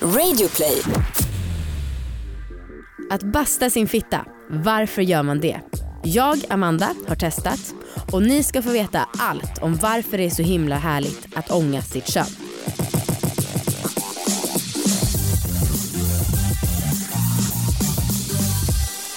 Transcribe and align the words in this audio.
Radioplay. 0.00 0.82
Att 3.10 3.22
basta 3.22 3.70
sin 3.70 3.88
fitta, 3.88 4.24
varför 4.50 5.02
gör 5.02 5.22
man 5.22 5.40
det? 5.40 5.60
Jag, 6.04 6.44
Amanda, 6.48 6.94
har 7.08 7.16
testat 7.16 7.74
och 8.12 8.22
ni 8.22 8.42
ska 8.42 8.62
få 8.62 8.70
veta 8.70 9.08
allt 9.18 9.58
om 9.62 9.76
varför 9.76 10.18
det 10.18 10.24
är 10.24 10.30
så 10.30 10.42
himla 10.42 10.76
härligt 10.76 11.28
att 11.34 11.50
ånga 11.50 11.82
sitt 11.82 12.08
kön. 12.08 12.26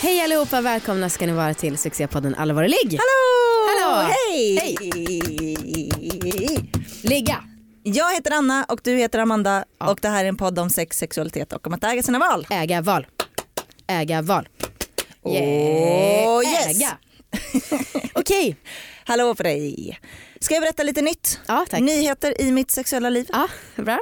Hej 0.02 0.22
allihopa, 0.22 0.62
välkomna 0.62 1.10
ska 1.10 1.26
ni 1.26 1.32
vara 1.32 1.54
till 1.54 1.78
succépodden 1.78 2.36
Allvar 2.36 2.64
ligg. 2.68 3.00
Hallå! 3.00 3.90
Hallå! 3.92 4.14
Hej! 4.30 4.78
Ligga! 7.04 7.49
Jag 7.84 8.14
heter 8.14 8.32
Anna 8.32 8.66
och 8.70 8.80
du 8.84 8.96
heter 8.96 9.20
Amanda 9.20 9.66
Ja. 9.80 9.92
och 9.92 10.00
det 10.02 10.08
här 10.10 10.26
är 10.26 10.30
en 10.30 10.38
podd 10.38 10.60
om 10.60 10.70
sex, 10.70 10.98
sexualitet 10.98 11.54
och 11.54 11.68
om 11.68 11.74
att 11.74 11.84
äga 11.84 12.04
sina 12.04 12.20
val. 12.20 12.48
Äga 12.50 12.82
val. 12.82 13.08
Äga 13.88 14.22
val. 14.22 14.50
Oh, 15.22 16.44
yes. 16.44 16.66
Äga. 16.68 16.98
Okej. 18.14 18.56
Hallå 19.06 19.36
på 19.36 19.44
dig. 19.44 20.00
Ska 20.40 20.54
jag 20.54 20.62
berätta 20.62 20.84
lite 20.84 21.02
nytt? 21.02 21.40
Ja 21.48 21.66
tack. 21.70 21.80
Nyheter 21.80 22.42
i 22.42 22.52
mitt 22.52 22.72
sexuella 22.72 23.10
liv. 23.10 23.26
Ja, 23.32 23.48
bra. 23.76 24.00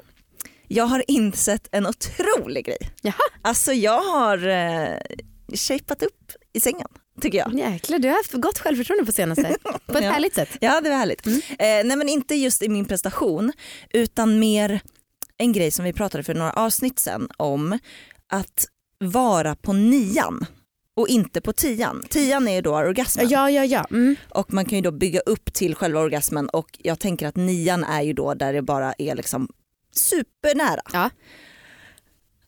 Jag 0.67 0.85
har 0.85 1.03
insett 1.07 1.67
en 1.71 1.88
otrolig 1.88 2.66
grej. 2.66 2.77
Jaha, 3.02 3.13
Alltså 3.41 3.73
jag 3.73 4.02
har 4.02 4.47
eh, 4.47 4.97
shapat 5.55 6.03
upp 6.03 6.31
i 6.53 6.59
sängen 6.61 6.88
tycker 7.21 7.38
jag. 7.38 7.53
jäklar 7.59 7.99
du 7.99 8.07
har 8.07 8.16
haft 8.16 8.34
gott 8.34 8.57
självförtroende 8.59 9.05
på 9.05 9.12
senaste. 9.12 9.55
På 9.85 9.98
ett 9.98 10.03
Ja. 10.03 10.12
härligt 10.12 10.35
sätt. 10.35 10.49
Ja 10.62 10.81
det 10.81 10.89
var 10.89 10.98
härligt. 10.98 11.25
Mm. 11.25 11.39
Eh, 11.49 11.88
nej 11.88 11.98
men 11.98 12.09
inte 12.09 12.35
just 12.35 12.62
i 12.62 12.70
min 12.70 12.85
prestation 12.85 13.53
utan 13.94 14.39
mer 14.39 14.81
en 15.38 15.52
grej 15.53 15.72
som 15.72 15.85
vi 15.85 15.94
pratade 15.94 16.23
för 16.23 16.34
några 16.34 16.52
avsnitt 16.52 16.99
sen 16.99 17.27
om 17.38 17.80
att 18.30 18.66
vara 18.99 19.55
på 19.55 19.73
nian 19.73 20.45
och 20.95 21.08
inte 21.08 21.41
på 21.41 21.53
tian. 21.53 22.03
Tian 22.09 22.47
är 22.47 22.56
ju 22.56 22.61
då 22.61 22.75
orgasmen 22.75 23.30
Ja, 23.30 23.50
ja, 23.50 23.66
ja. 23.66 23.86
Mm. 23.91 24.16
och 24.30 24.53
man 24.53 24.66
kan 24.66 24.75
ju 24.78 24.81
då 24.81 24.91
bygga 24.91 25.19
upp 25.19 25.53
till 25.53 25.75
själva 25.75 26.00
orgasmen 26.00 26.50
och 26.50 26.67
jag 26.84 27.00
tänker 27.00 27.28
att 27.28 27.36
nian 27.36 27.84
är 27.84 28.02
ju 28.02 28.13
då 28.13 28.34
där 28.34 28.53
det 28.53 28.61
bara 28.61 28.94
är 28.97 29.16
liksom 29.16 29.47
supernära. 29.94 30.81
Ja. 30.94 31.09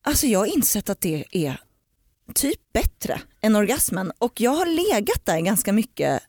Alltså 0.01 0.27
jag 0.27 0.39
har 0.39 0.45
insett 0.45 0.89
att 0.89 1.01
det 1.01 1.25
är 1.31 1.59
typ 2.33 2.59
bättre 2.73 3.21
än 3.41 3.55
orgasmen 3.55 4.11
och 4.17 4.41
jag 4.41 4.51
har 4.51 4.65
legat 4.65 5.25
där 5.25 5.39
ganska 5.39 5.73
mycket 5.73 6.21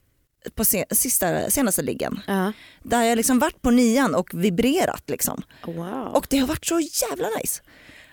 på 0.54 0.64
se- 0.64 0.84
sista, 0.90 1.50
senaste 1.50 1.82
liggen. 1.82 2.20
ja. 2.26 2.52
Där 2.82 3.02
jag 3.02 3.16
liksom 3.16 3.38
varit 3.38 3.62
på 3.62 3.70
nian 3.70 4.14
och 4.14 4.30
vibrerat 4.44 5.10
liksom. 5.10 5.42
Wow. 5.66 6.06
Och 6.14 6.26
det 6.30 6.38
har 6.38 6.46
varit 6.46 6.64
så 6.66 6.80
jävla 6.80 7.28
nice. 7.42 7.62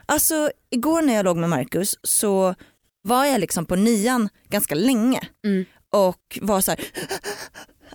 Alltså 0.06 0.52
igår 0.70 1.02
när 1.02 1.14
jag 1.14 1.26
låg 1.26 1.38
med 1.38 1.50
Marcus 1.50 1.96
så 2.04 2.56
var 3.02 3.26
jag 3.26 3.40
liksom 3.42 3.66
på 3.66 3.76
nian 3.76 4.30
ganska 4.50 4.76
länge 4.76 5.22
Mm. 5.46 5.66
och 5.92 6.40
var 6.42 6.62
så 6.62 6.72
här, 6.72 6.80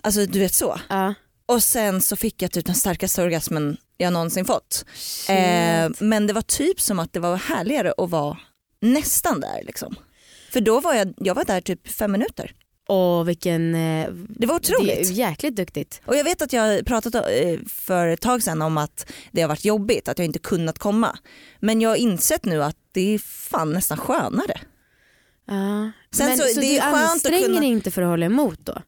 alltså 0.01 0.25
du 0.25 0.39
vet 0.39 0.53
så. 0.53 0.79
ja. 0.89 1.13
Och 1.45 1.63
sen 1.63 2.01
så 2.01 2.15
fick 2.15 2.41
jag 2.41 2.51
typ 2.51 2.65
den 2.65 2.75
starkaste 2.75 3.23
orgasmen 3.23 3.77
jag 3.97 4.13
någonsin 4.13 4.45
fått. 4.45 4.85
Eh, 5.29 5.89
men 5.99 6.27
det 6.27 6.33
var 6.33 6.41
typ 6.41 6.81
som 6.81 6.99
att 6.99 7.13
det 7.13 7.19
var 7.19 7.35
härligare 7.35 7.93
att 7.97 8.09
vara 8.09 8.37
nästan 8.83 9.39
där 9.39 9.63
liksom. 9.63 9.95
För 10.51 10.61
då 10.61 10.79
var 10.79 10.93
jag, 10.93 11.13
jag 11.17 11.35
var 11.35 11.45
där 11.45 11.61
typ 11.61 11.87
fem 11.91 12.11
minuter. 12.11 12.51
Åh 12.87 13.23
vilken... 13.23 13.75
eh, 13.75 14.09
Det 14.11 14.47
var 14.47 14.55
otroligt. 14.55 14.95
Det 14.95 15.01
är 15.01 15.11
jäkligt 15.11 15.55
duktigt. 15.55 16.01
Och 16.05 16.15
jag 16.15 16.23
vet 16.23 16.41
att 16.41 16.53
jag 16.53 16.85
pratat 16.85 17.15
eh, 17.15 17.59
för 17.67 18.07
ett 18.07 18.21
tag 18.21 18.43
sedan 18.43 18.61
om 18.61 18.77
att 18.77 19.11
det 19.31 19.41
har 19.41 19.49
varit 19.49 19.65
jobbigt, 19.65 20.07
att 20.07 20.17
jag 20.19 20.25
inte 20.25 20.39
kunnat 20.39 20.79
komma. 20.79 21.17
Men 21.59 21.81
jag 21.81 21.89
har 21.89 21.95
insett 21.95 22.45
nu 22.45 22.63
att 22.63 22.77
det 22.91 23.13
är 23.13 23.19
fan 23.19 23.73
nästan 23.73 23.97
skönare. 23.97 24.59
Ja. 25.47 25.91
Sen 26.15 26.27
Men, 26.27 26.37
så- 26.37 26.43
så, 26.53 26.59
det 26.59 26.67
du 26.67 26.75
är 26.77 26.81
anstränger 26.81 27.45
kunna- 27.45 27.59
dig 27.59 27.69
inte 27.69 27.91
för 27.91 28.01
att 28.01 28.07
hålla 28.07 28.25
emot 28.25 28.59
då? 28.63 28.81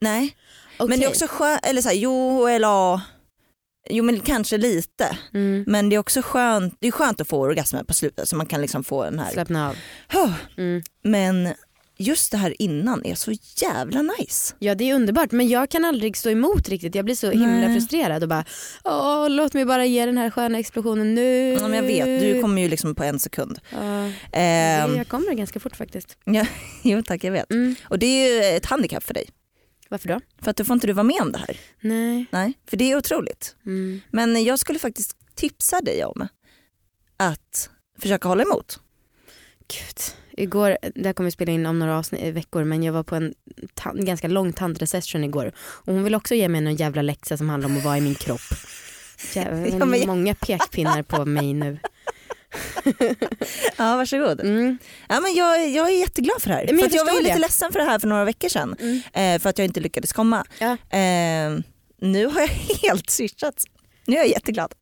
Nej, 0.00 0.36
Okej. 0.76 0.88
men 0.88 1.00
det 1.00 1.06
är 1.06 1.08
också 1.10 1.26
skönt, 1.28 1.66
eller 1.66 1.82
så 1.82 1.88
här, 1.88 1.96
jo 1.96 2.46
eller 2.46 2.68
ja, 2.68 3.00
jo 3.90 4.04
men 4.04 4.20
kanske 4.20 4.56
lite. 4.58 5.18
Mm. 5.34 5.64
Men 5.66 5.88
det 5.88 5.96
är 5.96 6.00
också 6.00 6.22
skönt, 6.22 6.76
det 6.80 6.86
är 6.86 6.92
skönt 6.92 7.20
att 7.20 7.28
få 7.28 7.38
orgasmer 7.40 7.84
på 7.84 7.94
slutet 7.94 8.28
så 8.28 8.36
man 8.36 8.46
kan 8.46 8.60
liksom 8.60 8.84
få 8.84 9.04
den 9.04 9.18
här, 9.18 9.30
Slappna 9.32 9.68
av. 9.68 9.76
Huh. 10.12 10.32
Mm. 10.56 10.82
men 11.04 11.54
just 11.98 12.30
det 12.30 12.36
här 12.36 12.62
innan 12.62 13.06
är 13.06 13.14
så 13.14 13.32
jävla 13.56 14.02
nice. 14.02 14.54
Ja 14.58 14.74
det 14.74 14.90
är 14.90 14.94
underbart 14.94 15.32
men 15.32 15.48
jag 15.48 15.70
kan 15.70 15.84
aldrig 15.84 16.16
stå 16.16 16.30
emot 16.30 16.68
riktigt. 16.68 16.94
Jag 16.94 17.04
blir 17.04 17.14
så 17.14 17.30
himla 17.30 17.46
Nej. 17.68 17.74
frustrerad 17.74 18.22
och 18.22 18.28
bara 18.28 18.44
Åh, 18.84 19.30
låt 19.30 19.54
mig 19.54 19.64
bara 19.64 19.84
ge 19.86 20.06
den 20.06 20.18
här 20.18 20.30
sköna 20.30 20.58
explosionen 20.58 21.14
nu. 21.14 21.52
Ja, 21.52 21.68
men 21.68 21.72
jag 21.72 21.82
vet, 21.82 22.20
du 22.20 22.42
kommer 22.42 22.62
ju 22.62 22.68
liksom 22.68 22.94
på 22.94 23.04
en 23.04 23.18
sekund. 23.18 23.58
Ja, 23.70 24.10
Ehm, 24.32 24.96
jag 24.96 25.08
kommer 25.08 25.34
ganska 25.34 25.60
fort 25.60 25.76
faktiskt. 25.76 26.16
ja, 26.24 26.46
jo 26.82 27.02
tack 27.02 27.24
jag 27.24 27.32
vet. 27.32 27.50
Mm. 27.52 27.74
Och 27.84 27.98
det 27.98 28.06
är 28.06 28.50
ju 28.50 28.56
ett 28.56 28.66
handikapp 28.66 29.04
för 29.04 29.14
dig. 29.14 29.28
Varför 29.92 30.08
då? 30.08 30.20
För 30.42 30.50
att 30.50 30.56
då 30.56 30.64
får 30.64 30.74
inte 30.74 30.86
du 30.86 30.92
vara 30.92 31.04
med 31.04 31.20
om 31.22 31.32
det 31.32 31.38
här. 31.38 31.56
Nej. 31.80 32.26
Nej, 32.30 32.52
för 32.66 32.76
det 32.76 32.92
är 32.92 32.96
otroligt. 32.96 33.56
Mm. 33.66 34.00
Men 34.10 34.44
jag 34.44 34.58
skulle 34.58 34.78
faktiskt 34.78 35.16
tipsa 35.34 35.80
dig 35.80 36.04
om 36.04 36.28
att 37.16 37.70
försöka 37.98 38.28
hålla 38.28 38.42
emot. 38.42 38.80
Gud. 39.68 39.98
Igår, 40.42 40.78
det 40.94 41.06
här 41.06 41.12
kommer 41.12 41.24
vi 41.26 41.30
spela 41.32 41.52
in 41.52 41.66
om 41.66 41.78
några 41.78 41.98
avsnitt, 41.98 42.34
veckor 42.34 42.64
men 42.64 42.82
jag 42.82 42.92
var 42.92 43.02
på 43.02 43.14
en 43.16 43.34
ganska 43.94 44.28
lång 44.28 44.52
tantrasession 44.52 45.24
igår 45.24 45.52
och 45.58 45.92
hon 45.94 46.04
vill 46.04 46.14
också 46.14 46.34
ge 46.34 46.48
mig 46.48 46.60
någon 46.60 46.76
jävla 46.76 47.02
läxa 47.02 47.36
som 47.36 47.48
handlar 47.48 47.68
om 47.70 47.76
att 47.76 47.84
vara 47.84 47.98
i 47.98 48.00
min 48.00 48.14
kropp. 48.14 48.40
Jävlar, 49.34 49.78
Ja, 49.78 49.84
men- 49.84 50.06
Många 50.06 50.34
pekpinnar 50.34 51.02
på 51.02 51.24
mig 51.24 51.54
nu. 51.54 51.78
Ja 53.76 53.96
varsågod. 53.96 54.40
Mm. 54.40 54.78
Ja, 55.08 55.20
men 55.20 55.34
jag, 55.34 55.68
jag 55.68 55.88
är 55.90 55.98
jätteglad 56.00 56.42
för 56.42 56.48
det 56.48 56.54
här. 56.54 56.66
Men 56.66 56.78
jag 56.78 56.90
för 56.90 56.96
jag 56.96 57.04
var 57.04 57.12
ju 57.12 57.22
lite 57.22 57.34
det. 57.34 57.40
ledsen 57.40 57.72
för 57.72 57.78
det 57.78 57.84
här 57.84 57.98
för 57.98 58.08
några 58.08 58.24
veckor 58.24 58.48
sedan. 58.48 58.76
Mm. 58.80 59.00
Eh, 59.12 59.42
för 59.42 59.50
att 59.50 59.58
jag 59.58 59.64
inte 59.64 59.80
lyckades 59.80 60.12
komma. 60.12 60.44
Ja. 60.58 60.72
Eh, 60.98 61.58
nu 62.00 62.26
har 62.26 62.40
jag 62.40 62.48
helt 62.82 63.10
switchat. 63.10 63.64
Nu 64.06 64.16
är 64.16 64.18
jag 64.18 64.28
jätteglad. 64.28 64.74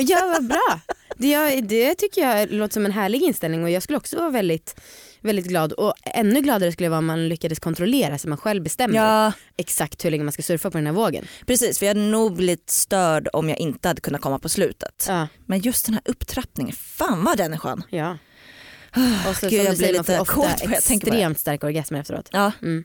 Ja, 0.00 0.26
vad 0.26 0.46
bra. 0.46 0.80
Det, 1.16 1.60
det 1.60 1.94
tycker 1.94 2.20
jag 2.20 2.52
låter 2.52 2.74
som 2.74 2.84
en 2.84 2.92
härlig 2.92 3.22
inställning 3.22 3.64
och 3.64 3.70
jag 3.70 3.82
skulle 3.82 3.96
också 3.98 4.16
vara 4.16 4.30
väldigt, 4.30 4.80
väldigt 5.22 5.46
glad 5.46 5.72
och 5.72 5.94
ännu 6.04 6.40
gladare 6.40 6.72
skulle 6.72 6.84
jag 6.84 6.90
vara 6.90 6.98
om 6.98 7.06
man 7.06 7.28
lyckades 7.28 7.58
kontrollera 7.58 8.18
så 8.18 8.28
man 8.28 8.38
själv 8.38 8.62
bestämmer 8.62 8.96
Ja 8.96 9.32
exakt 9.56 10.04
hur 10.04 10.10
länge 10.10 10.24
man 10.24 10.32
ska 10.32 10.42
surfa 10.42 10.70
på 10.70 10.78
den 10.78 10.86
här 10.86 10.92
vågen. 10.94 11.24
precis 11.46 11.78
för 11.78 11.86
jag 11.86 11.94
hade 11.94 12.06
nog 12.06 12.36
blivit 12.36 12.70
störd 12.70 13.28
om 13.32 13.48
jag 13.48 13.58
inte 13.58 13.88
hade 13.88 14.00
kunnat 14.00 14.20
komma 14.20 14.38
på 14.38 14.48
slutet. 14.48 15.04
Ja, 15.08 15.28
Men 15.46 15.60
just 15.60 15.86
den 15.86 15.94
här 15.94 16.02
upptrappningen, 16.04 16.76
fan 16.76 17.24
vad 17.24 17.38
den 17.38 17.52
är 17.52 17.58
skön. 17.58 17.82
ja. 17.90 18.18
Och 19.28 19.36
så, 19.36 19.48
Gud, 19.48 19.58
som 19.60 19.64
jag 19.66 19.74
du 19.74 19.76
blir 19.78 19.86
säger, 19.86 19.94
man 19.94 20.04
får 20.26 20.42
lite 20.42 20.76
ofta 20.76 20.94
extremt 20.94 21.38
starka 21.38 21.66
orgasmer 21.66 22.00
efteråt. 22.00 22.28
Ja 22.32 22.52
Mm. 22.62 22.84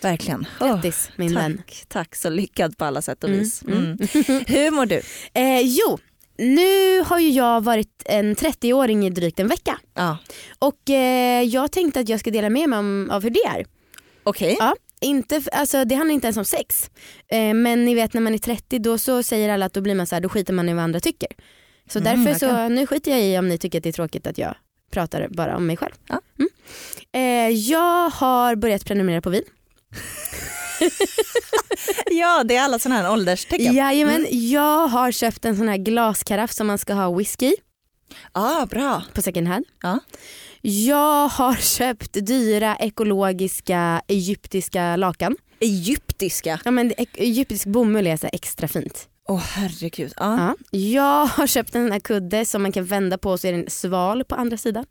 verkligen. 0.00 0.46
Grattis 0.58 1.10
min 1.16 1.34
vän. 1.34 1.56
tack, 1.56 1.84
tack 1.88 2.16
så 2.16 2.30
lyckad 2.30 2.76
på 2.78 2.84
alla 2.84 3.02
sätt 3.02 3.24
och 3.24 3.30
Mm, 3.30 3.40
vis. 3.42 3.62
Mm. 3.62 3.98
Hur 4.46 4.70
mår 4.70 4.86
du? 4.86 5.00
Eh, 5.34 5.60
jo, 5.60 5.98
nu 6.38 7.00
har 7.00 7.18
ju 7.18 7.30
jag 7.30 7.60
varit 7.64 8.02
en 8.04 8.36
30-åring 8.36 9.06
i 9.06 9.10
drygt 9.10 9.40
en 9.40 9.48
vecka 9.48 9.78
Ja. 9.94 10.18
och 10.58 10.90
eh, 10.90 11.42
jag 11.42 11.72
tänkte 11.72 12.00
att 12.00 12.08
jag 12.08 12.20
ska 12.20 12.30
dela 12.30 12.50
med 12.50 12.68
mig 12.68 12.78
om, 12.78 13.10
av 13.12 13.22
hur 13.22 13.30
det 13.30 13.44
är. 13.46 13.66
Okej. 14.24 14.56
Ja, 14.60 14.74
inte, 15.00 15.36
f- 15.36 15.48
alltså, 15.52 15.84
det 15.84 15.94
handlar 15.94 16.14
inte 16.14 16.26
ens 16.26 16.36
om 16.36 16.44
sex. 16.44 16.90
Eh, 17.28 17.54
men 17.54 17.84
ni 17.84 17.94
vet 17.94 18.14
när 18.14 18.20
man 18.20 18.34
är 18.34 18.38
30 18.38 18.78
då 18.78 18.98
så 18.98 19.22
säger 19.22 19.48
alla 19.48 19.66
att 19.66 19.72
då 19.74 19.80
blir 19.80 19.94
man 19.94 20.06
så 20.06 20.14
här, 20.16 20.20
då 20.22 20.28
skiter 20.28 20.52
man 20.52 20.68
i 20.68 20.74
vad 20.74 20.84
andra 20.84 21.00
tycker. 21.00 21.28
Så 21.88 21.98
Mm, 21.98 22.24
därför 22.24 22.38
så, 22.38 22.68
nu 22.68 22.86
skiter 22.86 23.10
jag 23.10 23.20
i 23.22 23.38
om 23.38 23.48
ni 23.48 23.58
tycker 23.58 23.78
att 23.78 23.82
det 23.84 23.88
är 23.90 23.92
tråkigt 23.92 24.26
att 24.26 24.38
jag 24.38 24.54
pratar 24.90 25.28
bara 25.30 25.56
om 25.56 25.66
mig 25.66 25.76
själv. 25.76 25.92
Ja. 26.08 26.20
Mm. 26.38 26.50
Eh, 27.12 27.56
jag 27.58 28.10
har 28.10 28.54
börjat 28.56 28.84
prenumerera 28.84 29.20
på 29.20 29.30
vin. 29.30 29.42
Ja 32.10 32.44
det 32.44 32.56
är 32.56 32.62
alla 32.62 32.78
sådana 32.78 33.02
här 33.02 33.12
ålderstecken. 33.12 33.74
Jajamän, 33.74 34.14
Mm. 34.26 34.48
jag 34.50 34.88
har 34.88 35.12
köpt 35.12 35.44
en 35.44 35.56
sån 35.56 35.68
här 35.68 35.76
glaskaraff 35.76 36.52
som 36.52 36.66
man 36.66 36.78
ska 36.78 36.94
ha 36.94 37.16
whisky 37.16 37.46
i 37.46 37.54
ah, 38.32 38.66
bra. 38.66 39.02
på 39.14 39.22
second 39.22 39.48
hand. 39.48 39.64
Ja. 39.82 39.98
Jag 40.60 41.28
har 41.28 41.54
köpt 41.54 42.12
dyra 42.26 42.76
ekologiska 42.76 44.02
egyptiska 44.08 44.96
lakan. 44.96 45.36
Egyptiska. 45.60 46.60
Ja, 46.64 46.70
men 46.70 46.92
egyptisk 47.14 47.66
bomull 47.66 48.06
är 48.06 48.16
så 48.16 48.28
extra 48.32 48.68
fint. 48.68 49.08
Åh 49.28 49.38
herregud. 49.38 50.12
Ja. 50.16 50.54
Ja. 50.70 50.78
Jag 50.78 51.26
har 51.26 51.46
köpt 51.46 51.74
en 51.74 51.84
sån 51.84 51.92
här 51.92 52.00
kudde 52.00 52.44
som 52.44 52.62
man 52.62 52.72
kan 52.72 52.84
vända 52.84 53.18
på 53.18 53.38
så 53.38 53.46
är 53.46 53.52
det 53.52 53.58
en 53.58 53.70
sval 53.70 54.24
på 54.24 54.34
andra 54.34 54.56
sidan. 54.56 54.84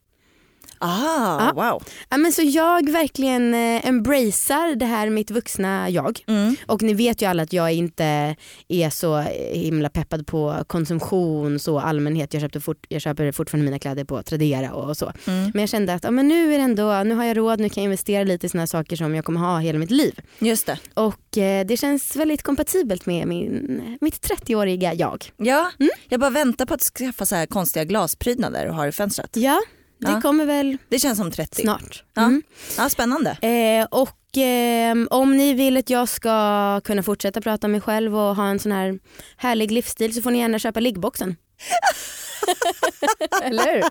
Ah, 0.84 1.52
wow. 1.54 1.84
Ja, 2.10 2.18
men 2.18 2.31
så 2.31 2.42
jag 2.42 2.90
verkligen 2.90 3.54
eh, 3.54 3.86
embracear 3.88 4.75
det 4.75 4.86
här 4.86 5.10
mitt 5.10 5.31
vuxna 5.31 5.90
jag. 5.90 6.24
Mm. 6.28 6.56
Och 6.68 6.81
ni 6.81 6.94
vet 6.94 7.22
ju 7.22 7.25
alla 7.25 7.44
att 7.44 7.54
jag 7.54 7.72
inte 7.74 8.36
är 8.68 8.90
så 8.90 9.19
himla 9.54 9.90
peppad 9.90 10.28
på 10.28 10.63
konsumtion 10.68 11.60
så 11.60 11.80
allmänhet. 11.80 12.34
Jag, 12.34 12.42
köpte 12.42 12.60
fort, 12.62 12.86
jag 12.90 13.02
köper 13.02 13.31
fortfarande 13.31 13.66
mina 13.66 13.80
kläder 13.80 14.04
på 14.04 14.24
Tradera 14.24 14.74
och 14.74 14.98
så. 14.98 15.12
Mm. 15.28 15.52
Men 15.54 15.60
jag 15.62 15.69
kände 15.69 15.94
att 15.94 16.04
ja, 16.04 16.12
men 16.12 16.28
nu 16.28 16.54
är 16.54 16.58
det 16.58 16.64
ändå, 16.64 17.04
nu 17.04 17.16
har 17.16 17.24
jag 17.24 17.38
råd, 17.38 17.60
nu 17.60 17.69
kan 17.69 17.84
jag 17.84 17.88
investera 17.88 18.24
lite 18.24 18.48
i 18.48 18.50
här 18.60 18.66
saker 18.66 18.96
som 18.96 19.16
jag 19.16 19.25
kommer 19.25 19.40
ha 19.40 19.60
hela 19.60 19.80
mitt 19.80 19.92
liv. 19.92 20.19
Just 20.40 20.66
det. 20.66 20.80
Och 20.94 21.38
eh, 21.38 21.66
det 21.66 21.78
känns 21.78 22.16
väldigt 22.16 22.44
kompatibelt 22.44 23.06
med 23.06 23.28
min, 23.28 23.98
mitt 24.02 24.30
30-åriga 24.30 24.94
jag. 24.94 25.31
Ja, 25.38 25.72
Mm. 25.80 25.90
jag 26.10 26.19
bara 26.19 26.30
väntar 26.30 26.66
på 26.66 26.74
att 26.74 26.81
skaffa 26.81 27.25
så 27.25 27.36
här 27.36 27.46
konstiga 27.46 27.86
glasprydnader 27.86 28.68
och 28.68 28.75
ha 28.75 28.88
i 28.88 28.92
fönstret. 28.92 29.30
Ja, 29.38 29.62
det 30.01 30.12
Ja. 30.12 30.21
kommer 30.21 30.45
väl 30.45 30.77
Det 30.89 31.00
känns 31.00 31.18
som 31.18 31.31
30. 31.31 31.62
snart. 31.62 32.03
Ja. 32.13 32.21
Mm. 32.21 32.44
Ja, 32.77 32.89
spännande. 32.89 33.30
Eh, 33.42 33.86
och 33.92 34.38
eh, 34.38 34.95
om 35.09 35.38
ni 35.38 35.53
vill 35.53 35.77
att 35.77 35.89
jag 35.89 36.09
ska 36.09 36.81
kunna 36.83 37.03
fortsätta 37.03 37.42
prata 37.42 37.68
om 37.68 37.71
mig 37.71 37.81
själv 37.81 38.15
och 38.18 38.36
ha 38.36 38.48
en 38.48 38.59
sån 38.59 38.71
här 38.71 39.00
härlig 39.38 39.71
livsstil 39.71 40.13
så 40.13 40.21
får 40.21 40.31
ni 40.31 40.39
gärna 40.39 40.59
köpa 40.59 40.80
liggboxen. 40.80 41.36
Eller 43.44 43.74
hur? 43.74 43.84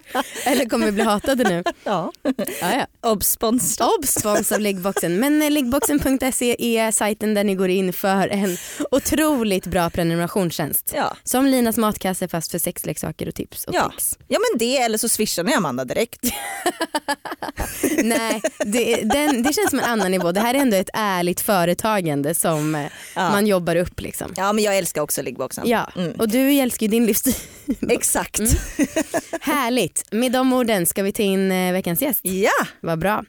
Eller 0.45 0.65
kommer 0.69 0.87
vi 0.87 0.93
bli 0.93 1.03
hatade 1.05 1.45
nu? 1.49 1.65
Ja. 1.85 2.13
Ja, 2.61 2.73
ja. 2.77 3.11
Obs 3.11 3.31
sponsor. 3.31 3.87
Obs 3.99 4.53
av 4.53 4.61
liggboxen. 4.61 5.17
Men 5.21 5.43
eh, 5.43 5.51
liggboxen.se 5.51 6.57
är 6.79 6.91
sajten 6.91 7.35
där 7.35 7.45
ni 7.45 7.55
går 7.55 7.69
in 7.69 7.93
för 7.93 8.29
en 8.29 8.57
otroligt 8.91 9.67
bra 9.67 9.91
prenumerationstjänst. 9.91 10.93
Ja. 10.97 11.17
Som 11.25 11.47
Linas 11.47 11.77
matkasse 11.77 12.29
fast 12.29 12.51
för 12.51 12.59
sexleksaker 12.59 13.29
och 13.29 13.35
tips 13.35 13.65
och 13.65 13.75
Ja. 13.75 13.89
tricks. 13.89 14.19
ja 14.29 14.39
men 14.51 14.59
det 14.59 14.77
eller 14.79 14.99
så 14.99 15.09
swishar 15.09 15.45
ni 15.45 15.55
Amanda 15.55 15.85
direkt. 15.85 16.21
Nej, 18.05 18.43
det, 18.59 18.97
den, 19.03 19.43
det 19.43 19.53
känns 19.53 19.71
som 19.71 19.79
en 19.79 19.85
annan 19.85 20.11
nivå. 20.11 20.33
Det 20.33 20.41
här 20.41 20.55
är 20.55 20.59
ändå 20.59 20.77
ett 20.77 20.91
ärligt 20.95 21.41
företagande 21.41 22.35
som 22.35 22.75
eh, 22.75 22.87
Ja. 23.17 23.31
man 23.31 23.47
jobbar 23.47 23.77
upp. 23.77 24.01
Liksom. 24.01 24.33
Ja 24.37 24.53
men 24.53 24.65
jag 24.65 24.79
älskar 24.79 25.03
också 25.03 25.23
liggboxen. 25.23 25.69
Ja, 25.69 25.87
Mm. 25.97 26.13
och 26.13 26.29
du 26.29 26.53
älskar 26.53 26.87
ju 26.87 26.91
din 26.91 27.07
livsstil. 27.07 27.35
Exakt. 27.89 28.40
Mm. 28.41 28.53
Härligt. 29.41 30.05
Med 30.11 30.33
de 30.33 30.53
orden 30.53 30.87
ska 30.87 31.03
vi 31.03 31.13
ta 31.13 31.23
in 31.23 31.53
eh, 31.53 31.73
veckans 31.73 32.03
gäst. 32.03 32.21
Ja. 32.23 32.67
Vad 32.81 32.99
bra. 32.99 33.25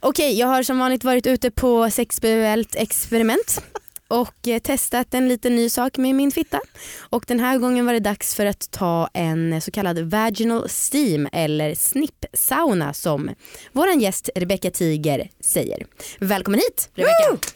Okej, 0.00 0.38
jag 0.38 0.46
har 0.46 0.62
som 0.62 0.78
vanligt 0.78 1.04
varit 1.04 1.26
ute 1.26 1.50
på 1.50 1.90
sexuellt 1.90 2.74
experiment 2.74 3.62
och 4.08 4.48
eh, 4.48 4.58
testat 4.58 5.14
en 5.14 5.28
liten 5.28 5.56
ny 5.56 5.70
sak 5.70 5.96
med 5.96 6.14
min 6.14 6.30
fitta. 6.30 6.60
Och 6.98 7.24
den 7.28 7.40
här 7.40 7.58
gången 7.58 7.86
var 7.86 7.92
det 7.92 8.00
dags 8.00 8.34
för 8.34 8.46
att 8.46 8.70
ta 8.70 9.08
en 9.14 9.60
så 9.60 9.70
kallad 9.70 9.98
vaginal 9.98 10.68
steam 10.68 11.28
eller 11.32 11.74
snippsauna 11.74 12.92
som 12.94 13.30
vår 13.72 13.88
gäst 13.88 14.30
Rebecca 14.34 14.70
Tiger 14.70 15.30
säger. 15.40 15.86
Välkommen 16.18 16.60
hit 16.60 16.90
Rebecca. 16.94 17.48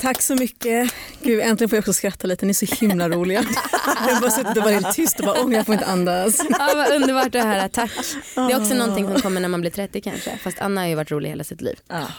Tack 0.00 0.22
så 0.22 0.34
mycket. 0.34 0.94
Gud, 1.22 1.40
äntligen 1.40 1.68
får 1.68 1.76
jag 1.76 1.82
också 1.82 1.92
skratta 1.92 2.26
lite, 2.26 2.46
ni 2.46 2.50
är 2.50 2.66
så 2.66 2.74
himla 2.80 3.08
roliga. 3.08 3.44
Jag 4.08 4.20
bara 4.20 4.30
suttit 4.30 4.56
och 4.56 4.62
varit 4.62 4.82
helt 4.84 4.96
tyst 4.96 5.20
och 5.20 5.26
bara 5.26 5.42
åh 5.44 5.54
jag 5.54 5.66
får 5.66 5.72
inte 5.74 5.86
andas. 5.86 6.40
Ja, 6.50 6.70
vad 6.74 6.92
underbart 6.92 7.34
att 7.34 7.44
höra, 7.44 7.68
tack. 7.68 7.90
Det 8.34 8.40
är 8.40 8.60
också 8.60 8.74
någonting 8.74 9.06
som 9.12 9.20
kommer 9.20 9.40
när 9.40 9.48
man 9.48 9.60
blir 9.60 9.70
30 9.70 10.00
kanske. 10.00 10.38
Fast 10.42 10.58
Anna 10.60 10.80
har 10.80 10.88
ju 10.88 10.94
varit 10.94 11.10
rolig 11.10 11.28
hela 11.30 11.44
sitt 11.44 11.60
liv. 11.60 11.78
ja. 11.88 12.06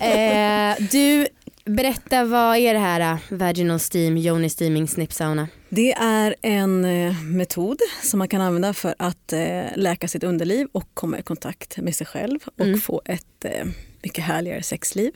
Eh, 0.00 0.76
du, 0.90 1.26
berätta 1.64 2.24
vad 2.24 2.56
är 2.56 2.74
det 2.74 2.80
här 2.80 3.00
eh, 3.00 3.18
vaginal 3.30 3.78
steam, 3.94 4.16
yoni 4.16 4.50
steaming, 4.50 4.88
snip 4.88 5.12
sauna? 5.12 5.48
Det 5.68 5.92
är 5.92 6.34
en 6.42 6.84
eh, 6.84 7.22
metod 7.24 7.78
som 8.02 8.18
man 8.18 8.28
kan 8.28 8.40
använda 8.40 8.74
för 8.74 8.94
att 8.98 9.32
eh, 9.32 9.62
läka 9.76 10.08
sitt 10.08 10.24
underliv 10.24 10.68
och 10.72 10.88
komma 10.94 11.18
i 11.18 11.22
kontakt 11.22 11.76
med 11.76 11.94
sig 11.96 12.06
själv 12.06 12.38
och 12.58 12.64
Mm. 12.66 12.80
få 12.80 13.02
ett 13.04 13.44
mycket 14.08 14.24
härligare 14.24 14.62
sexliv. 14.62 15.12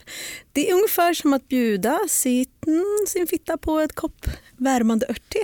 Det 0.51 0.69
är 0.69 0.73
ungefär 0.73 1.13
som 1.13 1.33
att 1.33 1.47
bjuda 1.47 1.99
sitt, 2.09 2.67
mm, 2.67 3.05
sin 3.07 3.27
fitta 3.27 3.57
på 3.57 3.79
ett 3.79 3.93
kopp 3.93 4.27
värmande 4.57 5.05
örtte. 5.09 5.39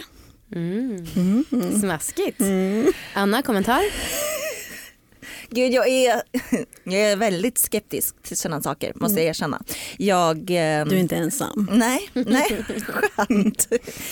Mm. 0.56 1.06
Mm. 1.16 1.80
Smaskigt. 1.80 2.42
Mm. 2.42 2.94
Anna, 3.14 3.42
kommentar? 3.42 3.82
Gud 5.52 5.74
jag 5.74 5.88
är, 5.88 6.22
jag 6.84 7.02
är 7.02 7.16
väldigt 7.16 7.58
skeptisk 7.58 8.24
till 8.24 8.38
sådana 8.38 8.62
saker 8.62 8.92
måste 8.96 9.20
jag 9.20 9.26
erkänna. 9.30 9.62
Jag, 9.98 10.38
ehm, 10.50 10.90
Du 10.90 10.96
är 10.96 11.00
inte 11.00 11.16
ensam. 11.16 11.70
Nej, 11.72 12.10
nej, 12.14 12.66
skönt. 13.16 13.68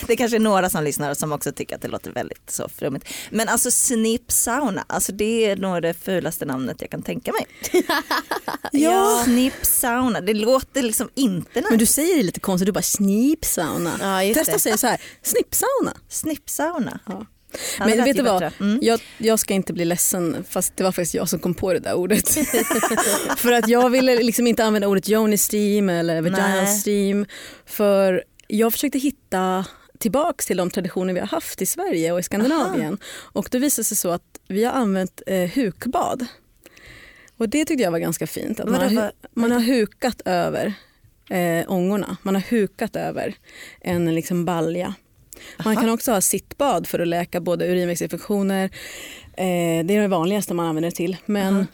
Det 0.06 0.12
är 0.12 0.16
kanske 0.16 0.36
är 0.36 0.40
några 0.40 0.70
som 0.70 0.84
lyssnar 0.84 1.14
som 1.14 1.32
också 1.32 1.52
tycker 1.52 1.76
att 1.76 1.82
det 1.82 1.88
låter 1.88 2.12
väldigt 2.12 2.50
så 2.50 2.68
flummigt. 2.68 3.08
Men 3.30 3.48
alltså 3.48 3.70
snip 3.70 4.32
sauna, 4.32 4.84
alltså 4.86 5.12
det 5.12 5.44
är 5.44 5.56
nog 5.56 5.82
det 5.82 5.94
fulaste 5.94 6.44
namnet 6.46 6.76
jag 6.80 6.90
kan 6.90 7.02
tänka 7.02 7.32
mig. 7.32 7.46
Ja. 8.72 9.22
Snip 9.24 9.54
sauna, 9.62 10.20
det 10.20 10.34
låter 10.34 10.82
liksom 10.82 11.08
inte 11.14 11.64
Men 11.70 11.78
du 11.78 11.86
säger 11.86 12.16
det 12.16 12.22
lite 12.22 12.40
konstigt, 12.40 12.66
du 12.66 12.72
bara 12.72 12.82
snipsauna. 12.82 13.92
Ja, 14.00 14.24
just 14.24 14.38
Testa 14.38 14.52
det. 14.52 14.56
att 14.56 14.62
säga 14.62 14.76
så 14.76 14.86
här, 14.86 15.00
snippsauna. 15.22 15.96
Snip 16.08 16.50
sauna. 16.50 16.98
Ja. 17.06 17.26
Det 17.78 17.84
Men 17.84 18.04
vet 18.04 18.16
du 18.16 18.22
vad? 18.22 18.52
Mm. 18.60 18.78
Jag, 18.82 19.00
jag 19.18 19.38
ska 19.38 19.54
inte 19.54 19.72
bli 19.72 19.84
ledsen 19.84 20.44
fast 20.48 20.76
det 20.76 20.84
var 20.84 20.92
faktiskt 20.92 21.14
jag 21.14 21.28
som 21.28 21.38
kom 21.38 21.54
på 21.54 21.72
det 21.72 21.78
där 21.78 21.94
ordet. 21.94 22.28
för 23.36 23.52
att 23.52 23.68
jag 23.68 23.90
ville 23.90 24.16
liksom 24.16 24.46
inte 24.46 24.64
använda 24.64 24.88
ordet 24.88 25.08
Joni 25.08 25.36
steam 25.38 25.88
eller 25.88 26.20
vaginal 26.20 26.50
Nej. 26.50 26.80
steam. 26.80 27.26
För 27.66 28.24
jag 28.46 28.72
försökte 28.72 28.98
hitta 28.98 29.64
tillbaks 29.98 30.46
till 30.46 30.56
de 30.56 30.70
traditioner 30.70 31.14
vi 31.14 31.20
har 31.20 31.26
haft 31.26 31.62
i 31.62 31.66
Sverige 31.66 32.12
och 32.12 32.20
i 32.20 32.22
Skandinavien. 32.22 32.98
Och 33.08 33.48
då 33.50 33.58
visade 33.58 33.80
det 33.80 33.84
sig 33.84 33.96
så 33.96 34.10
att 34.10 34.40
vi 34.48 34.64
har 34.64 34.72
använt 34.72 35.22
eh, 35.26 35.50
hukbad. 35.50 36.26
Och 37.36 37.48
det 37.48 37.64
tyckte 37.64 37.82
jag 37.82 37.90
var 37.90 37.98
ganska 37.98 38.26
fint. 38.26 38.60
Att 38.60 38.68
man, 38.68 38.96
har, 38.96 39.12
man 39.34 39.52
har 39.52 39.60
hukat 39.60 40.22
över 40.24 40.72
eh, 41.30 41.72
ångorna. 41.72 42.16
Man 42.22 42.34
har 42.34 42.42
hukat 42.42 42.96
över 42.96 43.34
en 43.80 44.14
liksom 44.14 44.44
balja. 44.44 44.94
Man 45.64 45.76
kan 45.76 45.90
också 45.90 46.12
ha 46.12 46.20
sittbad 46.20 46.86
för 46.86 46.98
att 46.98 47.08
läka 47.08 47.40
både 47.40 47.66
urinvägsinfektioner. 47.66 48.64
Eh, 49.36 49.84
det 49.84 49.94
är 49.94 50.00
det 50.00 50.08
vanligaste 50.08 50.54
man 50.54 50.66
använder 50.66 50.90
det 50.90 50.96
till. 50.96 51.16
Men 51.26 51.54
Aha. 51.54 51.64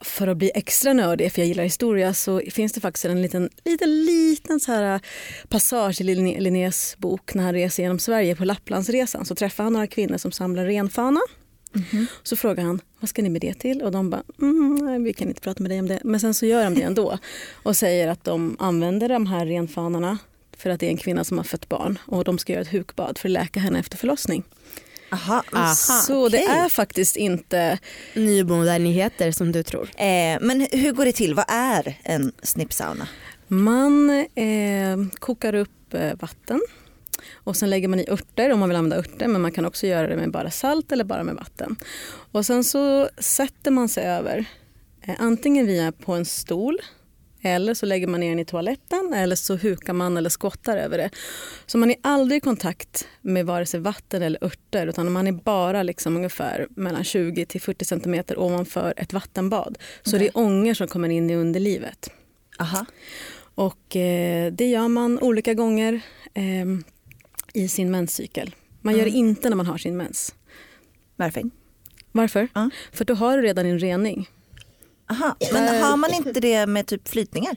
för 0.00 0.28
att 0.28 0.36
bli 0.36 0.50
extra 0.54 0.92
nördig, 0.92 1.32
för 1.32 1.40
jag 1.40 1.48
gillar 1.48 1.64
historia, 1.64 2.14
så 2.14 2.42
finns 2.50 2.72
det 2.72 2.80
faktiskt 2.80 3.04
en 3.04 3.22
liten, 3.22 3.50
liten, 3.64 4.04
liten 4.04 4.60
så 4.60 4.72
här 4.72 5.00
passage 5.48 6.00
i 6.00 6.04
Linné- 6.04 6.40
Linnés 6.40 6.96
bok 6.98 7.34
när 7.34 7.44
han 7.44 7.52
reser 7.54 7.82
genom 7.82 7.98
Sverige 7.98 8.36
på 8.36 8.44
Lapplandsresan. 8.44 9.24
Så 9.24 9.34
träffar 9.34 9.64
han 9.64 9.72
några 9.72 9.86
kvinnor 9.86 10.16
som 10.18 10.32
samlar 10.32 10.64
renfana. 10.66 11.20
Mhm. 11.72 12.06
Så 12.22 12.36
frågar 12.36 12.64
han, 12.64 12.80
vad 13.00 13.08
ska 13.08 13.22
ni 13.22 13.28
med 13.28 13.40
det 13.40 13.54
till? 13.54 13.82
Och 13.82 13.92
de 13.92 14.10
bara, 14.10 14.22
mm, 14.40 14.74
nej, 14.74 14.98
vi 14.98 15.12
kan 15.12 15.28
inte 15.28 15.40
prata 15.40 15.62
med 15.62 15.70
dig 15.70 15.80
om 15.80 15.88
det. 15.88 16.00
Men 16.04 16.20
sen 16.20 16.34
så 16.34 16.46
gör 16.46 16.64
de 16.64 16.74
det 16.74 16.82
ändå 16.82 17.18
och 17.52 17.76
säger 17.76 18.08
att 18.08 18.24
de 18.24 18.56
använder 18.58 19.08
de 19.08 19.26
här 19.26 19.46
renfanarna 19.46 20.18
för 20.60 20.70
att 20.70 20.80
det 20.80 20.86
är 20.86 20.90
en 20.90 20.96
kvinna 20.96 21.24
som 21.24 21.36
har 21.36 21.44
fött 21.44 21.68
barn 21.68 21.98
och 22.06 22.24
de 22.24 22.38
ska 22.38 22.52
göra 22.52 22.62
ett 22.62 22.72
hukbad 22.72 23.18
för 23.18 23.28
att 23.28 23.32
läka 23.32 23.60
henne 23.60 23.78
efter 23.78 23.96
förlossning. 23.96 24.44
Aha. 25.12 25.44
Aha. 25.52 25.74
så 25.74 26.28
det 26.28 26.44
okej. 26.44 26.56
är 26.56 26.68
faktiskt 26.68 27.16
inte, 27.16 27.78
Nymoderniteter 28.14 29.32
som 29.32 29.52
du 29.52 29.62
tror. 29.62 29.90
Eh, 29.96 30.38
men 30.40 30.66
hur 30.72 30.92
går 30.92 31.04
det 31.04 31.12
till? 31.12 31.34
Vad 31.34 31.44
är 31.48 31.98
en 32.02 32.32
snip 32.42 32.72
sauna? 32.72 33.08
man 33.50 34.10
eh, 34.34 34.98
kokar 35.18 35.54
upp 35.54 35.94
eh, 35.94 36.12
vatten 36.20 36.60
och 37.34 37.56
sen 37.56 37.70
lägger 37.70 37.88
man 37.88 38.00
i 38.00 38.10
örter 38.10 38.52
om 38.52 38.60
man 38.60 38.68
vill 38.68 38.76
använda 38.76 38.96
örter 38.96 39.28
men 39.28 39.40
man 39.40 39.52
kan 39.52 39.64
också 39.64 39.86
göra 39.86 40.08
det 40.08 40.16
med 40.16 40.30
bara 40.30 40.50
salt 40.50 40.92
eller 40.92 41.04
bara 41.04 41.24
med 41.24 41.34
vatten. 41.34 41.76
Och 42.32 42.46
sen 42.46 42.64
så 42.64 43.08
sätter 43.18 43.70
man 43.70 43.88
sig 43.88 44.04
över 44.04 44.44
eh, 45.02 45.14
antingen 45.18 45.66
via 45.66 45.92
på 45.92 46.12
en 46.12 46.24
stol 46.24 46.78
eller 47.42 47.74
så 47.74 47.86
lägger 47.86 48.06
man 48.06 48.20
ner 48.20 48.28
den 48.28 48.38
i 48.38 48.44
toaletten 48.44 49.12
eller 49.14 49.36
så 49.36 49.56
hukar 49.56 49.92
man 49.92 50.16
eller 50.16 50.30
skottar 50.30 50.76
över 50.76 50.98
det. 50.98 51.10
Så 51.66 51.78
man 51.78 51.90
är 51.90 51.96
aldrig 52.02 52.36
i 52.36 52.40
kontakt 52.40 53.08
med 53.20 53.46
vare 53.46 53.66
sig 53.66 53.80
vatten 53.80 54.22
eller 54.22 54.44
örter 54.44 54.86
utan 54.86 55.12
man 55.12 55.26
är 55.26 55.32
bara 55.32 55.82
liksom 55.82 56.16
ungefär 56.16 56.66
mellan 56.70 57.04
20 57.04 57.46
till 57.46 57.60
40 57.60 57.84
centimeter 57.84 58.38
ovanför 58.38 58.94
ett 58.96 59.12
vattenbad. 59.12 59.78
Så 60.02 60.16
Okej. 60.16 60.18
det 60.18 60.26
är 60.26 60.38
ångor 60.44 60.74
som 60.74 60.88
kommer 60.88 61.08
in 61.08 61.30
i 61.30 61.36
underlivet. 61.36 62.10
Aha. 62.58 62.86
Och 63.54 63.96
eh, 63.96 64.52
det 64.52 64.66
gör 64.66 64.88
man 64.88 65.18
olika 65.18 65.54
gånger 65.54 66.00
eh, 66.34 66.66
i 67.54 67.68
sin 67.68 67.90
menscykel. 67.90 68.54
Man 68.80 68.94
gör 68.96 69.04
det 69.04 69.10
Mm. 69.10 69.28
inte 69.28 69.48
när 69.48 69.56
man 69.56 69.66
har 69.66 69.78
sin 69.78 69.96
mens. 69.96 70.34
Varför? 71.16 71.42
Varför? 72.12 72.48
Ja. 72.54 72.70
För 72.92 73.04
då 73.04 73.14
har 73.14 73.36
du 73.36 73.42
redan 73.42 73.64
din 73.64 73.78
rening. 73.78 74.28
Aha. 75.10 75.36
Men 75.52 75.74
Eh, 75.76 75.82
har 75.88 75.96
man 75.96 76.14
inte 76.14 76.40
det 76.40 76.66
med 76.66 76.86
typ 76.86 77.08
flytningar? 77.08 77.56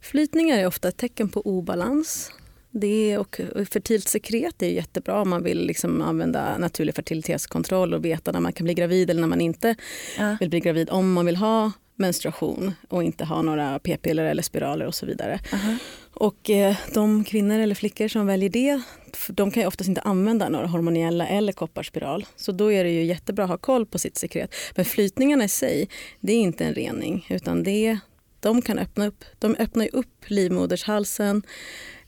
Flytningar 0.00 0.58
är 0.58 0.66
ofta 0.66 0.88
ett 0.88 0.96
tecken 0.96 1.28
på 1.28 1.40
obalans. 1.40 2.30
Det 2.70 3.18
och 3.18 3.40
fertilt 3.72 4.08
sekret 4.08 4.62
är 4.62 4.66
jättebra 4.68 5.20
om 5.20 5.28
man 5.30 5.42
vill 5.42 5.66
liksom 5.66 6.02
använda 6.02 6.58
naturlig 6.58 6.94
fertilitetskontroll 6.94 7.94
och 7.94 8.04
veta 8.04 8.32
när 8.32 8.40
man 8.40 8.52
kan 8.52 8.64
bli 8.64 8.74
gravid 8.74 9.10
eller 9.10 9.20
när 9.20 9.28
man 9.28 9.40
inte 9.40 9.74
Ja. 10.18 10.36
vill 10.40 10.50
bli 10.50 10.60
gravid. 10.60 10.90
Om 10.90 11.12
man 11.12 11.26
vill 11.26 11.36
ha 11.36 11.72
menstruation 11.96 12.74
och 12.88 13.04
inte 13.04 13.24
har 13.24 13.42
några 13.42 13.78
p-piller 13.78 14.24
eller 14.24 14.42
spiraler 14.42 14.86
och 14.86 14.94
så 14.94 15.06
vidare. 15.06 15.40
Och 16.14 16.50
eh, 16.50 16.76
de 16.94 17.24
kvinnor 17.24 17.58
eller 17.58 17.74
flickor 17.74 18.08
som 18.08 18.26
väljer 18.26 18.50
det, 18.50 18.82
de 19.28 19.50
kan 19.50 19.62
ju 19.62 19.66
oftast 19.66 19.88
inte 19.88 20.00
använda 20.00 20.48
några 20.48 20.66
hormoniella 20.66 21.26
eller 21.26 21.52
kopparspiral. 21.52 22.26
Så 22.36 22.52
då 22.52 22.72
är 22.72 22.84
det 22.84 22.90
ju 22.90 23.04
jättebra 23.04 23.44
att 23.44 23.50
ha 23.50 23.58
koll 23.58 23.86
på 23.86 23.98
sitt 23.98 24.16
sekret. 24.16 24.54
Men 24.74 24.84
flytningarna 24.84 25.44
i 25.44 25.48
sig, 25.48 25.88
det 26.20 26.32
är 26.32 26.40
inte 26.40 26.64
en 26.64 26.74
rening 26.74 27.26
utan 27.30 27.62
det 27.62 27.98
de 28.40 28.62
kan 28.62 28.78
öppna 28.78 29.06
upp, 29.06 29.24
de 29.38 29.56
öppnar 29.58 29.84
ju 29.84 29.90
upp 29.90 30.24
livmodershalsen 30.26 31.42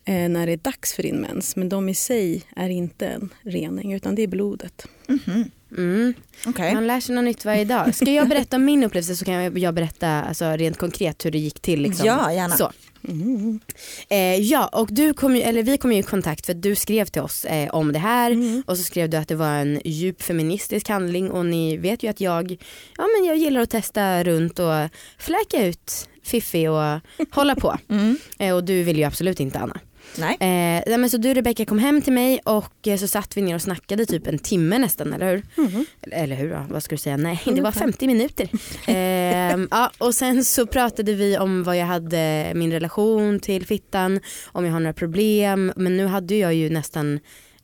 eh, 0.05 0.29
när 0.29 0.47
det 0.47 0.53
är 0.53 0.57
dags 0.57 0.95
för 0.95 1.03
din 1.03 1.17
mens. 1.17 1.57
Men 1.57 1.69
de 1.69 1.89
i 1.89 1.95
sig 1.95 2.43
är 2.57 2.69
inte 2.69 3.07
en 3.07 3.29
rening 3.43 3.93
utan 3.93 4.15
det 4.15 4.23
är 4.23 4.27
blodet. 4.29 4.87
Mhm. 5.07 5.51
Mm. 5.77 6.15
Okej. 6.47 6.75
Man 6.75 6.87
lär 6.87 7.01
sig 7.01 7.15
något 7.15 7.25
nytt 7.25 7.45
varje 7.45 7.65
dag. 7.65 7.95
Ska 7.95 8.11
jag 8.13 8.29
berätta 8.29 8.57
om 8.57 8.65
min 8.65 8.85
upplevelse 8.85 9.17
så 9.17 9.25
kan 9.25 9.35
jag, 9.35 9.59
jag 9.59 9.75
berätta 9.75 10.09
alltså, 10.09 10.45
rent 10.45 10.79
konkret 10.79 11.25
hur 11.27 11.31
det 11.31 11.39
gick 11.39 11.61
till. 11.61 11.83
Liksom. 11.83 12.07
Ja, 12.07 12.33
gärna. 12.33 12.57
Så. 12.57 12.73
Mm. 13.09 13.61
Eh, 14.09 14.19
ja, 14.37 14.67
och 14.67 14.89
du 14.91 15.15
kom 15.15 15.37
ju, 15.37 15.43
eller 15.43 15.63
vi 15.63 15.79
kom 15.79 15.93
ju 15.93 15.99
i 15.99 16.03
kontakt 16.03 16.47
för 16.47 16.53
att 16.53 16.63
du 16.63 16.75
skrev 16.75 17.05
till 17.05 17.23
oss 17.23 17.45
eh, 17.45 17.69
om 17.71 17.93
det 17.93 17.99
här 17.99 18.31
Mm. 18.31 18.63
och 18.67 18.77
så 18.77 18.83
skrev 18.83 19.11
du 19.11 19.17
att 19.17 19.29
det 19.29 19.35
var 19.35 19.49
en 19.55 19.81
djup 19.85 20.23
feministisk 20.23 20.89
handling 20.89 21.31
och 21.31 21.47
ni 21.47 21.77
vet 21.77 22.03
ju 22.03 22.11
att 22.11 22.21
jag, 22.21 22.57
ja 22.99 23.07
men 23.19 23.29
jag 23.29 23.37
gillar 23.37 23.61
att 23.61 23.71
testa 23.71 24.25
runt 24.25 24.59
och 24.59 24.75
fläka 25.19 25.67
ut 25.67 26.09
Fiffi 26.25 26.69
och 26.69 27.01
hålla 27.35 27.55
på. 27.55 27.79
Mm. 27.91 28.19
Eh, 28.39 28.55
och 28.55 28.65
du 28.65 28.83
vill 28.83 28.99
ju 28.99 29.05
absolut 29.05 29.41
inte 29.41 29.59
Anna. 29.59 29.81
Nej. 30.17 30.33
Eh, 30.41 30.83
nej, 30.87 30.99
men 30.99 31.11
så 31.11 31.17
du 31.17 31.35
Rebecka 31.35 31.65
kom 31.65 31.79
hem 31.79 32.03
till 32.03 32.13
mig 32.13 32.41
och 32.45 32.89
eh, 32.89 32.97
så 32.99 33.09
satt 33.09 33.37
vi 33.37 33.43
ner 33.43 33.55
och 33.55 33.63
snackade 33.63 34.07
typ 34.07 34.27
en 34.27 34.39
timme 34.39 34.79
nästan, 34.79 35.13
eller 35.13 35.31
hur? 35.31 35.43
Mhm. 35.65 35.87
Eller, 36.01 36.37
hur, 36.37 36.51
ja, 36.51 36.67
vad 36.71 36.83
ska 36.83 36.95
du 36.95 36.99
säga? 36.99 37.17
Nej, 37.17 37.41
det 37.45 37.51
var 37.51 37.59
Ungefär. 37.59 37.81
50 37.81 38.07
minuter. 38.07 38.49
eh, 38.87 39.67
ja, 39.71 39.91
och 39.99 40.15
sen 40.15 40.45
så 40.45 40.67
pratade 40.67 41.15
vi 41.15 41.39
om 41.39 41.63
vad 41.63 41.77
jag 41.77 41.87
hade, 41.87 42.53
min 42.55 42.73
relation 42.73 43.41
till 43.41 43.67
fittan, 43.67 44.21
om 44.47 44.65
jag 44.65 44.73
har 44.73 44.81
några 44.81 44.93
problem. 44.93 45.73
Men 45.77 45.97
nu 45.97 46.07
hade 46.07 46.35
jag 46.37 46.55
ju 46.55 46.71
nästan 46.71 47.21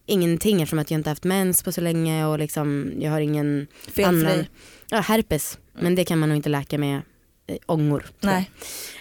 ingenting 0.06 0.62
eftersom 0.62 0.78
att 0.78 0.90
jag 0.90 0.98
inte 0.98 1.08
haft 1.10 1.24
mens 1.24 1.62
på 1.62 1.72
så 1.72 1.80
länge 1.80 2.26
och 2.26 2.38
liksom, 2.38 2.92
jag 2.98 3.10
har 3.10 3.20
ingen 3.20 3.66
Felfri. 3.86 4.04
annan, 4.04 4.44
ja, 4.90 5.00
herpes. 5.00 5.58
Men 5.80 5.94
det 5.94 6.04
kan 6.04 6.18
man 6.18 6.28
nog 6.28 6.36
inte 6.36 6.48
läka 6.48 6.78
med 6.78 7.02
eh, 7.46 7.56
ångor. 7.66 8.06
Nej. 8.20 8.50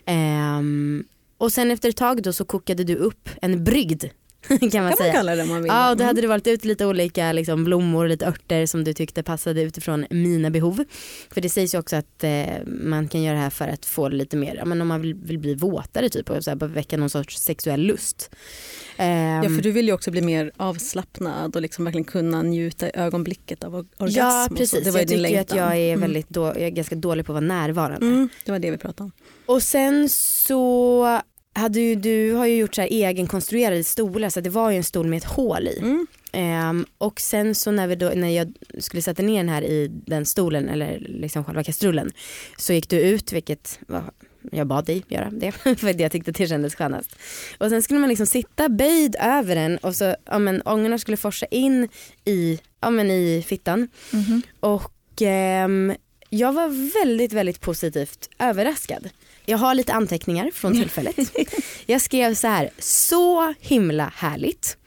Ehm, 0.06 1.04
och 1.38 1.52
sen 1.52 1.72
efter 1.72 1.90
ett 1.90 1.98
tag 1.98 2.24
då 2.24 2.34
så 2.34 2.46
kokade 2.46 2.84
du 2.84 2.96
upp 2.96 3.30
en 3.42 3.64
brygd. 3.64 4.04
kan 4.48 4.58
man 4.62 4.70
Kan 4.72 4.84
man 4.84 4.98
säga. 4.98 5.14
kalla 5.14 5.36
det 5.36 5.46
man 5.46 5.64
vill. 5.64 5.68
Ja, 5.72 5.90
och 5.92 5.98
då 5.98 6.04
Mm. 6.04 6.08
hade 6.08 6.22
du 6.22 6.28
valt 6.28 6.48
ut 6.48 6.66
lite 6.66 6.86
olika 6.86 7.32
liksom, 7.32 7.64
blommor 7.64 8.04
och 8.04 8.10
lite 8.10 8.26
örter 8.26 8.66
som 8.66 8.84
du 8.84 8.94
tyckte 8.94 9.24
passade 9.24 9.62
utifrån 9.62 10.06
mina 10.10 10.50
behov. 10.50 10.84
För 11.34 11.42
det 11.42 11.50
sägs 11.50 11.74
ju 11.76 11.80
också 11.80 11.96
att 11.96 12.24
eh, 12.24 12.46
man 12.66 13.08
kan 13.08 13.24
göra 13.24 13.36
det 13.36 13.42
här 13.42 13.50
för 13.50 13.68
att 13.68 13.86
få 13.86 14.10
lite 14.10 14.38
mer, 14.38 14.64
men 14.66 14.82
om 14.82 14.88
man 14.88 15.02
vill, 15.02 15.14
vill 15.16 15.40
bli 15.40 15.56
våtare 15.56 16.10
typ 16.10 16.30
och 16.30 16.44
så 16.44 16.50
här, 16.52 16.68
väcka 16.68 16.98
någon 16.98 17.10
sorts 17.10 17.38
sexuell 17.40 17.82
lust. 17.82 18.30
Ehm, 18.98 19.44
Ja, 19.44 19.50
för 19.50 19.62
du 19.62 19.72
vill 19.72 19.88
ju 19.88 19.94
också 19.94 20.12
bli 20.12 20.22
mer 20.22 20.52
avslappnad 20.58 21.56
och 21.56 21.62
liksom 21.62 21.86
verkligen 21.86 22.06
kunna 22.06 22.42
njuta 22.42 22.88
i 22.88 22.92
ögonblicket 22.94 23.64
av 23.64 23.76
or- 23.76 23.88
orgasm. 23.98 24.18
Ja 24.20 24.48
precis, 24.58 24.84
Det 24.84 24.92
var 24.92 25.00
jag 25.00 25.08
din 25.08 25.18
tycker 25.18 25.30
ju 25.32 25.38
att 25.38 25.50
längtan. 25.52 25.58
jag 25.58 25.78
är, 25.78 25.88
Mm. 25.94 26.02
väldigt 26.02 26.30
då, 26.30 26.46
jag 26.46 26.62
är 26.62 26.70
ganska 26.70 26.96
dålig 26.96 27.26
på 27.26 27.32
att 27.32 27.34
vara 27.34 27.46
närvarande. 27.46 28.06
Mm, 28.08 28.30
det 28.46 28.52
var 28.52 28.60
det 28.60 28.72
vi 28.72 28.78
pratade 28.78 29.04
om. 29.04 29.12
Och 29.46 29.64
sen 29.64 30.10
så 30.10 31.22
hade 31.54 31.80
ju, 31.80 31.96
du 31.96 32.34
har 32.34 32.46
ju 32.46 32.56
gjort 32.56 32.76
så 32.76 32.82
här 32.82 32.88
egenkonstruerade 32.92 33.84
stolar 33.84 34.30
så 34.30 34.42
det 34.42 34.50
var 34.50 34.72
ju 34.72 34.78
en 34.78 34.84
stol 34.84 35.08
med 35.08 35.18
ett 35.18 35.24
hål 35.24 35.68
i. 35.68 35.78
Mm. 35.80 36.08
Ehm, 36.32 36.86
och 36.98 37.20
sen 37.22 37.56
så 37.56 37.72
när, 37.72 37.88
vi 37.88 37.96
då, 37.96 38.12
när 38.16 38.30
jag 38.30 38.54
skulle 38.80 39.02
sätta 39.02 39.24
ner 39.24 39.38
den 39.38 39.50
här 39.50 39.62
i 39.62 39.88
den 40.06 40.26
stolen 40.26 40.70
eller 40.70 41.00
liksom 41.00 41.44
själva 41.44 41.64
kastrullen 41.64 42.12
så 42.58 42.74
gick 42.74 42.90
du 42.90 43.00
ut 43.00 43.34
vilket 43.34 43.80
var, 43.88 44.04
jag 44.52 44.68
bad 44.68 44.86
dig 44.86 45.04
göra 45.08 45.30
det 45.32 45.52
för 45.78 45.90
att 45.90 46.00
jag 46.00 46.12
tyckte 46.12 46.32
det 46.32 46.48
kändes 46.48 46.76
skönast. 46.76 47.16
Och 47.58 47.70
sen 47.70 47.82
skulle 47.82 48.00
man 48.00 48.10
liksom 48.10 48.26
sitta 48.28 48.70
böjd 48.70 49.16
över 49.20 49.56
den 49.56 49.78
och 49.78 49.96
så 49.96 50.16
ja, 50.26 50.40
men, 50.40 50.62
ångorna 50.62 50.98
skulle 50.98 51.18
forsa 51.18 51.46
in 51.46 51.88
i, 52.26 52.60
ja, 52.82 52.90
men, 52.90 53.12
i 53.12 53.44
fittan 53.48 53.88
Mhm. 54.12 54.42
och 54.60 55.22
ehm, 55.22 55.94
jag 56.30 56.54
var 56.54 56.94
väldigt 57.04 57.34
väldigt 57.34 57.62
positivt 57.62 58.30
överraskad. 58.40 59.10
Jag 59.46 59.58
har 59.58 59.76
lite 59.76 59.94
anteckningar 59.94 60.52
från 60.54 60.74
tillfället. 60.74 61.16
Jag 61.86 62.02
skrev 62.02 62.34
så 62.34 62.48
här, 62.48 62.70
så 62.80 63.54
himla 63.60 64.12
härligt. 64.16 64.78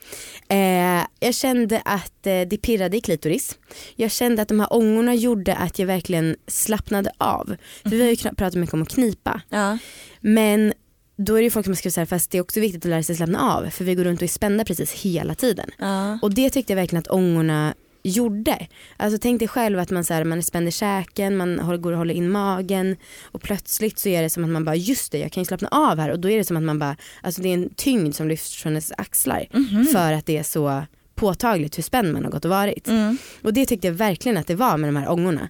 Eh, 0.49 1.05
jag 1.19 1.35
kände 1.35 1.81
att 1.85 2.27
eh, 2.27 2.41
det 2.41 2.57
pirrade 2.61 2.97
i 2.97 3.01
klitoris. 3.01 3.57
Jag 3.95 4.11
kände 4.11 4.41
att 4.41 4.47
de 4.47 4.59
här 4.59 4.73
ångorna 4.73 5.15
gjorde 5.15 5.55
att 5.55 5.79
jag 5.79 5.85
verkligen 5.87 6.35
slappnade 6.47 7.11
av. 7.17 7.55
För 7.83 7.89
vi 7.89 8.01
har 8.01 8.09
ju 8.09 8.15
kna- 8.15 8.35
pratat 8.35 8.55
mycket 8.55 8.73
om 8.73 8.81
att 8.81 8.89
knipa. 8.89 9.41
Ja. 9.49 9.77
Men 10.19 10.73
då 11.17 11.33
är 11.33 11.37
det 11.37 11.43
ju 11.43 11.51
folk 11.51 11.65
som 11.65 11.75
skriver 11.75 11.91
så 11.93 12.01
här, 12.01 12.05
fast 12.05 12.31
det 12.31 12.37
är 12.37 12.41
också 12.41 12.59
viktigt 12.59 12.85
att 12.85 12.89
lära 12.89 13.03
sig 13.03 13.15
slappna 13.15 13.53
av. 13.55 13.69
För 13.69 13.83
vi 13.85 13.95
går 13.95 14.03
runt 14.03 14.19
och 14.19 14.23
är 14.23 14.27
spända 14.27 14.65
precis 14.65 14.91
hela 14.91 15.35
tiden. 15.35 15.69
Ja. 15.77 16.19
Och 16.21 16.33
det 16.33 16.49
tyckte 16.49 16.73
jag 16.73 16.75
verkligen 16.77 16.99
att 16.99 17.11
ångorna 17.11 17.73
gjorde. 18.03 18.67
Alltså 18.97 19.19
tänk 19.21 19.39
dig 19.39 19.47
själv 19.47 19.79
att 19.79 19.89
man, 19.91 20.03
så 20.03 20.13
här, 20.13 20.23
man 20.23 20.67
i 20.67 20.71
käken, 20.71 21.37
man 21.37 21.81
går 21.81 21.91
och 21.91 21.97
håller 21.97 22.13
in 22.13 22.29
magen 22.29 22.95
och 23.23 23.41
plötsligt 23.41 23.99
så 23.99 24.09
är 24.09 24.21
det 24.21 24.29
som 24.29 24.43
att 24.43 24.49
man 24.49 24.65
bara 24.65 24.75
just 24.75 25.11
det 25.11 25.17
jag 25.17 25.31
kan 25.31 25.41
ju 25.41 25.45
slappna 25.45 25.67
av 25.67 25.99
här 25.99 26.09
och 26.09 26.19
då 26.19 26.29
är 26.29 26.37
det 26.37 26.43
som 26.43 26.57
att 26.57 26.63
man 26.63 26.79
bara, 26.79 26.95
alltså 27.21 27.41
det 27.41 27.49
är 27.49 27.53
en 27.53 27.69
tyngd 27.75 28.15
som 28.15 28.27
lyfts 28.27 28.55
från 28.55 28.71
ens 28.71 28.91
axlar 28.97 29.47
Mhm. 29.53 29.85
för 29.85 30.13
att 30.13 30.25
det 30.25 30.37
är 30.37 30.43
så 30.43 30.83
påtagligt 31.15 31.77
hur 31.77 31.83
spänd 31.83 32.13
man 32.13 32.23
har 32.23 32.31
gått 32.31 32.45
och 32.45 32.51
varit. 32.51 32.87
Mm. 32.87 33.17
Och 33.41 33.53
det 33.53 33.65
tyckte 33.65 33.87
jag 33.87 33.93
verkligen 33.93 34.37
att 34.37 34.47
det 34.47 34.55
var 34.55 34.77
med 34.77 34.87
de 34.87 34.95
här 34.95 35.09
ångorna. 35.11 35.49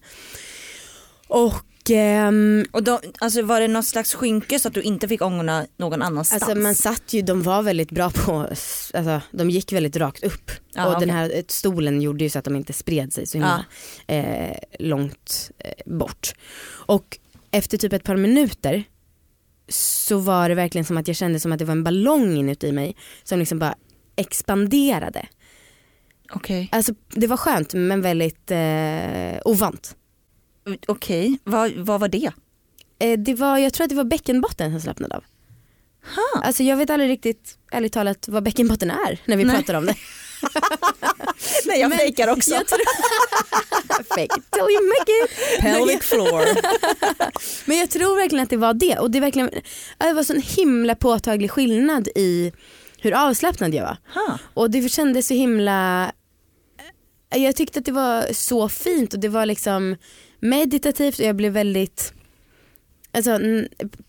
Och 1.27 1.53
ehm, 1.89 2.65
Och 2.71 2.83
då, 2.83 2.99
alltså 3.19 3.41
var 3.41 3.61
det 3.61 3.67
något 3.67 3.85
slags 3.85 4.13
skynke 4.13 4.59
så 4.59 4.67
att 4.67 4.73
du 4.73 4.81
inte 4.81 5.07
fick 5.07 5.21
ångorna 5.21 5.65
någon 5.77 6.01
annanstans? 6.01 6.43
Alltså 6.43 6.57
man 6.57 6.75
satt 6.75 7.13
ju, 7.13 7.21
de 7.21 7.41
var 7.41 7.61
väldigt 7.61 7.91
bra 7.91 8.09
på, 8.09 8.47
alltså 8.93 9.21
de 9.31 9.49
gick 9.49 9.73
väldigt 9.73 9.95
rakt 9.95 10.23
upp. 10.23 10.51
Ja, 10.73 10.85
och 10.85 10.91
okej. 10.91 11.07
den 11.07 11.15
här 11.15 11.43
stolen 11.47 12.01
gjorde 12.01 12.23
ju 12.23 12.29
så 12.29 12.39
att 12.39 12.45
de 12.45 12.55
inte 12.55 12.73
spred 12.73 13.13
sig 13.13 13.27
så 13.27 13.37
himla 13.37 13.65
eh, 14.07 14.57
långt 14.79 15.51
eh, 15.59 15.93
bort. 15.93 16.33
Och 16.69 17.17
efter 17.51 17.77
typ 17.77 17.93
ett 17.93 18.03
par 18.03 18.17
minuter 18.17 18.83
så 19.69 20.17
var 20.17 20.49
det 20.49 20.55
verkligen 20.55 20.85
som 20.85 20.97
att 20.97 21.07
jag 21.07 21.17
kände 21.17 21.39
som 21.39 21.51
att 21.51 21.59
det 21.59 21.65
var 21.65 21.71
en 21.71 21.83
ballong 21.83 22.37
inuti 22.37 22.71
mig 22.71 22.95
som 23.23 23.39
liksom 23.39 23.59
bara 23.59 23.75
expanderade. 24.15 25.27
Okej, 26.33 26.69
Alltså 26.71 26.93
det 27.09 27.27
var 27.27 27.37
skönt 27.37 27.73
men 27.73 28.01
väldigt 28.01 28.51
eh, 28.51 29.39
ovant. 29.45 29.95
Okej. 30.87 31.39
vad, 31.43 31.71
vad 31.71 31.99
var 31.99 32.07
det? 32.07 32.31
Eh, 32.99 33.19
det 33.19 33.33
var, 33.33 33.57
jag 33.57 33.73
tror 33.73 33.83
att 33.83 33.89
det 33.89 33.95
var 33.95 34.03
bäckenbotten 34.03 34.71
som 34.71 34.81
slappnade 34.81 35.15
av. 35.15 35.23
Ha. 36.15 36.41
Alltså 36.43 36.63
jag 36.63 36.77
vet 36.77 36.89
aldrig 36.89 37.09
riktigt, 37.09 37.57
ärligt 37.71 37.93
talat, 37.93 38.27
vad 38.27 38.43
bäckenbotten 38.43 38.91
är 38.91 39.19
när 39.25 39.37
vi 39.37 39.43
Nej. 39.43 39.55
pratar 39.55 39.73
om 39.73 39.85
det. 39.85 39.95
Nej 41.65 41.79
jag 41.79 41.93
fejkar 41.93 42.27
också. 42.27 42.51
Jag 42.51 42.67
tror... 42.67 42.79
Fake 44.07 44.41
till 44.51 44.61
you 44.61 44.87
make 44.87 45.11
it. 45.11 45.61
Pelvic 45.61 46.03
floor. 46.03 46.43
Men 47.65 47.77
jag 47.77 47.89
tror 47.89 48.15
verkligen 48.15 48.43
att 48.43 48.49
det 48.49 48.57
var 48.57 48.73
det 48.73 48.97
och 48.97 49.11
det, 49.11 49.19
verkligen, 49.19 49.49
det 49.97 50.13
var 50.13 50.23
så 50.23 50.33
en 50.33 50.41
himla 50.41 50.95
påtaglig 50.95 51.51
skillnad 51.51 52.07
i 52.15 52.51
hur 53.01 53.27
avslappnad 53.27 53.73
jag 53.73 53.83
var. 53.83 53.97
Ha. 54.13 54.39
Och 54.53 54.71
det 54.71 54.89
kändes 54.89 55.27
så 55.27 55.33
himla, 55.33 56.11
jag 57.35 57.55
tyckte 57.55 57.79
att 57.79 57.85
det 57.85 57.91
var 57.91 58.33
så 58.33 58.69
fint 58.69 59.13
och 59.13 59.19
det 59.19 59.29
var 59.29 59.45
liksom 59.45 59.95
meditativt 60.39 61.19
och 61.19 61.25
jag 61.25 61.35
blev 61.35 61.53
väldigt 61.53 62.13
Alltså 63.11 63.39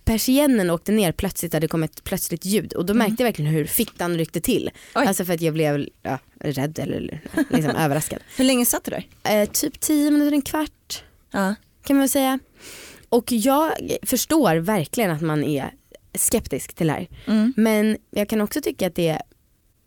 persiennen 0.05 0.71
åkte 0.71 0.93
ner 0.93 1.13
plötsligt 1.13 1.53
där 1.53 1.61
det 1.61 1.69
kom 1.69 1.83
ett 1.83 2.05
plötsligt 2.05 2.45
ljud 2.45 2.73
och 2.73 2.87
då 2.87 2.95
märkte 2.95 3.23
jag 3.23 3.27
verkligen 3.27 3.53
hur 3.53 3.65
fittan 3.65 4.19
ryckte 4.19 4.41
till. 4.41 4.71
Oj. 4.95 5.07
Alltså 5.07 5.25
för 5.25 5.33
att 5.35 5.41
jag 5.41 5.55
blev 5.55 5.87
ja, 6.03 6.19
rädd 6.41 6.79
eller 6.79 7.21
liksom 7.51 7.71
överraskad. 7.77 8.19
Hur 8.37 8.45
länge 8.45 8.67
satt 8.67 8.85
du 8.85 8.91
där? 8.91 9.07
Eh, 9.43 9.49
typ 9.49 9.81
10 9.81 10.11
minuter, 10.11 10.33
en 10.33 10.43
kvart 10.43 11.05
Ja. 11.31 11.55
kan 11.85 11.97
man 11.97 12.01
väl 12.03 12.09
säga. 12.09 12.39
Och 13.09 13.33
jag 13.33 13.73
förstår 14.03 14.57
verkligen 14.57 15.11
att 15.11 15.23
man 15.23 15.45
är 15.45 15.71
skeptisk 16.15 16.75
till 16.75 16.87
det 16.87 16.93
här. 16.93 17.09
Mm. 17.27 17.53
Men 17.57 17.97
jag 18.11 18.29
kan 18.29 18.41
också 18.41 18.61
tycka 18.61 18.87
att 18.87 18.95
det 18.95 19.23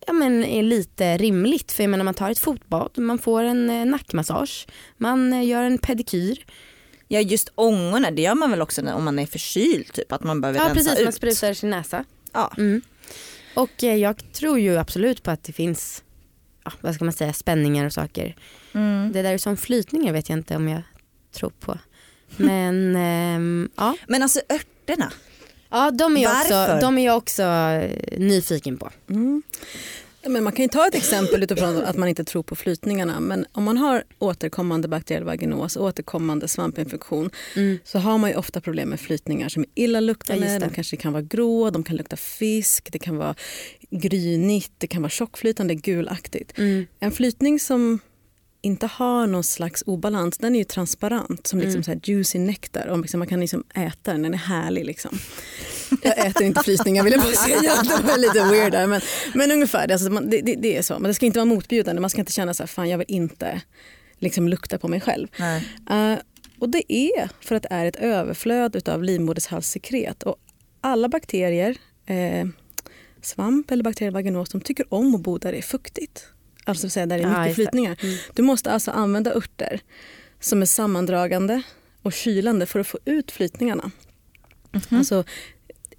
ja, 0.07 0.13
men 0.13 0.43
är 0.43 0.63
lite 0.63 1.17
rimligt. 1.17 1.71
För 1.71 1.83
jag 1.83 1.89
menar 1.89 2.03
man 2.03 2.13
tar 2.13 2.31
ett 2.31 2.39
fotbad, 2.39 2.97
man 2.97 3.19
får 3.19 3.43
en 3.43 3.69
eh, 3.69 3.85
nackmassage, 3.85 4.67
man 4.97 5.33
eh, 5.33 5.45
gör 5.47 5.63
en 5.63 5.77
pedikyr. 5.77 6.45
ja 7.07 7.19
just 7.19 7.51
ångorna 7.55 8.11
det 8.11 8.21
gör 8.21 8.35
man 8.35 8.51
väl 8.51 8.61
också 8.61 8.81
om 8.81 9.03
man 9.03 9.19
är 9.19 9.25
förkyld 9.25 9.93
typ 9.93 10.11
att 10.11 10.23
man 10.23 10.41
behöver 10.41 10.59
Ja 10.59 10.65
rensa 10.65 10.75
precis, 10.75 10.99
ut. 10.99 11.03
man 11.03 11.13
sprutar 11.13 11.53
sin 11.53 11.69
näsa. 11.69 12.05
Ja. 12.33 12.53
Mm. 12.57 12.81
Och 13.53 13.83
eh, 13.83 13.95
jag 13.95 14.33
tror 14.33 14.59
ju 14.59 14.77
absolut 14.77 15.23
på 15.23 15.31
att 15.31 15.43
det 15.43 15.53
finns, 15.53 16.03
ja, 16.63 16.71
vad 16.81 16.95
ska 16.95 17.05
man 17.05 17.13
säga, 17.13 17.33
spänningar 17.33 17.85
och 17.85 17.93
saker. 17.93 18.35
Mm. 18.73 19.11
Det 19.11 19.21
där 19.21 19.37
som 19.37 19.57
flytningar 19.57 20.13
vet 20.13 20.29
jag 20.29 20.37
inte 20.37 20.55
om 20.55 20.67
jag 20.67 20.81
tror 21.31 21.49
på. 21.59 21.77
Men 22.37 22.95
ehm, 22.99 23.69
ja. 23.77 23.95
Men 24.07 24.23
alltså 24.23 24.39
örterna. 24.49 25.11
Ja 25.71 25.91
de 25.91 26.17
är, 26.17 26.21
jag 26.21 26.31
också, 26.41 26.53
Varför? 26.53 26.81
de 26.81 26.97
är 26.97 27.05
jag 27.05 27.17
också 27.17 27.43
eh, 27.43 28.19
nyfiken 28.19 28.77
på. 28.77 28.89
Mm. 29.09 29.43
Men 30.27 30.43
man 30.43 30.53
kan 30.53 30.63
ju 30.63 30.69
ta 30.69 30.87
ett 30.87 30.95
exempel 30.95 31.43
utifrån 31.43 31.77
att 31.83 31.97
man 31.97 32.09
inte 32.09 32.23
tror 32.23 32.43
på 32.43 32.55
flytningarna. 32.55 33.19
Men 33.19 33.45
om 33.51 33.63
man 33.63 33.77
har 33.77 34.03
återkommande 34.19 34.87
bakteriell 34.87 35.23
vaginos, 35.23 35.77
återkommande 35.77 36.47
svampinfektion 36.47 37.29
Mm. 37.55 37.79
så 37.83 37.99
har 37.99 38.17
man 38.17 38.29
ju 38.29 38.35
ofta 38.35 38.61
problem 38.61 38.89
med 38.89 38.99
flytningar 38.99 39.49
som 39.49 39.63
är 39.63 39.67
Ja, 39.73 39.83
illaluktande, 39.83 40.47
det. 40.47 40.59
de 40.59 40.69
kanske 40.69 40.97
kan 40.97 41.13
vara 41.13 41.23
grå, 41.23 41.69
de 41.69 41.83
kan 41.83 41.95
lukta 41.95 42.15
fisk, 42.17 42.89
det 42.91 42.99
kan 42.99 43.17
vara 43.17 43.35
grynigt, 43.89 44.71
det 44.77 44.87
kan 44.87 45.01
vara 45.01 45.09
tjockflytande, 45.09 45.75
gulaktigt. 45.75 46.57
Mm. 46.57 46.85
En 46.99 47.11
flytning 47.11 47.59
som 47.59 47.99
inte 48.61 48.87
har 48.87 49.27
någon 49.27 49.43
slags 49.43 49.83
obalans, 49.85 50.37
den 50.37 50.55
är 50.55 50.59
ju 50.59 50.65
transparent 50.65 51.47
som 51.47 51.59
liksom 51.59 51.71
Mm. 51.71 51.83
så 51.83 51.91
här 51.91 51.99
juicy 52.03 52.39
nektar. 52.39 52.87
Och 52.87 52.99
liksom 52.99 53.19
man 53.19 53.27
kan 53.27 53.39
liksom 53.39 53.63
äta 53.75 54.11
den, 54.11 54.21
den 54.21 54.33
är 54.33 54.37
härlig. 54.37 54.85
Liksom. 54.85 55.19
Jag 56.03 56.25
äter 56.27 56.43
inte 56.43 56.63
flytningar 56.63 57.03
vill 57.03 57.13
jag 57.13 57.21
bara 57.21 57.31
säga, 57.33 57.59
det 57.83 58.03
var 58.03 58.17
lite 58.17 58.43
weird 58.43 58.71
där. 58.71 58.87
Men, 58.87 59.01
men 59.33 59.51
ungefär, 59.51 59.87
det, 59.87 59.93
alltså, 59.93 60.09
man, 60.09 60.29
det, 60.29 60.41
det, 60.41 60.55
det 60.55 60.77
är 60.77 60.81
så. 60.81 60.93
Men 60.93 61.03
det 61.03 61.13
ska 61.13 61.25
inte 61.25 61.39
vara 61.39 61.45
motbjudande, 61.45 62.01
man 62.01 62.09
ska 62.09 62.19
inte 62.19 62.31
känna 62.31 62.53
så 62.53 62.63
här, 62.63 62.67
fan 62.67 62.89
jag 62.89 62.97
vill 62.97 63.07
inte 63.09 63.61
liksom, 64.19 64.47
lukta 64.47 64.77
på 64.77 64.87
mig 64.87 65.01
själv. 65.01 65.27
Eh, 65.89 66.19
och 66.59 66.69
det 66.69 66.93
är 66.93 67.29
för 67.41 67.55
att 67.55 67.63
det 67.63 67.69
är 67.71 67.85
ett 67.85 67.95
överflöd 67.95 68.89
av 68.89 69.03
livmodershalssekret. 69.03 70.23
Och 70.23 70.35
alla 70.81 71.09
bakterier, 71.09 71.77
eh, 72.05 72.47
svamp 73.21 73.71
eller 73.71 73.83
bakteriell 73.83 74.13
vaginos, 74.13 74.49
de 74.49 74.61
tycker 74.61 74.93
om 74.93 75.15
att 75.15 75.21
bo 75.21 75.37
där 75.37 75.51
det 75.51 75.57
är 75.57 75.61
fuktigt. 75.61 76.25
Alltså 76.65 76.89
säga 76.89 77.05
där 77.05 77.17
det 77.17 77.23
är 77.23 77.27
Ja, 77.27 77.39
mycket 77.39 77.49
det. 77.49 77.53
flytningar. 77.55 77.97
Mm. 78.03 78.15
Du 78.33 78.41
måste 78.41 78.71
alltså 78.71 78.91
använda 78.91 79.33
örter 79.35 79.79
som 80.39 80.61
är 80.61 80.65
sammandragande 80.65 81.61
och 82.01 82.13
kylande 82.13 82.65
för 82.65 82.79
att 82.79 82.87
få 82.87 82.99
ut 83.05 83.31
flytningarna. 83.31 83.91
Mhm. 84.71 84.97
Alltså, 84.99 85.23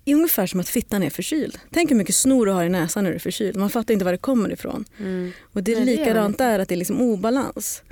ungefär 0.06 0.46
som 0.46 0.60
att 0.60 0.68
fittan 0.68 1.02
är 1.02 1.10
förkyld. 1.10 1.58
Tänk 1.70 1.90
hur 1.90 1.96
mycket 1.96 2.14
snor 2.14 2.46
du 2.46 2.52
har 2.52 2.64
i 2.64 2.68
näsan 2.68 3.04
när 3.04 3.10
du 3.10 3.14
är 3.16 3.20
förkyld. 3.20 3.56
Man 3.56 3.70
fattar 3.70 3.92
inte 3.94 4.04
var 4.04 4.12
det 4.12 4.18
kommer 4.18 4.52
ifrån. 4.52 4.84
Mm. 4.98 5.32
Och 5.52 5.62
det 5.62 5.72
är 5.72 5.76
Nej, 5.76 5.84
det 5.84 5.90
likadant 6.00 6.38
man 6.38 6.48
där, 6.48 6.58
att 6.58 6.68
det 6.68 6.74
är 6.74 6.76
liksom 6.76 7.00
obalans. 7.00 7.82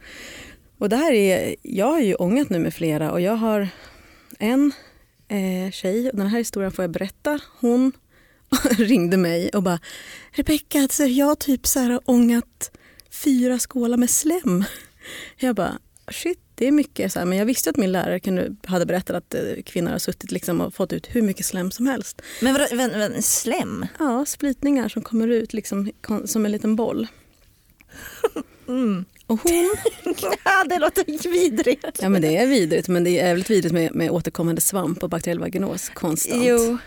Och 0.79 0.89
det 0.89 0.97
här 0.97 1.13
är, 1.13 1.57
jag 1.63 1.87
har 1.87 2.01
ju 2.01 2.15
ångat 2.15 2.51
nu 2.51 2.59
med 2.59 2.75
flera 2.75 3.13
och 3.13 3.21
jag 3.21 3.33
har 3.37 3.69
en 4.39 4.73
eh, 5.29 5.71
tjej, 5.73 6.11
och 6.11 6.17
den 6.17 6.27
här 6.27 6.39
historien 6.39 6.73
får 6.73 6.83
jag 6.83 6.91
berätta. 6.91 7.41
Hon 7.61 7.93
ringde 8.71 9.17
mig 9.17 9.49
och 9.49 9.63
bara 9.63 9.81
Rebecka, 10.31 10.83
alltså, 10.83 11.05
jag 11.05 11.27
har 11.27 11.35
typ 11.35 11.67
så 11.67 11.81
här 11.81 12.01
ångat 12.05 12.71
fyra 13.11 13.59
skålar 13.59 13.97
med 13.97 14.11
slem. 14.11 14.65
Jag 15.37 15.57
bara 15.57 15.79
shit, 16.11 16.39
det 16.55 16.67
är 16.67 16.73
mycket. 16.73 17.13
Så 17.13 17.19
här, 17.19 17.27
men 17.27 17.39
jag 17.39 17.47
visste 17.47 17.71
att 17.71 17.77
min 17.77 17.93
lärare 17.93 18.21
kunde, 18.21 18.57
hade 18.67 18.87
berättat 18.87 19.17
att 19.17 19.35
eh, 19.35 19.63
kvinnor 19.65 19.91
har 19.91 19.99
suttit 19.99 20.33
liksom 20.33 20.61
och 20.61 20.75
fått 20.75 20.93
ut 20.93 21.07
hur 21.11 21.23
mycket 21.23 21.47
slem 21.47 21.71
som 21.71 21.87
helst. 21.87 22.23
Men 22.41 22.53
vadå, 22.53 22.77
vän, 22.77 22.91
vän, 22.91 23.23
slem? 23.23 23.87
Ja, 23.99 24.25
splitningar 24.25 24.89
som 24.89 25.03
kommer 25.03 25.29
ut 25.29 25.53
liksom, 25.53 25.91
som 26.25 26.45
en 26.45 26.53
liten 26.53 26.77
boll. 26.77 27.07
Mm. 28.69 29.05
Och 29.27 29.41
hon 29.43 29.77
Ja, 30.45 30.65
det 30.69 30.79
låter 30.79 31.29
vidrigt. 31.31 31.99
Ja 32.03 32.09
men 32.09 32.23
det 32.23 32.37
är 32.37 32.47
vidrigt 32.47 32.89
men 32.89 33.05
det 33.05 33.11
är 33.11 33.27
jävligt 33.27 33.51
vidrigt 33.51 33.75
med, 33.75 33.95
med 33.95 34.11
återkommande 34.11 34.61
svamp 34.61 35.03
och 35.03 35.11
bakteriell 35.11 35.39
vaginos 35.39 35.89
konstant. 35.89 36.45
Jo. 36.45 36.79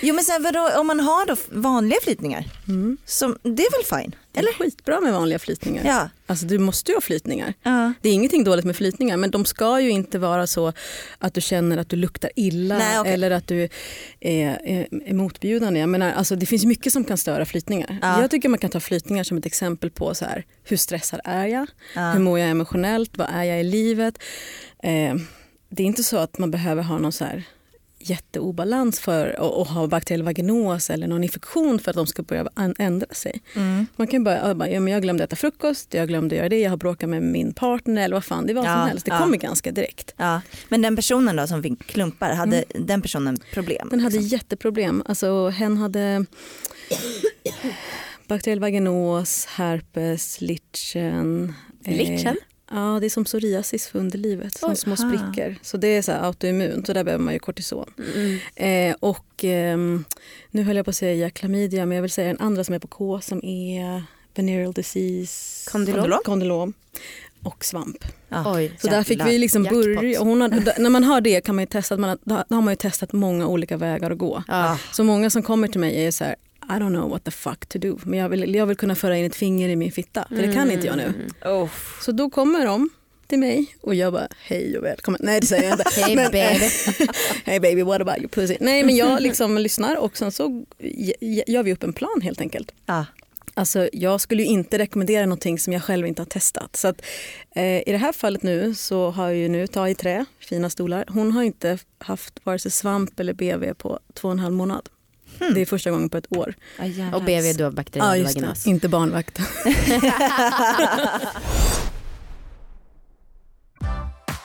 Jo 0.00 0.14
men 0.14 0.24
sen 0.24 0.42
vadå, 0.42 0.70
om 0.80 0.86
man 0.86 1.00
har 1.00 1.26
då 1.26 1.36
vanliga 1.48 1.98
flytningar, 2.02 2.44
Mm. 2.68 2.96
som, 3.04 3.38
det 3.42 3.62
är 3.62 3.70
väl 3.92 4.00
fine? 4.02 4.14
Eller? 4.34 4.52
skitbra 4.52 5.00
med 5.00 5.12
vanliga 5.12 5.38
flytningar. 5.38 5.84
Ja. 5.86 6.08
Alltså 6.26 6.46
du 6.46 6.58
måste 6.58 6.90
ju 6.90 6.96
ha 6.96 7.00
flytningar. 7.00 7.54
ja. 7.62 7.92
Det 8.02 8.08
är 8.08 8.12
ingenting 8.12 8.44
dåligt 8.44 8.64
med 8.64 8.76
flytningar 8.76 9.16
men 9.16 9.30
de 9.30 9.44
ska 9.44 9.80
ju 9.80 9.90
inte 9.90 10.18
vara 10.18 10.46
så 10.46 10.72
att 11.18 11.34
du 11.34 11.40
känner 11.40 11.78
att 11.78 11.88
du 11.88 11.96
luktar 11.96 12.30
illa 12.36 12.78
Nej, 12.78 13.00
okej. 13.00 13.12
eller 13.12 13.30
att 13.30 13.46
du 13.48 13.62
är, 14.20 14.60
är, 14.64 14.88
är 15.06 15.14
motbjudande. 15.14 15.80
Jag 15.80 15.88
menar, 15.88 16.12
alltså, 16.12 16.36
det 16.36 16.46
finns 16.46 16.64
mycket 16.64 16.92
som 16.92 17.04
kan 17.04 17.16
störa 17.18 17.46
flytningar. 17.46 17.98
Ja. 18.02 18.20
Jag 18.20 18.30
tycker 18.30 18.48
man 18.48 18.58
kan 18.58 18.70
ta 18.70 18.80
flytningar 18.80 19.24
som 19.24 19.36
ett 19.38 19.46
exempel 19.46 19.90
på 19.90 20.14
så 20.14 20.24
här, 20.24 20.44
hur 20.64 20.76
stressad 20.76 21.20
är 21.24 21.46
jag? 21.46 21.66
Ja. 21.94 22.10
Hur 22.12 22.20
mår 22.20 22.38
jag 22.38 22.50
emotionellt? 22.50 23.16
Vad 23.18 23.28
är 23.30 23.44
jag 23.44 23.60
i 23.60 23.64
livet? 23.64 24.18
Eh, 24.82 25.14
det 25.68 25.82
är 25.82 25.86
inte 25.86 26.02
så 26.04 26.16
att 26.16 26.38
man 26.38 26.50
behöver 26.50 26.82
ha 26.82 26.98
någon 26.98 27.12
så 27.12 27.24
här 27.24 27.42
jätteobalans 28.10 29.00
för 29.00 29.28
att 29.60 29.68
ha 29.68 29.86
bakteriell 29.86 30.22
vaginos 30.22 30.90
eller 30.90 31.06
någon 31.06 31.24
infektion 31.24 31.78
för 31.78 31.90
att 31.90 31.96
de 31.96 32.06
ska 32.06 32.22
börja 32.22 32.48
ändra 32.78 33.06
sig. 33.14 33.40
Mm. 33.56 33.86
Man 33.96 34.06
kan 34.06 34.24
bara, 34.24 34.48
ja, 34.48 34.54
bara 34.54 34.68
ja, 34.68 34.80
men 34.80 34.92
jag 34.92 35.02
glömde 35.02 35.24
äta 35.24 35.36
frukost, 35.36 35.94
jag 35.94 36.08
glömde 36.08 36.36
göra 36.36 36.48
det, 36.48 36.60
jag 36.60 36.70
har 36.70 36.76
bråkat 36.76 37.08
med 37.08 37.22
min 37.22 37.52
partner 37.54 38.02
eller 38.04 38.16
vad 38.16 38.24
fan 38.24 38.46
det 38.46 38.54
var 38.54 38.64
Ja, 38.64 38.74
som 38.74 38.88
helst. 38.88 39.06
Det 39.06 39.12
ja. 39.12 39.18
kommer 39.18 39.36
ganska 39.36 39.70
direkt. 39.72 40.14
Ja. 40.16 40.40
Men 40.68 40.82
den 40.82 40.96
personen 40.96 41.36
då 41.36 41.46
som 41.46 41.62
fick 41.62 41.86
klumpar, 41.86 42.32
hade 42.32 42.64
den 42.74 43.02
personen 43.02 43.38
problem? 43.52 43.78
Mm. 43.82 43.90
Den 43.90 44.00
hade 44.00 44.16
liksom? 44.16 44.36
jätteproblem. 44.38 45.02
Alltså, 45.06 45.48
hen 45.48 45.76
hade 45.76 46.24
bakteriell 48.28 48.60
vaginos, 48.60 49.46
herpes, 49.46 50.40
lichen. 50.40 51.54
eh, 51.84 51.96
Lichen? 51.96 52.36
Ja, 52.70 52.98
det 53.00 53.06
är 53.06 53.10
som 53.10 53.24
psoriasis 53.24 53.86
för 53.88 53.98
underlivet, 53.98 54.58
som 54.58 54.70
Oj. 54.70 54.76
små 54.76 54.96
sprickor. 54.96 55.56
Så 55.62 55.76
det 55.76 55.88
är 55.88 56.02
så 56.02 56.12
här 56.12 56.22
autoimmunt, 56.26 56.86
så 56.86 56.92
där 56.92 57.04
behöver 57.04 57.24
man 57.24 57.34
ju 57.34 57.38
kortison. 57.40 57.90
Mm. 58.14 58.90
Eh, 58.90 58.96
och 59.00 59.44
ehm, 59.44 60.04
nu 60.50 60.62
höll 60.62 60.76
jag 60.76 60.84
på 60.84 60.90
att 60.90 60.96
säga 60.96 61.30
klamydia, 61.30 61.86
men 61.86 61.94
jag 61.96 62.02
vill 62.02 62.10
säga 62.10 62.30
en 62.30 62.38
andra 62.40 62.64
som 62.64 62.74
är 62.74 62.78
på 62.78 62.88
K 62.88 63.20
som 63.20 63.44
är 63.44 64.02
venereal 64.34 64.72
disease, 64.72 65.70
Kondylom? 65.70 66.18
Kondylom? 66.24 66.72
och 67.42 67.64
svamp. 67.64 68.04
Ja. 68.28 68.54
Oj, 68.56 68.72
Så 68.78 68.86
där 68.88 69.02
fick 69.02 69.26
vi 69.26 69.38
liksom 69.38 69.62
börja. 69.62 70.20
Och 70.20 70.26
hon 70.26 70.40
har, 70.40 70.48
d- 70.48 70.72
när 70.78 70.90
man 70.90 71.04
har 71.04 71.20
det 71.20 71.40
kan 71.40 71.54
man 71.54 71.62
ju 71.62 71.66
testa, 71.66 71.94
att 71.94 72.00
man, 72.00 72.10
har- 72.10 72.44
då 72.48 72.54
har 72.54 72.62
man 72.62 72.72
ju 72.72 72.76
testat 72.76 73.12
många 73.12 73.46
olika 73.46 73.76
vägar 73.76 74.10
att 74.10 74.18
gå. 74.18 74.42
Ja. 74.48 74.78
Så 74.92 75.04
många 75.04 75.30
som 75.30 75.42
kommer 75.42 75.68
till 75.68 75.80
mig 75.80 76.06
är 76.06 76.10
så 76.10 76.24
här, 76.24 76.36
I 76.68 76.72
don't 76.72 76.90
know 76.92 77.10
what 77.10 77.24
the 77.24 77.30
fuck 77.30 77.66
to 77.66 77.78
do. 77.78 77.98
Men 78.02 78.18
jag 78.18 78.28
vill, 78.28 78.54
jag 78.54 78.66
vill 78.66 78.76
kunna 78.76 78.94
föra 78.94 79.16
in 79.16 79.24
ett 79.24 79.36
finger 79.36 79.68
i 79.68 79.76
min 79.76 79.92
fitta, 79.92 80.26
för 80.28 80.36
det 80.36 80.52
kan 80.52 80.70
inte 80.70 80.86
jag 80.86 80.96
nu. 80.96 81.04
Mm. 81.04 81.62
Oh. 81.62 81.70
Så 82.02 82.12
då 82.12 82.30
kommer 82.30 82.66
de 82.66 82.90
till 83.26 83.38
mig 83.38 83.76
och 83.80 83.94
jag 83.94 84.12
bara 84.12 84.28
hej 84.40 84.78
och 84.78 84.84
välkommen. 84.84 85.20
Nej 85.24 85.40
det 85.40 85.46
säger 85.46 85.62
jag 85.62 85.72
inte. 85.72 85.90
Hej 86.00 86.16
Men, 86.16 86.30
baby. 86.30 86.64
hey 87.44 87.60
baby 87.60 87.82
what 87.82 88.00
about 88.00 88.18
your 88.18 88.28
pussy? 88.28 88.56
Nej 88.60 88.82
men 88.82 88.96
jag 88.96 89.22
liksom 89.22 89.58
lyssnar 89.58 89.96
och 89.96 90.16
sen 90.16 90.32
så 90.32 90.64
gör 91.46 91.62
vi 91.62 91.72
upp 91.72 91.82
en 91.82 91.92
plan 91.92 92.20
helt 92.22 92.40
enkelt. 92.40 92.72
Ja. 92.86 93.06
Alltså, 93.54 93.88
jag 93.92 94.20
skulle 94.20 94.42
ju 94.42 94.48
inte 94.48 94.78
rekommendera 94.78 95.26
någonting 95.26 95.58
som 95.58 95.72
jag 95.72 95.82
själv 95.82 96.06
inte 96.06 96.22
har 96.22 96.26
testat. 96.26 96.76
Så 96.76 96.88
att, 96.88 97.02
eh, 97.54 97.64
I 97.64 97.84
det 97.86 97.96
här 97.96 98.12
fallet 98.12 98.42
nu 98.42 98.74
så 98.74 99.10
har 99.10 99.28
jag 99.28 99.36
ju 99.36 99.48
nu 99.48 99.66
ta 99.66 99.88
i 99.88 99.94
trä, 99.94 100.24
fina 100.38 100.70
stolar. 100.70 101.04
Hon 101.08 101.32
har 101.32 101.42
inte 101.42 101.78
haft 101.98 102.40
vare 102.44 102.58
sig 102.58 102.70
svamp 102.70 103.20
eller 103.20 103.32
BV 103.32 103.74
på 103.74 103.98
två 104.14 104.28
och 104.28 104.32
en 104.32 104.38
halv 104.38 104.54
månad. 104.54 104.88
Hmm. 105.40 105.54
Det 105.54 105.60
är 105.60 105.66
första 105.66 105.90
gången 105.90 106.08
på 106.08 106.16
ett 106.16 106.32
år. 106.32 106.54
Ja, 106.78 106.84
jävlar. 106.84 107.18
Och 107.18 107.24
BV 107.24 107.52
då 107.58 107.64
Ja, 107.64 107.70
bakteriell 107.70 108.18
just 108.20 108.64
det. 108.64 108.70
Inte 108.70 108.88
barnvakt. 108.88 109.40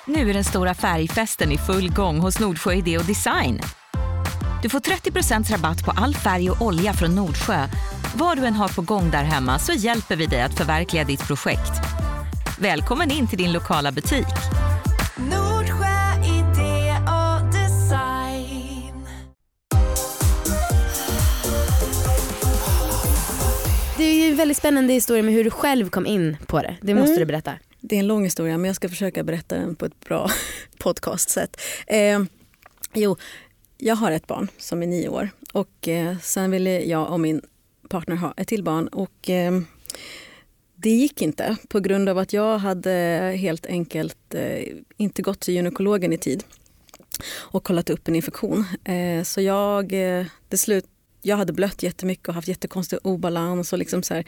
Nu 0.06 0.30
är 0.30 0.34
den 0.34 0.44
stora 0.44 0.74
färgfesten 0.74 1.52
i 1.52 1.58
full 1.58 1.94
gång 1.94 2.20
hos 2.20 2.40
Nordsjö 2.40 2.74
Idé 2.74 2.98
och 2.98 3.06
Design. 3.06 3.62
Du 4.62 4.70
får 4.70 4.80
30 4.80 5.54
rabatt 5.54 5.86
på 5.86 5.92
all 5.92 6.16
färg 6.16 6.50
och 6.50 6.62
olja 6.62 6.94
från 6.94 7.16
Nordsjö. 7.16 7.68
Vad 8.16 8.38
du 8.38 8.46
än 8.46 8.54
har 8.54 8.68
på 8.68 8.82
gång 8.82 9.12
där 9.12 9.24
hemma 9.24 9.60
så 9.60 9.74
hjälper 9.74 10.16
vi 10.16 10.26
dig 10.26 10.42
att 10.42 10.58
förverkliga 10.58 11.04
ditt 11.04 11.28
projekt. 11.28 11.72
Välkommen 12.60 13.12
in 13.12 13.28
till 13.28 13.38
din 13.38 13.52
lokala 13.52 13.92
butik. 13.92 14.28
Väldigt 24.42 24.58
spännande 24.58 24.94
historia 24.94 25.24
med 25.24 25.34
hur 25.34 25.44
du 25.44 25.50
själv 25.50 25.90
kom 25.90 26.06
in 26.06 26.38
på 26.48 26.62
det. 26.62 26.78
Det 26.82 26.96
måste 26.96 27.10
Mm. 27.12 27.20
du 27.20 27.26
berätta. 27.26 27.54
Det 27.80 27.96
är 27.96 28.00
en 28.00 28.08
lång 28.08 28.24
historia 28.24 28.58
men 28.58 28.66
jag 28.70 28.76
ska 28.76 28.90
försöka 28.90 29.24
berätta 29.24 29.56
den 29.56 29.76
på 29.76 29.86
ett 29.86 30.00
bra 30.00 30.30
podcastsätt. 30.78 31.62
Eh, 31.88 32.20
jo, 32.94 33.16
jag 33.78 33.96
har 33.96 34.12
ett 34.12 34.28
barn 34.28 34.48
som 34.58 34.84
är 34.84 34.88
nio 34.88 35.10
år 35.10 35.30
och 35.54 35.88
eh, 35.88 36.18
sen 36.22 36.52
ville 36.52 36.82
jag 36.82 37.12
och 37.12 37.20
min 37.20 37.42
partner 37.90 38.16
ha 38.16 38.34
ett 38.38 38.48
till 38.48 38.64
barn 38.64 38.88
och 38.88 39.30
eh, 39.30 39.52
det 40.76 40.90
gick 40.90 41.22
inte 41.22 41.56
på 41.70 41.80
grund 41.80 42.10
av 42.10 42.18
att 42.18 42.34
jag 42.34 42.58
hade 42.58 42.92
helt 43.40 43.66
enkelt 43.66 44.34
eh, 44.36 44.64
inte 44.98 45.22
gått 45.22 45.40
till 45.40 45.54
gynekologen 45.54 46.14
i 46.14 46.18
tid 46.18 46.44
och 47.38 47.64
kollat 47.64 47.90
upp 47.90 48.08
en 48.08 48.16
infektion. 48.16 48.66
Eh, 48.84 49.24
så 49.24 49.42
jag, 49.42 49.94
eh, 49.94 50.26
det 50.50 50.58
slut, 50.58 50.86
jag 51.22 51.38
hade 51.38 51.54
blött 51.54 51.84
jättemycket 51.84 52.28
och 52.28 52.34
haft 52.34 52.48
jättekonstig 52.48 53.00
obalans. 53.04 53.74
Och 53.74 53.80
liksom 53.80 54.04
så 54.04 54.14
här, 54.14 54.26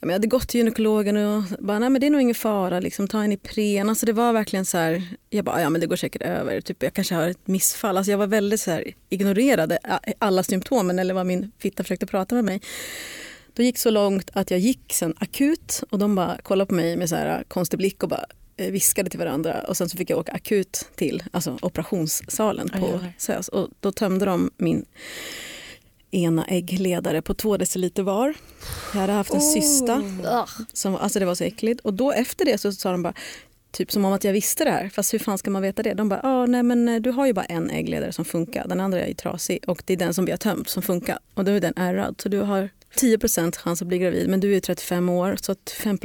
jag 0.00 0.12
hade 0.12 0.26
gått 0.26 0.48
till 0.48 0.58
gynekologen 0.58 1.16
och 1.16 1.42
bara, 1.58 1.78
nej 1.78 1.90
men 1.90 2.00
det 2.00 2.06
är 2.06 2.10
nog 2.10 2.20
ingen 2.20 2.34
fara, 2.34 2.80
liksom, 2.80 3.08
ta 3.08 3.22
en 3.22 3.32
Ipren. 3.32 3.88
Alltså 3.88 4.06
det 4.06 4.12
var 4.12 4.32
verkligen 4.32 4.64
så 4.64 4.78
här, 4.78 5.02
jag 5.30 5.44
bara, 5.44 5.60
ja 5.60 5.70
men 5.70 5.80
det 5.80 5.86
går 5.86 5.96
säkert 5.96 6.22
över. 6.22 6.60
Typ, 6.60 6.82
jag 6.82 6.94
kanske 6.94 7.14
har 7.14 7.28
ett 7.28 7.46
missfall. 7.46 7.96
Alltså 7.96 8.10
jag 8.10 8.18
var 8.18 8.26
väldigt 8.26 8.60
så 8.60 8.70
här, 8.70 8.84
ignorerade 9.08 9.78
alla 10.18 10.42
symptomen 10.42 10.98
eller 10.98 11.14
vad 11.14 11.26
min 11.26 11.52
fitta 11.58 11.82
försökte 11.82 12.06
prata 12.06 12.34
med 12.34 12.44
mig. 12.44 12.60
Då 13.54 13.62
gick 13.62 13.78
så 13.78 13.90
långt 13.90 14.30
att 14.32 14.50
jag 14.50 14.60
gick 14.60 14.92
sen 14.92 15.14
akut 15.18 15.82
och 15.90 15.98
de 15.98 16.14
bara 16.14 16.38
kollade 16.42 16.68
på 16.68 16.74
mig 16.74 16.96
med 16.96 17.08
så 17.08 17.16
här 17.16 17.44
konstig 17.48 17.78
blick 17.78 18.02
och 18.02 18.08
bara 18.08 18.24
eh, 18.56 18.70
viskade 18.70 19.10
till 19.10 19.18
varandra 19.18 19.64
och 19.68 19.76
sen 19.76 19.88
så 19.88 19.96
fick 19.96 20.10
jag 20.10 20.18
åka 20.18 20.32
akut 20.32 20.88
till 20.96 21.22
alltså 21.30 21.58
operationssalen 21.62 22.68
på. 22.68 23.00
SÖS 23.18 23.48
och 23.48 23.68
då 23.80 23.92
tömde 23.92 24.24
de 24.24 24.50
min 24.56 24.84
ena 26.10 26.44
äggledare 26.44 27.22
på 27.22 27.34
två 27.34 27.56
deciliter 27.56 28.02
var. 28.02 28.34
Jag 28.92 29.00
hade 29.00 29.12
haft 29.12 29.34
en 29.34 29.40
cysta. 29.40 30.02
Som, 30.72 30.96
alltså 30.96 31.18
det 31.18 31.24
var 31.24 31.34
så 31.34 31.44
äckligt. 31.44 31.80
Och 31.80 31.94
då 31.94 32.12
efter 32.12 32.44
det 32.44 32.58
så 32.58 32.72
sa 32.72 32.90
de 32.90 33.02
bara, 33.02 33.14
typ 33.70 33.92
som 33.92 34.04
om 34.04 34.12
att 34.12 34.24
jag 34.24 34.32
visste 34.32 34.64
det 34.64 34.70
här. 34.70 34.88
Fast 34.88 35.14
hur 35.14 35.18
fan 35.18 35.38
ska 35.38 35.50
man 35.50 35.62
veta 35.62 35.82
det? 35.82 35.94
De 35.94 36.08
bara, 36.08 36.20
ah, 36.22 36.46
nej 36.46 36.62
men 36.62 36.88
eh, 36.88 37.00
du 37.00 37.10
har 37.10 37.26
ju 37.26 37.32
bara 37.32 37.44
en 37.44 37.70
äggledare 37.70 38.12
som 38.12 38.24
funkar. 38.24 38.68
Den 38.68 38.80
andra 38.80 39.00
är 39.00 39.08
ju 39.08 39.14
trasig 39.14 39.64
och 39.66 39.82
det 39.86 39.92
är 39.92 39.96
den 39.96 40.14
som 40.14 40.24
vi 40.24 40.30
har 40.30 40.38
tömt 40.38 40.68
som 40.68 40.82
funkar. 40.82 41.18
Och 41.34 41.44
då 41.44 41.52
är 41.52 41.60
den 41.60 41.74
ärrad. 41.76 42.20
Så 42.22 42.28
du 42.28 42.40
har 42.40 42.68
10 42.96 43.18
chans 43.52 43.82
att 43.82 43.88
bli 43.88 43.98
gravid 43.98 44.28
men 44.28 44.40
du 44.40 44.56
är 44.56 44.60
35 44.60 45.08
år 45.08 45.36
så 45.40 45.52
att 45.52 45.70
5 45.70 45.98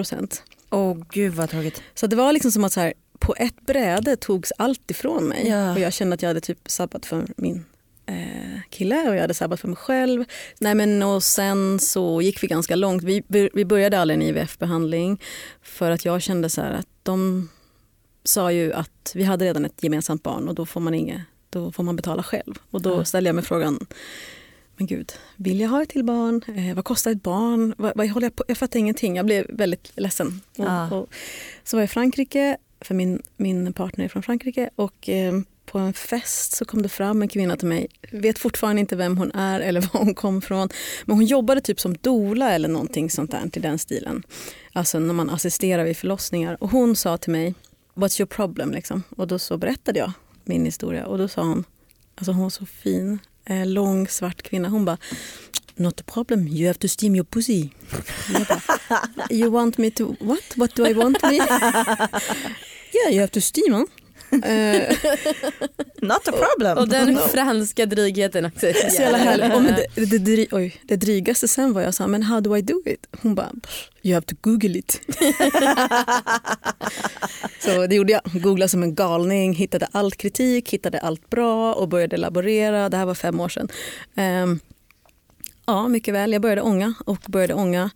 Åh 0.70 0.98
gud 1.10 1.34
vad 1.34 1.50
tråkigt. 1.50 1.82
Så 1.94 2.08
det 2.08 2.16
var 2.16 2.34
liksom 2.34 2.52
som 2.52 2.63
att 2.63 2.74
så 2.74 2.80
här, 2.80 2.94
på 3.20 3.36
ett 3.38 3.62
bräde 3.62 4.16
togs 4.16 4.52
allt 4.58 4.92
ifrån 4.92 5.24
mig. 5.24 5.48
Ja. 5.48 5.74
Och 5.74 5.80
jag 5.80 5.94
kände 5.94 6.13
att 6.13 6.22
jag 6.22 6.30
hade 6.30 6.42
typ 6.42 6.60
sabbat 6.66 7.06
för 7.06 7.28
min 7.38 7.66
eh, 8.06 8.60
kille 8.70 9.10
och 9.10 9.16
jag 9.16 9.22
hade 9.22 9.34
sabbat 9.34 9.60
för 9.60 9.68
mig 9.68 9.78
själv. 9.78 10.26
Nej, 10.60 10.76
men, 10.76 11.04
och 11.04 11.24
sen 11.24 11.80
så 11.80 12.22
gick 12.22 12.44
vi 12.44 12.48
ganska 12.48 12.76
långt. 12.76 13.04
Vi, 13.04 13.24
vi 13.54 13.66
började 13.66 14.00
aldrig 14.00 14.16
en 14.16 14.22
IVF-behandling 14.22 15.22
för 15.62 15.92
att 15.92 16.06
jag 16.06 16.22
kände 16.22 16.50
så 16.50 16.62
här 16.62 16.72
att 16.72 16.88
de 17.04 17.50
sa 18.24 18.52
ju 18.52 18.74
att 18.74 19.12
vi 19.16 19.24
hade 19.24 19.46
redan 19.46 19.66
ett 19.66 19.84
gemensamt 19.84 20.24
barn 20.24 20.48
och 20.48 20.56
då 20.56 20.66
får 20.66 20.82
man, 20.82 20.94
inget, 20.94 21.22
då 21.50 21.72
får 21.72 21.84
man 21.84 21.96
betala 21.96 22.24
själv. 22.24 22.54
Och 22.70 22.82
då 22.82 23.06
ställde 23.06 23.28
jag 23.28 23.36
mig 23.36 23.44
frågan 23.44 23.86
men 24.78 24.88
gud, 24.88 25.12
vill 25.36 25.60
jag 25.60 25.70
ha 25.70 25.84
ett 25.84 25.89
till 25.89 26.04
barn? 26.04 26.42
Eh, 26.58 26.76
vad 26.76 26.86
kostar 26.86 27.12
ett 27.12 27.24
barn? 27.24 27.74
Vad, 27.78 27.92
vad 27.96 28.10
håller 28.10 28.26
jag, 28.26 28.36
på? 28.36 28.44
jag 28.48 28.58
fattar 28.58 28.80
ingenting. 28.80 29.16
Jag 29.16 29.26
blev 29.26 29.46
väldigt 29.50 29.92
ledsen. 29.96 30.42
Och, 30.58 30.66
Ja. 30.66 30.96
och, 30.96 31.10
så 31.63 31.78
var 31.78 31.82
jag 31.82 31.88
i 31.88 31.92
Frankrike, 31.92 32.58
för 32.82 32.96
min, 32.96 33.22
min 33.38 33.74
partner 33.74 34.06
är 34.06 34.10
från 34.10 34.24
Frankrike. 34.24 34.70
Och 34.76 35.10
eh, 35.10 35.34
på 35.73 35.79
en 35.79 35.93
fest 35.93 36.55
så 36.55 36.65
kom 36.65 36.81
det 36.81 36.89
fram 36.89 37.21
en 37.21 37.27
kvinna 37.27 37.57
till 37.57 37.67
mig. 37.67 37.88
Vet 38.12 38.39
fortfarande 38.39 38.79
inte 38.79 38.95
vem 38.95 39.17
hon 39.17 39.31
är 39.31 39.59
eller 39.59 39.81
var 39.93 39.99
hon 39.99 40.15
kom 40.15 40.41
från. 40.41 40.69
Men 41.05 41.15
hon 41.15 41.25
jobbade 41.25 41.62
typ 41.62 41.79
som 41.79 41.95
doula 42.01 42.51
eller 42.51 42.67
någonting 42.67 43.09
sånt 43.09 43.31
där 43.31 43.49
till 43.49 43.62
den 43.62 43.79
stilen. 43.79 44.23
Alltså 44.73 44.99
när 44.99 45.13
man 45.13 45.29
assisterar 45.29 45.83
vid 45.83 45.97
förlossningar. 45.97 46.57
Och 46.59 46.69
hon 46.69 46.95
sa 46.95 47.17
till 47.17 47.31
mig, 47.31 47.53
what's 47.95 48.21
your 48.21 48.27
problem? 48.27 48.71
Liksom. 48.71 49.03
Och 49.17 49.27
då 49.27 49.39
så 49.39 49.57
berättade 49.57 49.99
jag 49.99 50.12
min 50.43 50.65
historia. 50.65 51.05
Och 51.05 51.17
då 51.17 51.27
sa 51.27 51.41
hon, 51.41 51.63
alltså 52.15 52.31
hon 52.31 52.43
var 52.43 52.49
så 52.49 52.65
fin, 52.65 53.19
eh, 53.45 53.65
lång 53.65 54.07
svart 54.07 54.41
kvinna. 54.41 54.69
Hon 54.69 54.86
bara, 54.86 54.97
not 55.75 55.99
a 55.99 56.03
problem, 56.13 56.47
you 56.47 56.67
have 56.67 56.79
to 56.79 56.88
steam 56.88 57.15
your 57.15 57.25
pussy. 57.25 57.69
Bara, 58.29 58.62
you 59.29 59.49
want 59.51 59.77
me 59.77 59.91
to, 59.91 60.15
what? 60.19 60.43
What 60.55 60.75
do 60.75 60.88
I 60.88 60.93
want 60.93 61.23
me? 61.23 61.38
yeah, 62.93 63.12
you 63.12 63.19
have 63.19 63.31
to 63.31 63.41
steam. 63.41 63.73
huh? 63.73 63.86
Eh, 64.43 64.98
Not 66.02 66.28
a 66.28 66.32
problem. 66.32 66.78
Och 66.78 66.88
den 66.88 67.17
franska 67.17 67.86
drygheten 67.86 68.46
också. 68.46 68.60
så 68.89 69.02
jävla 69.02 69.17
härligt. 69.17 69.56
Och 69.56 69.63
men 69.63 69.76
det, 69.96 70.06
det, 70.06 70.17
det, 70.17 70.48
oj, 70.52 70.76
det 70.84 70.96
drygaste 70.96 71.48
sen 71.48 71.74
var 71.74 71.82
jag 71.82 71.93
sa, 71.93 72.08
men 72.08 72.24
how 72.24 72.39
do 72.39 72.58
I 72.58 72.62
do 72.62 72.82
it? 72.86 73.08
Hon 73.22 73.36
bara, 73.36 73.52
you 74.04 74.13
have 74.13 74.26
to 74.26 74.36
google 74.41 74.80
it. 74.80 75.02
så 77.60 77.88
det 77.88 77.96
gjorde 77.96 78.13
jag. 78.13 78.22
Googlade 78.41 78.69
som 78.69 78.84
en 78.84 78.96
galning, 78.96 79.54
hittade 79.54 79.88
allt 79.91 80.17
kritik, 80.17 80.69
hittade 80.69 81.00
allt 81.00 81.30
bra 81.30 81.74
och 81.74 81.89
började 81.89 82.17
laborera. 82.17 82.89
Det 82.89 82.98
här 82.98 83.06
var 83.06 83.15
fem 83.15 83.39
år 83.39 83.50
sedan. 83.50 83.67
Ehm, 84.15 84.60
ja, 85.65 85.88
mycket 85.88 86.13
väl. 86.13 86.34
Jag 86.34 86.41
började 86.41 86.62
ånga 86.62 86.93
och 87.06 87.19
började 87.28 87.54
ånga. 87.54 87.89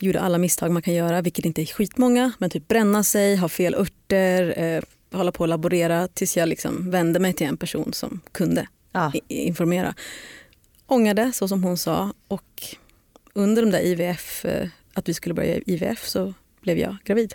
Gjorde 0.00 0.20
alla 0.20 0.38
misstag 0.38 0.70
man 0.70 0.82
kan 0.82 0.94
göra, 0.94 1.22
vilket 1.22 1.44
inte 1.44 1.62
är 1.62 1.66
skitmånga. 1.66 2.32
Men 2.38 2.50
typ 2.50 2.68
bränna 2.68 3.04
sig, 3.04 3.36
ha 3.36 3.48
fel 3.48 3.74
örter, 3.74 4.54
eh, 4.56 4.82
hålla 5.12 5.32
på 5.32 5.40
och 5.40 5.48
laborera 5.48 6.08
tills 6.08 6.36
jag 6.36 6.48
liksom 6.48 6.90
vände 6.90 7.18
mig 7.18 7.32
till 7.32 7.46
en 7.46 7.56
person 7.56 7.92
som 7.92 8.20
kunde 8.32 8.66
Ja. 8.92 9.12
informera. 9.28 9.94
Ångade 10.86 11.32
så 11.32 11.48
som 11.48 11.62
hon 11.64 11.78
sa 11.78 12.12
och 12.28 12.62
under 13.32 13.62
de 13.62 13.70
där 13.70 13.80
IVF, 13.80 14.44
eh, 14.44 14.68
att 14.94 15.08
vi 15.08 15.14
skulle 15.14 15.34
börja 15.34 15.60
IVF 15.66 16.08
så 16.08 16.34
blev 16.60 16.78
jag 16.78 16.96
gravid. 17.04 17.34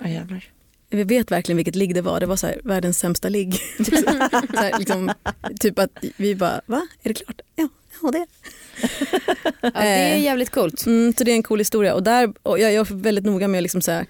Oh, 0.00 0.12
jävlar. 0.12 0.44
Vi 0.90 1.04
vet 1.04 1.30
verkligen 1.30 1.56
vilket 1.56 1.74
ligg 1.76 1.94
det 1.94 2.02
var. 2.02 2.20
Det 2.20 2.26
var 2.26 2.36
så 2.36 2.46
här, 2.46 2.60
världens 2.64 2.98
sämsta 2.98 3.28
ligg. 3.28 3.60
liksom, 4.78 5.12
typ 5.60 5.78
att 5.78 5.90
vi 6.16 6.34
bara, 6.34 6.60
va? 6.66 6.86
Är 7.02 7.08
det 7.08 7.14
klart? 7.14 7.40
Ja, 7.56 7.68
ja 8.02 8.10
det 8.10 8.18
är 8.18 8.26
Ja, 9.62 9.70
det 9.80 9.86
är 9.88 10.16
jävligt 10.16 10.50
coolt. 10.50 10.86
Mm, 10.86 11.12
så 11.18 11.24
det 11.24 11.30
är 11.30 11.34
en 11.34 11.42
cool 11.42 11.58
historia. 11.58 11.94
Och 11.94 12.02
där, 12.02 12.32
och 12.42 12.58
jag, 12.58 12.72
jag 12.72 12.90
är 12.90 12.94
väldigt 12.94 13.24
noga 13.24 13.48
med 13.48 13.58
att 13.58 13.62
liksom 13.62 13.82
så 13.82 13.90
här, 13.90 14.06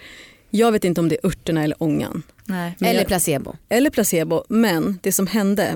jag 0.50 0.72
vet 0.72 0.84
inte 0.84 1.00
om 1.00 1.08
det 1.08 1.16
är 1.22 1.26
örterna 1.26 1.64
eller 1.64 1.82
ångan. 1.82 2.22
Nej. 2.50 2.76
Eller 2.80 3.00
jag- 3.00 3.06
placebo. 3.06 3.56
Eller 3.68 3.90
placebo. 3.90 4.44
Men 4.48 4.98
det 5.02 5.12
som 5.12 5.26
hände, 5.26 5.74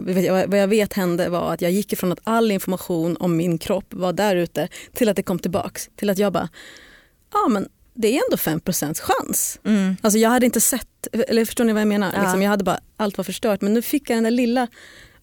vad 0.48 0.58
jag 0.58 0.68
vet 0.68 0.92
hände 0.92 1.28
var 1.28 1.52
att 1.52 1.60
jag 1.60 1.70
gick 1.72 1.92
ifrån 1.92 2.12
att 2.12 2.20
all 2.24 2.50
information 2.50 3.16
om 3.20 3.36
min 3.36 3.58
kropp 3.58 3.86
var 3.94 4.12
där 4.12 4.36
ute 4.36 4.68
till 4.92 5.08
att 5.08 5.16
det 5.16 5.22
kom 5.22 5.38
tillbaks. 5.38 5.88
Till 5.96 6.10
att 6.10 6.18
jag 6.18 6.32
bara, 6.32 6.48
ja 7.32 7.48
men 7.48 7.68
det 7.94 8.08
är 8.18 8.22
ändå 8.24 8.36
5% 8.36 9.00
chans. 9.00 9.60
Mm. 9.64 9.96
Alltså 10.02 10.18
jag 10.18 10.30
hade 10.30 10.46
inte 10.46 10.60
sett, 10.60 11.06
eller 11.28 11.44
förstår 11.44 11.64
ni 11.64 11.72
vad 11.72 11.80
jag 11.80 11.88
menar? 11.88 12.12
Ja. 12.14 12.22
Liksom, 12.22 12.42
jag 12.42 12.50
hade 12.50 12.64
bara, 12.64 12.80
allt 12.96 13.16
var 13.16 13.24
förstört. 13.24 13.60
Men 13.60 13.74
nu 13.74 13.82
fick 13.82 14.10
jag 14.10 14.16
den 14.16 14.24
där 14.24 14.30
lilla, 14.30 14.66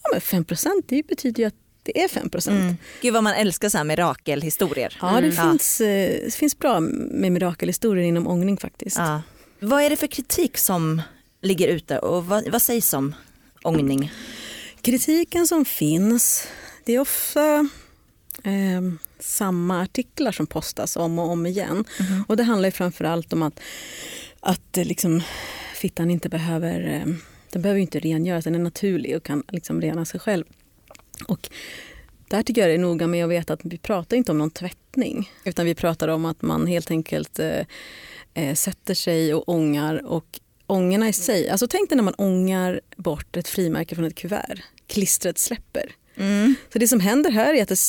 ja 0.03 0.09
men 0.11 0.21
5 0.21 0.45
det 0.87 1.07
betyder 1.07 1.43
ju 1.43 1.47
att 1.47 1.53
det 1.83 2.03
är 2.03 2.07
5 2.07 2.29
Mm. 2.49 2.75
Gud 3.01 3.13
vad 3.13 3.23
man 3.23 3.33
älskar 3.33 3.69
så 3.69 3.77
här 3.77 3.83
mirakelhistorier. 3.85 4.97
Ja, 5.01 5.07
det, 5.11 5.17
Mm. 5.17 5.31
Ja. 5.37 5.51
finns, 5.51 5.81
eh, 5.81 6.09
det 6.25 6.33
finns 6.33 6.59
bra 6.59 6.79
med 6.79 7.31
mirakelhistorier 7.31 8.03
inom 8.05 8.27
ångning 8.27 8.57
faktiskt. 8.57 8.97
Ja. 8.97 9.21
Vad 9.59 9.83
är 9.83 9.89
det 9.89 9.95
för 9.95 10.07
kritik 10.07 10.57
som 10.57 11.01
ligger 11.41 11.67
ute 11.67 11.99
och 11.99 12.25
vad, 12.25 12.49
vad 12.49 12.61
sägs 12.61 12.93
om 12.93 13.15
ångning? 13.63 14.11
Kritiken 14.81 15.47
som 15.47 15.65
finns, 15.65 16.47
det 16.85 16.93
är 16.93 16.99
ofta 16.99 17.69
eh, 18.43 18.81
samma 19.19 19.81
artiklar 19.81 20.31
som 20.31 20.47
postas 20.47 20.95
om 20.95 21.19
och 21.19 21.29
om 21.29 21.45
igen. 21.45 21.85
Och 22.27 22.37
det 22.37 22.43
handlar 22.43 22.67
ju 22.67 22.71
framförallt 22.71 23.33
om 23.33 23.43
att, 23.43 23.59
att 24.39 24.77
eh, 24.77 24.85
liksom, 24.85 25.21
fittan 25.75 26.11
inte 26.11 26.29
behöver, 26.29 26.87
eh, 26.87 27.13
den 27.49 27.61
behöver 27.61 27.81
inte 27.81 27.99
rengöras, 27.99 28.43
den 28.43 28.55
är 28.55 28.59
naturlig 28.59 29.15
och 29.17 29.23
kan 29.23 29.43
liksom 29.47 29.81
rena 29.81 30.05
sig 30.05 30.19
själv. 30.19 30.45
Och 31.27 31.49
där 32.27 32.43
tycker 32.43 32.61
jag 32.61 32.69
det 32.69 32.73
är 32.73 32.77
noga 32.77 33.07
med 33.07 33.25
att 33.25 33.31
veta 33.31 33.53
att 33.53 33.59
vi 33.63 33.77
pratar 33.77 34.17
inte 34.17 34.31
om 34.31 34.37
någon 34.37 34.51
tvättning 34.51 35.31
utan 35.43 35.65
vi 35.65 35.75
pratar 35.75 36.07
om 36.07 36.25
att 36.25 36.41
man 36.41 36.67
helt 36.67 36.91
enkelt 36.91 37.39
eh, 37.39 37.65
eh, 38.33 38.55
sätter 38.55 38.93
sig 38.93 39.33
och 39.33 39.49
ångar 39.49 40.05
och 40.05 40.39
ångorna 40.71 41.09
i 41.09 41.13
sig, 41.13 41.49
alltså 41.49 41.67
tänk 41.67 41.89
dig 41.89 41.95
när 41.95 42.03
man 42.03 42.13
ångar 42.17 42.81
bort 42.95 43.37
ett 43.37 43.47
frimärke 43.47 43.95
från 43.95 44.05
ett 44.05 44.15
kuvert, 44.15 44.61
klistret 44.87 45.37
släpper. 45.37 45.91
Mm. 46.15 46.55
Så 46.73 46.79
det 46.79 46.87
som 46.87 46.99
händer 46.99 47.31
här 47.31 47.53
är 47.53 47.61
att 47.63 47.69
det 47.69 47.79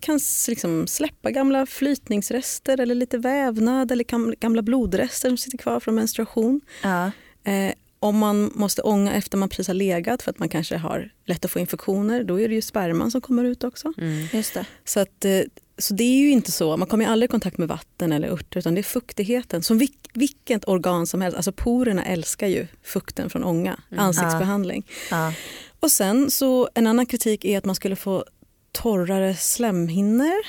kan 0.00 0.20
liksom 0.48 0.86
släppa 0.86 1.30
gamla 1.30 1.66
flytningsrester 1.66 2.80
eller 2.80 2.94
lite 2.94 3.18
vävnad 3.18 3.92
eller 3.92 4.04
gam- 4.04 4.34
gamla 4.40 4.62
blodrester 4.62 5.28
som 5.28 5.36
sitter 5.36 5.58
kvar 5.58 5.80
från 5.80 5.94
menstruation. 5.94 6.60
Ja. 6.82 7.10
Eh, 7.44 7.72
om 7.98 8.18
man 8.18 8.50
måste 8.54 8.82
ånga 8.82 9.12
efter 9.14 9.38
man 9.38 9.48
precis 9.48 9.66
har 9.66 9.74
legat 9.74 10.22
för 10.22 10.30
att 10.30 10.38
man 10.38 10.48
kanske 10.48 10.76
har 10.76 11.10
lätt 11.24 11.44
att 11.44 11.50
få 11.50 11.58
infektioner, 11.58 12.24
då 12.24 12.40
är 12.40 12.48
det 12.48 12.54
ju 12.54 12.62
sperman 12.62 13.10
som 13.10 13.20
kommer 13.20 13.44
ut 13.44 13.64
också. 13.64 13.92
Mm. 13.98 14.26
Just 14.32 14.54
det. 14.54 14.66
Så, 14.84 15.00
att, 15.00 15.24
eh, 15.24 15.40
så 15.78 15.94
det 15.94 16.04
är 16.04 16.18
ju 16.18 16.30
inte 16.30 16.52
så, 16.52 16.76
man 16.76 16.88
kommer 16.88 17.04
ju 17.04 17.10
aldrig 17.10 17.30
i 17.30 17.30
kontakt 17.30 17.58
med 17.58 17.68
vatten 17.68 18.12
eller 18.12 18.28
örter 18.28 18.58
utan 18.58 18.74
det 18.74 18.80
är 18.80 18.82
fuktigheten. 18.82 19.62
Som 19.62 19.78
vilk, 19.78 20.08
vilket 20.14 20.68
organ 20.68 21.06
som 21.06 21.20
helst, 21.20 21.36
alltså 21.36 21.52
porerna 21.52 22.04
älskar 22.04 22.46
ju 22.46 22.66
fukten 22.82 23.30
från 23.30 23.44
ånga, 23.44 23.80
ansiktsbehandling. 23.96 24.86
Ja. 25.10 25.32
Och 25.80 25.90
sen 25.90 26.30
så 26.30 26.68
en 26.74 26.86
annan 26.86 27.06
kritik 27.06 27.44
är 27.44 27.58
att 27.58 27.64
man 27.64 27.74
skulle 27.74 27.96
få 27.96 28.24
torrare 28.72 29.34
slemhinnor. 29.34 30.42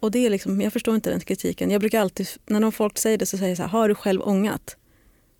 Och 0.00 0.10
det 0.10 0.26
är 0.26 0.30
liksom, 0.30 0.60
jag 0.60 0.72
förstår 0.72 0.94
inte 0.94 1.10
den 1.10 1.20
kritiken. 1.20 1.70
Jag 1.70 1.80
brukar 1.80 2.00
alltid, 2.00 2.28
när 2.46 2.60
någon 2.60 2.72
folk 2.72 2.98
säger 2.98 3.18
det 3.18 3.26
så 3.26 3.38
säger 3.38 3.50
jag 3.50 3.56
så 3.56 3.62
här, 3.62 3.70
har 3.70 3.88
du 3.88 3.94
själv 3.94 4.22
ångat? 4.22 4.76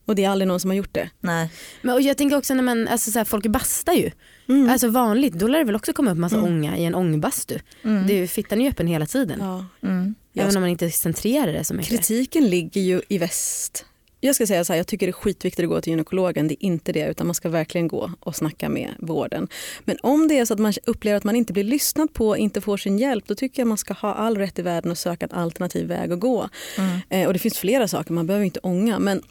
Och 0.05 0.15
det 0.15 0.25
är 0.25 0.29
aldrig 0.29 0.49
någon 0.49 0.61
som 0.61 0.71
har 0.71 0.77
gjort 0.77 0.95
det. 0.95 1.11
Nej. 1.21 1.51
Men, 1.83 1.95
och 1.95 2.01
jag 2.01 2.17
tänker 2.17 2.37
också 2.37 2.55
när 2.55 2.63
man, 2.63 2.89
alltså, 2.89 3.11
så 3.11 3.19
här, 3.19 3.25
folk 3.25 3.47
bastar 3.47 3.93
ju. 3.93 4.11
Mm. 4.49 4.71
Alltså 4.71 4.89
vanligt, 4.89 5.35
då 5.35 5.47
lär 5.47 5.59
det 5.59 5.65
väl 5.65 5.77
också 5.77 5.93
komma 5.93 6.11
upp 6.11 6.19
massa 6.19 6.43
ånga 6.43 6.77
i 6.77 6.85
en 6.85 6.95
ångbastu. 6.95 7.59
Mm. 7.83 8.09
Ju, 8.09 8.27
fittan 8.27 8.61
är 8.61 8.65
ju 8.65 8.71
öppen 8.71 8.87
hela 8.87 9.07
tiden. 9.07 9.39
ja. 9.41 9.65
Mm. 9.89 10.15
Även 10.35 10.57
om 10.57 10.63
man 10.63 10.71
inte 10.71 10.91
centrerar 10.91 11.53
det 11.53 11.65
så 11.65 11.75
mycket. 11.75 11.91
Kritiken 11.91 12.49
ligger 12.49 12.81
ju 12.81 13.03
i 13.09 13.19
väst. 13.19 13.85
Jag 14.21 14.35
ska 14.35 14.47
säga 14.47 14.65
så 14.65 14.73
här, 14.73 14.79
jag 14.79 14.87
tycker 14.87 15.07
det 15.07 15.11
är 15.11 15.13
skitviktigt 15.13 15.65
att 15.65 15.69
gå 15.69 15.81
till 15.81 15.91
gynekologen. 15.91 16.49
Det 16.49 16.55
är 16.55 16.67
inte 16.67 16.93
det, 16.93 17.07
utan 17.07 17.27
man 17.27 17.35
ska 17.35 17.49
verkligen 17.49 17.89
gå 17.89 18.11
och 18.21 18.37
snacka 18.37 18.69
med 18.69 18.95
vården. 18.99 19.49
Men 19.85 19.97
om 20.03 20.29
det 20.29 20.39
är 20.39 20.45
så 20.45 20.55
att 20.55 20.61
man 20.61 20.73
upplever 20.85 21.17
att 21.17 21.25
man 21.25 21.37
inte 21.37 21.53
blir 21.53 21.65
lyssnad 21.65 22.13
på, 22.15 22.37
inte 22.37 22.61
får 22.61 22.77
sin 22.77 22.99
hjälp, 22.99 23.25
då 23.27 23.35
tycker 23.35 23.63
jag 23.63 23.67
man 23.67 23.79
ska 23.79 23.95
ha 23.95 24.15
all 24.15 24.39
rätt 24.39 24.59
i 24.59 24.63
världen 24.63 24.93
att 24.93 24.99
söka 24.99 25.27
en 25.27 25.39
alternativ 25.39 25.87
väg 25.87 26.13
att 26.13 26.21
gå. 26.21 26.49
Mm. 26.79 26.99
Eh, 27.09 27.27
och 27.27 27.33
det 27.33 27.39
finns 27.39 27.59
flera 27.59 27.89
saker, 27.89 28.13
man 28.13 28.27
behöver 28.27 28.45
inte 28.45 28.61
ånga. 28.63 28.99
Men 28.99 29.23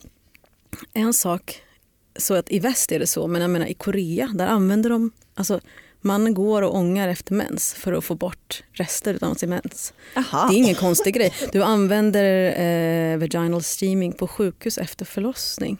en 0.93 1.13
sak, 1.13 1.61
så 2.15 2.33
att 2.35 2.51
i 2.51 2.59
väst 2.59 2.91
är 2.91 2.99
det 2.99 3.07
så, 3.07 3.27
men 3.27 3.41
jag 3.41 3.51
menar 3.51 3.65
i 3.65 3.73
Korea, 3.73 4.29
där 4.35 4.47
använder 4.47 4.89
de, 4.89 5.11
alltså 5.35 5.59
man 6.01 6.33
går 6.33 6.61
och 6.61 6.75
ångar 6.75 7.07
efter 7.07 7.33
mens 7.33 7.73
för 7.73 7.93
att 7.93 8.03
få 8.03 8.15
bort 8.15 8.63
rester 8.73 9.17
av 9.21 9.33
sin 9.33 9.49
mens. 9.49 9.93
Aha. 10.15 10.47
Det 10.49 10.55
är 10.55 10.57
ingen 10.57 10.75
konstig 10.75 11.13
grej. 11.13 11.33
Du 11.51 11.63
använder 11.63 12.59
eh, 13.13 13.17
vaginal 13.17 13.63
steaming 13.63 14.13
på 14.13 14.27
sjukhus 14.27 14.77
efter 14.77 15.05
förlossning. 15.05 15.77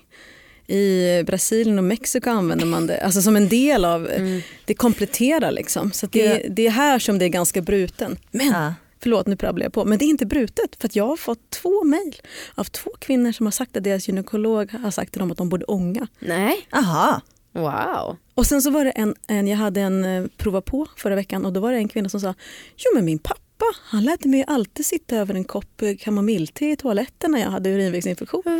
I 0.67 1.23
Brasilien 1.23 1.77
och 1.77 1.83
Mexiko 1.83 2.29
använder 2.29 2.65
man 2.65 2.87
det 2.87 3.01
alltså 3.01 3.21
som 3.21 3.35
en 3.35 3.47
del 3.49 3.85
av, 3.85 4.07
Mm. 4.07 4.41
det 4.65 4.73
kompletterar 4.73 5.51
liksom. 5.51 5.91
Så 5.91 6.05
det, 6.07 6.45
det 6.49 6.67
är 6.67 6.71
här 6.71 6.99
som 6.99 7.19
det 7.19 7.25
är 7.25 7.29
ganska 7.29 7.61
bruten. 7.61 8.17
Men 8.31 8.47
Ja. 8.47 8.73
Förlåt, 9.01 9.27
nu 9.27 9.35
prabblar 9.35 9.65
jag 9.65 9.73
på. 9.73 9.85
Men 9.85 9.97
det 9.97 10.05
är 10.05 10.07
inte 10.07 10.25
brutet. 10.25 10.75
För 10.75 10.89
jag 10.93 11.07
har 11.07 11.17
fått 11.17 11.49
två 11.49 11.83
mejl 11.83 12.21
av 12.55 12.63
två 12.63 12.91
kvinnor 12.99 13.31
som 13.31 13.45
har 13.45 13.51
sagt 13.51 13.77
att 13.77 13.83
deras 13.83 14.07
gynekolog 14.07 14.71
har 14.71 14.91
sagt 14.91 15.11
till 15.11 15.19
dem 15.19 15.31
att 15.31 15.37
de 15.37 15.49
borde 15.49 15.65
ånga. 15.65 16.07
Nej, 16.19 16.67
Aha. 16.71 17.21
wow. 17.51 18.17
Och 18.33 18.45
sen 18.45 18.61
så 18.61 18.71
var 18.71 18.85
det 18.85 18.91
en, 18.91 19.15
en 19.27 19.47
jag 19.47 19.57
hade 19.57 19.81
en 19.81 20.03
eh, 20.03 20.25
prova 20.37 20.61
på 20.61 20.87
förra 20.97 21.15
veckan 21.15 21.45
och 21.45 21.53
då 21.53 21.59
var 21.59 21.71
det 21.71 21.77
en 21.77 21.87
kvinna 21.87 22.09
som 22.09 22.19
sa 22.19 22.33
Jo 22.77 22.91
men 22.95 23.05
min 23.05 23.19
pappa 23.19 23.40
han 23.83 24.03
lät 24.03 24.25
mig 24.25 24.43
alltid 24.47 24.85
sitta 24.85 25.15
över 25.15 25.33
en 25.33 25.43
kopp 25.43 25.81
eh, 25.81 25.95
kamomillte 25.99 26.65
i 26.65 26.75
toaletten 26.75 27.31
när 27.31 27.39
jag 27.39 27.49
hade 27.49 27.69
urinvägsinfektion. 27.69 28.41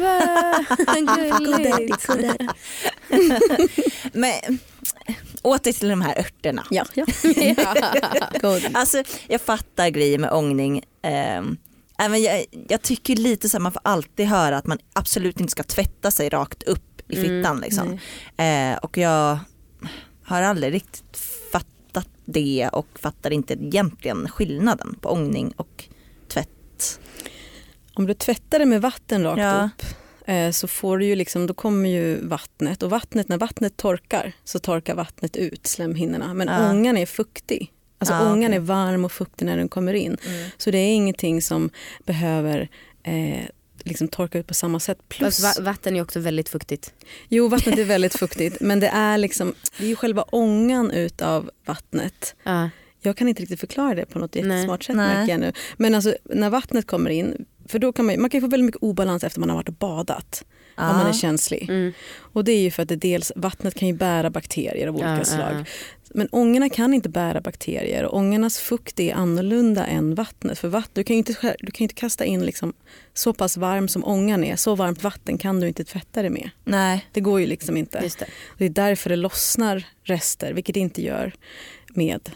Men 4.14 4.60
åter 5.42 5.72
till 5.72 5.90
de 5.90 6.02
här 6.02 6.20
örterna. 6.20 6.66
Ja, 6.70 6.86
ja. 6.94 7.06
Alltså 8.74 9.04
jag 9.28 9.42
fattar 9.42 9.90
grejer 9.90 10.18
med 10.18 10.32
ångning. 10.32 10.84
Ehm, 11.02 11.58
även 12.00 12.22
jag, 12.22 12.46
jag 12.68 12.82
tycker 12.82 13.16
lite 13.16 13.50
så 13.50 13.58
här, 13.58 13.62
man 13.62 13.72
får 13.72 13.82
alltid 13.86 14.28
höra 14.28 14.58
att 14.58 14.68
man 14.68 14.80
absolut 14.94 15.40
inte 15.40 15.52
ska 15.52 15.64
tvätta 15.64 16.12
sig 16.12 16.30
rakt 16.30 16.64
upp 16.64 17.02
i 17.08 17.16
fittan. 17.16 17.60
liksom. 17.60 18.00
Eh, 18.38 18.78
och 18.78 18.98
jag 18.98 19.40
har 20.24 20.42
aldrig 20.42 20.74
riktigt 20.74 21.18
det 22.32 22.70
och 22.74 22.88
fattar 23.00 23.32
inte 23.34 23.54
egentligen 23.54 24.28
skillnaden 24.30 24.96
på 25.02 25.10
ångning 25.10 25.54
och 25.56 25.84
tvätt. 26.28 27.00
Om 27.94 28.08
du 28.08 28.14
tvättar 28.14 28.60
det 28.60 28.66
med 28.66 28.82
vatten 28.82 29.24
rakt 29.24 29.40
Ja. 29.40 29.66
upp 29.76 29.86
eh, 30.28 30.52
så 30.52 30.68
får 30.68 30.98
du 30.98 31.06
ju 31.06 31.16
liksom, 31.16 31.48
då 31.48 31.54
kommer 31.54 31.90
ju 31.90 32.28
vattnet 32.28 32.84
och 32.84 32.90
vattnet, 32.90 33.28
när 33.28 33.38
vattnet 33.38 33.78
torkar 33.78 34.34
så 34.44 34.60
torkar 34.60 34.96
vattnet 34.96 35.36
ut 35.36 35.68
slemhinnorna. 35.68 36.34
Men 36.34 36.48
Ja. 36.48 36.70
ångan 36.72 36.98
är 36.98 37.06
fuktig. 37.06 37.72
Alltså 37.98 38.14
Ja, 38.14 38.22
ångan 38.32 38.44
okej. 38.52 38.56
är 38.56 38.60
varm 38.60 39.06
och 39.06 39.12
fuktig 39.12 39.46
när 39.46 39.58
den 39.58 39.70
kommer 39.70 39.94
in. 39.94 40.18
Mm. 40.28 40.50
Så 40.58 40.72
det 40.72 40.78
är 40.78 40.94
ingenting 40.94 41.42
som 41.42 41.70
behöver 42.06 42.70
eh, 43.04 43.46
liksom 43.86 44.08
torka 44.08 44.40
ut 44.40 44.48
på 44.48 44.54
samma 44.54 44.80
sätt. 44.80 44.98
Plus, 45.10 45.42
Fast 45.42 45.60
vatten 45.60 45.96
är 45.96 46.02
också 46.02 46.20
väldigt 46.20 46.50
fuktigt. 46.50 46.94
jo, 47.30 47.48
vattnet 47.48 47.80
är 47.80 47.84
väldigt 47.84 48.16
fuktigt 48.20 48.58
men 48.62 48.80
det 48.80 48.88
är 48.88 49.18
liksom, 49.18 49.54
det 49.78 49.84
är 49.84 49.88
ju 49.90 49.96
själva 49.96 50.22
ångan 50.22 50.92
utav 50.92 51.50
vattnet. 51.66 52.36
Ja. 52.44 52.70
Jag 53.04 53.18
kan 53.18 53.28
inte 53.28 53.42
riktigt 53.42 53.60
förklara 53.60 53.96
det 53.96 54.06
på 54.06 54.20
något 54.20 54.36
Nej. 54.36 54.44
jättesmart 54.44 54.84
sätt 54.84 54.96
Nej. 54.96 55.16
märker 55.16 55.34
jag 55.34 55.40
nu. 55.42 55.54
Men 55.78 55.96
alltså 55.96 56.16
när 56.24 56.50
vattnet 56.50 56.88
kommer 56.88 57.10
in, 57.10 57.46
för 57.72 57.80
då 57.80 57.94
kan 57.94 58.06
man, 58.06 58.22
man 58.22 58.30
kan 58.30 58.42
få 58.42 58.48
väldigt 58.48 58.66
mycket 58.66 58.84
obalans 58.84 59.24
efter 59.24 59.40
man 59.40 59.50
har 59.50 59.56
varit 59.56 59.70
och 59.70 59.76
badat. 59.76 60.44
Om 60.76 60.98
man 60.98 61.08
är 61.08 61.14
känslig. 61.14 61.70
Mm. 61.70 61.94
Och 62.14 62.44
det 62.44 62.52
är 62.52 62.62
ju 62.62 62.72
för 62.72 62.84
att 62.84 62.90
det 62.90 62.96
dels, 62.96 63.32
vattnet 63.36 63.76
kan 63.76 63.88
ju 63.88 63.94
bära 63.94 64.30
bakterier 64.30 64.88
av 64.88 64.96
olika 64.96 65.18
ja, 65.18 65.26
slag. 65.26 65.54
ja. 65.60 65.66
Men 66.14 66.28
ångorna 66.32 66.70
kan 66.70 66.94
inte 66.94 67.10
bära 67.10 67.42
bakterier 67.42 68.06
och 68.06 68.18
ångornas 68.18 68.60
fukt 68.60 69.00
är 69.00 69.14
annorlunda 69.14 69.86
än 69.86 70.16
vattnet. 70.16 70.60
För 70.60 70.68
vatten, 70.68 70.92
du 70.94 71.04
kan 71.04 71.14
ju 71.14 71.18
inte, 71.18 71.56
du 71.60 71.72
kan 71.72 71.84
inte 71.84 71.96
kasta 71.96 72.26
in 72.26 72.46
liksom 72.46 72.74
så 73.14 73.34
pass 73.34 73.58
varm 73.58 73.88
som 73.88 74.06
ångan 74.06 74.44
är, 74.44 74.56
så 74.56 74.76
varmt 74.76 75.04
vatten 75.04 75.38
kan 75.38 75.60
du 75.60 75.68
inte 75.68 75.84
tvätta 75.84 76.22
det 76.22 76.30
med. 76.30 76.50
Nej. 76.64 77.06
Det 77.12 77.22
går 77.22 77.40
ju 77.40 77.46
liksom 77.46 77.78
inte. 77.78 78.00
Just 78.04 78.20
det. 78.20 78.26
Det 78.58 78.66
är 78.66 78.70
därför 78.70 79.10
det 79.10 79.16
lossnar 79.16 79.86
rester, 80.04 80.54
vilket 80.54 80.74
det 80.74 80.80
inte 80.80 81.02
gör 81.02 81.34
med, 81.88 82.30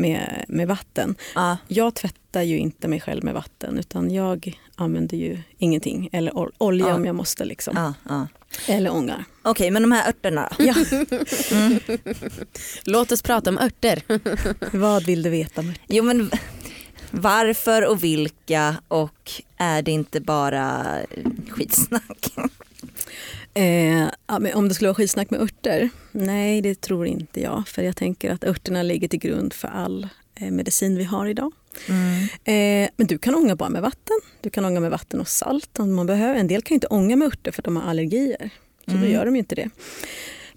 med, 0.00 0.44
med 0.48 0.68
vatten. 0.68 1.14
Ja. 1.34 1.56
Jag 1.68 1.94
tvättar 1.94 2.42
ju 2.42 2.58
inte 2.58 2.88
mig 2.88 3.00
själv 3.00 3.24
med 3.24 3.34
vatten 3.34 3.78
utan 3.78 4.10
jag 4.10 4.58
använder 4.74 5.16
ju 5.16 5.38
ingenting. 5.58 6.08
Eller 6.12 6.32
ol- 6.32 6.52
olja 6.58 6.88
Ja. 6.88 6.94
om 6.94 7.04
jag 7.04 7.14
måste. 7.14 7.44
Liksom. 7.44 7.94
Ja. 8.08 8.26
Eller 8.68 8.92
ångar. 8.92 9.24
Okej 9.42 9.70
men 9.70 9.82
de 9.82 9.92
här 9.92 10.08
örterna 10.08 10.52
då? 10.58 10.64
Ja. 10.64 10.74
Låt 12.84 13.12
oss 13.12 13.22
prata 13.22 13.50
om 13.50 13.58
örter. 13.58 14.02
Vad 14.76 15.04
vill 15.06 15.22
du 15.22 15.30
veta? 15.30 15.62
Märta? 15.62 15.80
Jo 15.88 16.04
men 16.04 16.30
varför 17.10 17.86
och 17.86 18.04
vilka 18.04 18.76
och 18.88 19.30
är 19.56 19.82
det 19.82 19.90
inte 19.92 20.20
bara 20.20 20.96
skitsnack? 21.50 22.32
Eh, 23.54 24.08
om 24.54 24.68
det 24.68 24.74
skulle 24.74 24.88
vara 24.88 24.94
skitsnack 24.94 25.30
med 25.30 25.40
örter? 25.40 25.88
Nej, 26.12 26.60
det 26.60 26.80
tror 26.80 27.06
inte 27.06 27.40
jag. 27.40 27.68
För 27.68 27.82
jag 27.82 27.96
tänker 27.96 28.30
att 28.30 28.44
örterna 28.44 28.82
ligger 28.82 29.08
till 29.08 29.18
grund 29.18 29.52
för 29.52 29.68
all 29.68 30.08
eh, 30.34 30.50
medicin 30.50 30.96
vi 30.96 31.04
har 31.04 31.26
idag. 31.26 31.52
Eh, 32.44 32.88
men 32.96 33.06
du 33.06 33.18
kan 33.18 33.34
ånga 33.34 33.56
bara 33.56 33.68
med 33.68 33.82
vatten. 33.82 34.16
Du 34.40 34.50
kan 34.50 34.64
ånga 34.64 34.80
med 34.80 34.90
vatten 34.90 35.20
och 35.20 35.28
salt 35.28 35.78
om 35.78 35.94
man 35.94 36.06
behöver. 36.06 36.34
En 36.34 36.46
del 36.46 36.62
kan 36.62 36.74
inte 36.74 36.86
ånga 36.86 37.16
med 37.16 37.26
örter 37.26 37.52
för 37.52 37.62
de 37.62 37.76
har 37.76 37.90
allergier. 37.90 38.50
Så 38.86 38.96
då 38.96 39.06
gör 39.06 39.24
de 39.24 39.36
inte 39.36 39.54
det. 39.54 39.70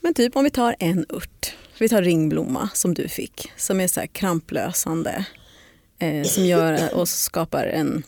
Men 0.01 0.13
typ 0.13 0.35
om 0.35 0.43
vi 0.43 0.49
tar 0.49 0.75
en 0.79 1.05
ört. 1.09 1.55
Vi 1.79 1.89
tar 1.89 2.01
ringblomma 2.01 2.69
som 2.73 2.93
du 2.93 3.07
fick. 3.07 3.51
Som 3.57 3.79
är 3.79 3.87
så 3.87 3.99
här 3.99 4.07
kramplösande. 4.07 5.25
Eh, 5.99 6.23
som 6.23 6.45
gör 6.45 6.95
och 6.95 7.09
skapar 7.09 7.65
en 7.65 8.03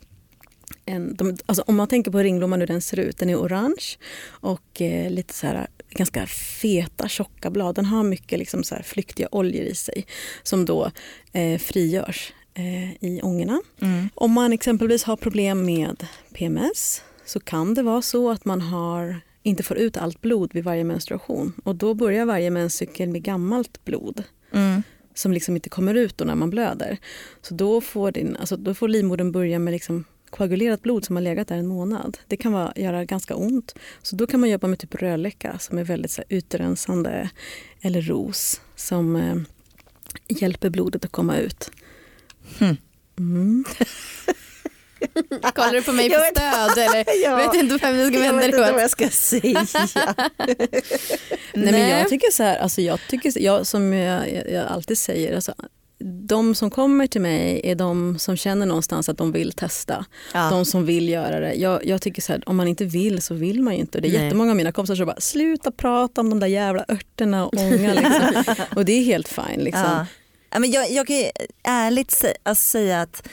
en, 0.85 1.15
de, 1.15 1.37
alltså 1.45 1.63
om 1.67 1.75
man 1.75 1.87
tänker 1.87 2.11
på 2.11 2.19
ringblomman 2.19 2.59
hur 2.59 2.67
den 2.67 2.81
ser 2.81 2.99
ut, 2.99 3.17
den 3.17 3.29
är 3.29 3.35
orange 3.35 3.97
och 4.27 4.81
eh, 4.81 5.11
lite 5.11 5.33
så 5.33 5.47
här 5.47 5.67
ganska 5.89 6.25
feta 6.61 7.07
tjocka 7.07 7.49
blad. 7.49 7.75
Den 7.75 7.85
har 7.85 8.03
mycket 8.03 8.39
liksom 8.39 8.63
så 8.63 8.75
här 8.75 8.83
flyktiga 8.83 9.27
oljor 9.31 9.65
i 9.65 9.75
sig 9.75 10.05
som 10.43 10.65
då 10.65 10.91
eh, 11.33 11.59
frigörs 11.59 12.33
eh, 12.53 12.91
i 13.03 13.19
ångorna. 13.23 13.61
Mm. 13.81 14.09
Om 14.15 14.31
man 14.31 14.53
exempelvis 14.53 15.03
har 15.03 15.17
problem 15.17 15.65
med 15.65 16.07
PMS 16.33 17.01
så 17.25 17.39
kan 17.39 17.73
det 17.73 17.83
vara 17.83 18.01
så 18.01 18.31
att 18.31 18.45
man 18.45 18.61
har, 18.61 19.19
inte 19.43 19.63
får 19.63 19.77
ut 19.77 19.97
allt 19.97 20.21
blod 20.21 20.53
vid 20.53 20.63
varje 20.63 20.83
menstruation 20.83 21.53
och 21.63 21.75
då 21.75 21.93
börjar 21.93 22.25
varje 22.25 22.49
menscykel 22.49 23.09
med 23.09 23.23
gammalt 23.23 23.85
blod 23.85 24.23
Mm. 24.51 24.83
som 25.13 25.33
liksom 25.33 25.55
inte 25.55 25.69
kommer 25.69 25.93
ut 25.93 26.19
när 26.19 26.35
man 26.35 26.49
blöder. 26.49 26.97
Så 27.41 27.53
då 27.53 27.81
får, 27.81 28.11
din, 28.11 28.35
alltså 28.35 28.57
då 28.57 28.73
får 28.73 28.87
livmodern 28.87 29.31
börja 29.31 29.59
med 29.59 29.71
liksom 29.71 30.05
koagulerat 30.37 30.81
blod 30.81 31.05
som 31.05 31.15
har 31.15 31.23
legat 31.23 31.47
där 31.47 31.55
en 31.57 31.67
månad. 31.67 32.17
Det 32.27 32.37
kan 32.37 32.51
vara, 32.51 32.73
göra 32.75 33.05
ganska 33.05 33.35
ont. 33.35 33.75
Så 34.01 34.15
då 34.15 34.27
kan 34.27 34.39
man 34.39 34.49
jobba 34.49 34.67
med 34.67 34.79
typ 34.79 34.95
rödläcka 34.95 35.59
som 35.59 35.77
är 35.77 35.83
väldigt 35.83 36.11
så 36.11 36.21
här, 36.29 36.37
utrensande 36.37 37.29
eller 37.81 38.01
ros 38.01 38.61
som 38.75 39.15
eh, 39.15 39.35
hjälper 40.27 40.69
blodet 40.69 41.05
att 41.05 41.11
komma 41.11 41.37
ut. 41.37 41.71
Hmm. 42.59 42.77
Mm. 43.19 43.65
Kollar 45.55 45.73
du 45.73 45.81
på 45.81 45.91
mig 45.91 46.09
för 46.09 46.15
Jag 46.17 46.21
vet- 46.21 46.37
stöd 46.37 46.77
eller? 46.77 47.05
Ja. 47.23 47.35
Vet 47.35 47.53
inte 47.53 47.77
vem 47.77 47.97
du 47.97 48.07
ska 48.07 48.15
Jag 48.25 48.33
vända 48.33 48.33
vet 48.33 48.41
dig 48.41 48.45
inte 48.47 48.57
vad 48.61 48.75
åt. 48.75 48.81
jag 48.81 48.91
ska 48.91 49.09
säga. 49.09 49.65
Nej, 51.53 51.71
men 51.71 51.89
jag 51.89 52.09
tycker 52.09 52.31
så 52.31 52.43
här, 52.43 52.57
alltså 52.57 52.81
jag 52.81 52.99
tycker, 53.09 53.41
jag, 53.41 53.67
som 53.67 53.93
jag, 53.93 54.33
jag, 54.33 54.51
jag 54.51 54.67
alltid 54.67 54.97
säger, 54.97 55.35
alltså, 55.35 55.53
de 55.99 56.55
som 56.55 56.69
kommer 56.69 57.07
till 57.07 57.21
mig 57.21 57.61
är 57.63 57.75
de 57.75 58.19
som 58.19 58.37
känner 58.37 58.65
någonstans 58.65 59.09
att 59.09 59.17
de 59.17 59.31
vill 59.31 59.51
testa. 59.51 60.05
Ja. 60.33 60.49
De 60.49 60.65
som 60.65 60.85
vill 60.85 61.09
göra 61.09 61.39
det. 61.39 61.53
Jag, 61.53 61.85
jag 61.85 62.01
tycker 62.01 62.21
så 62.21 62.31
här, 62.31 62.43
om 62.45 62.55
man 62.55 62.67
inte 62.67 62.85
vill 62.85 63.21
så 63.21 63.33
vill 63.33 63.61
man 63.61 63.73
ju 63.73 63.79
inte. 63.79 63.99
Det 64.01 64.07
är 64.07 64.11
Nej. 64.11 64.23
jättemånga 64.23 64.51
av 64.51 64.57
mina 64.57 64.71
kompisar 64.71 64.95
som 64.95 65.05
bara 65.05 65.19
sluta 65.19 65.71
prata 65.71 66.21
om 66.21 66.29
de 66.29 66.39
där 66.39 66.47
jävla 66.47 66.85
örterna 66.87 67.45
och 67.45 67.53
ånga. 67.57 67.93
Liksom. 67.93 68.55
och 68.75 68.85
det 68.85 68.93
är 68.93 69.03
helt 69.03 69.27
fine. 69.27 69.59
Liksom. 69.59 69.83
Ja. 69.83 70.05
Ja, 70.51 70.59
men 70.59 70.71
jag, 70.71 70.91
jag 70.91 71.07
kan 71.07 71.15
ju 71.15 71.25
ärligt 71.63 72.25
alltså 72.43 72.69
säga 72.69 73.01
att 73.01 73.27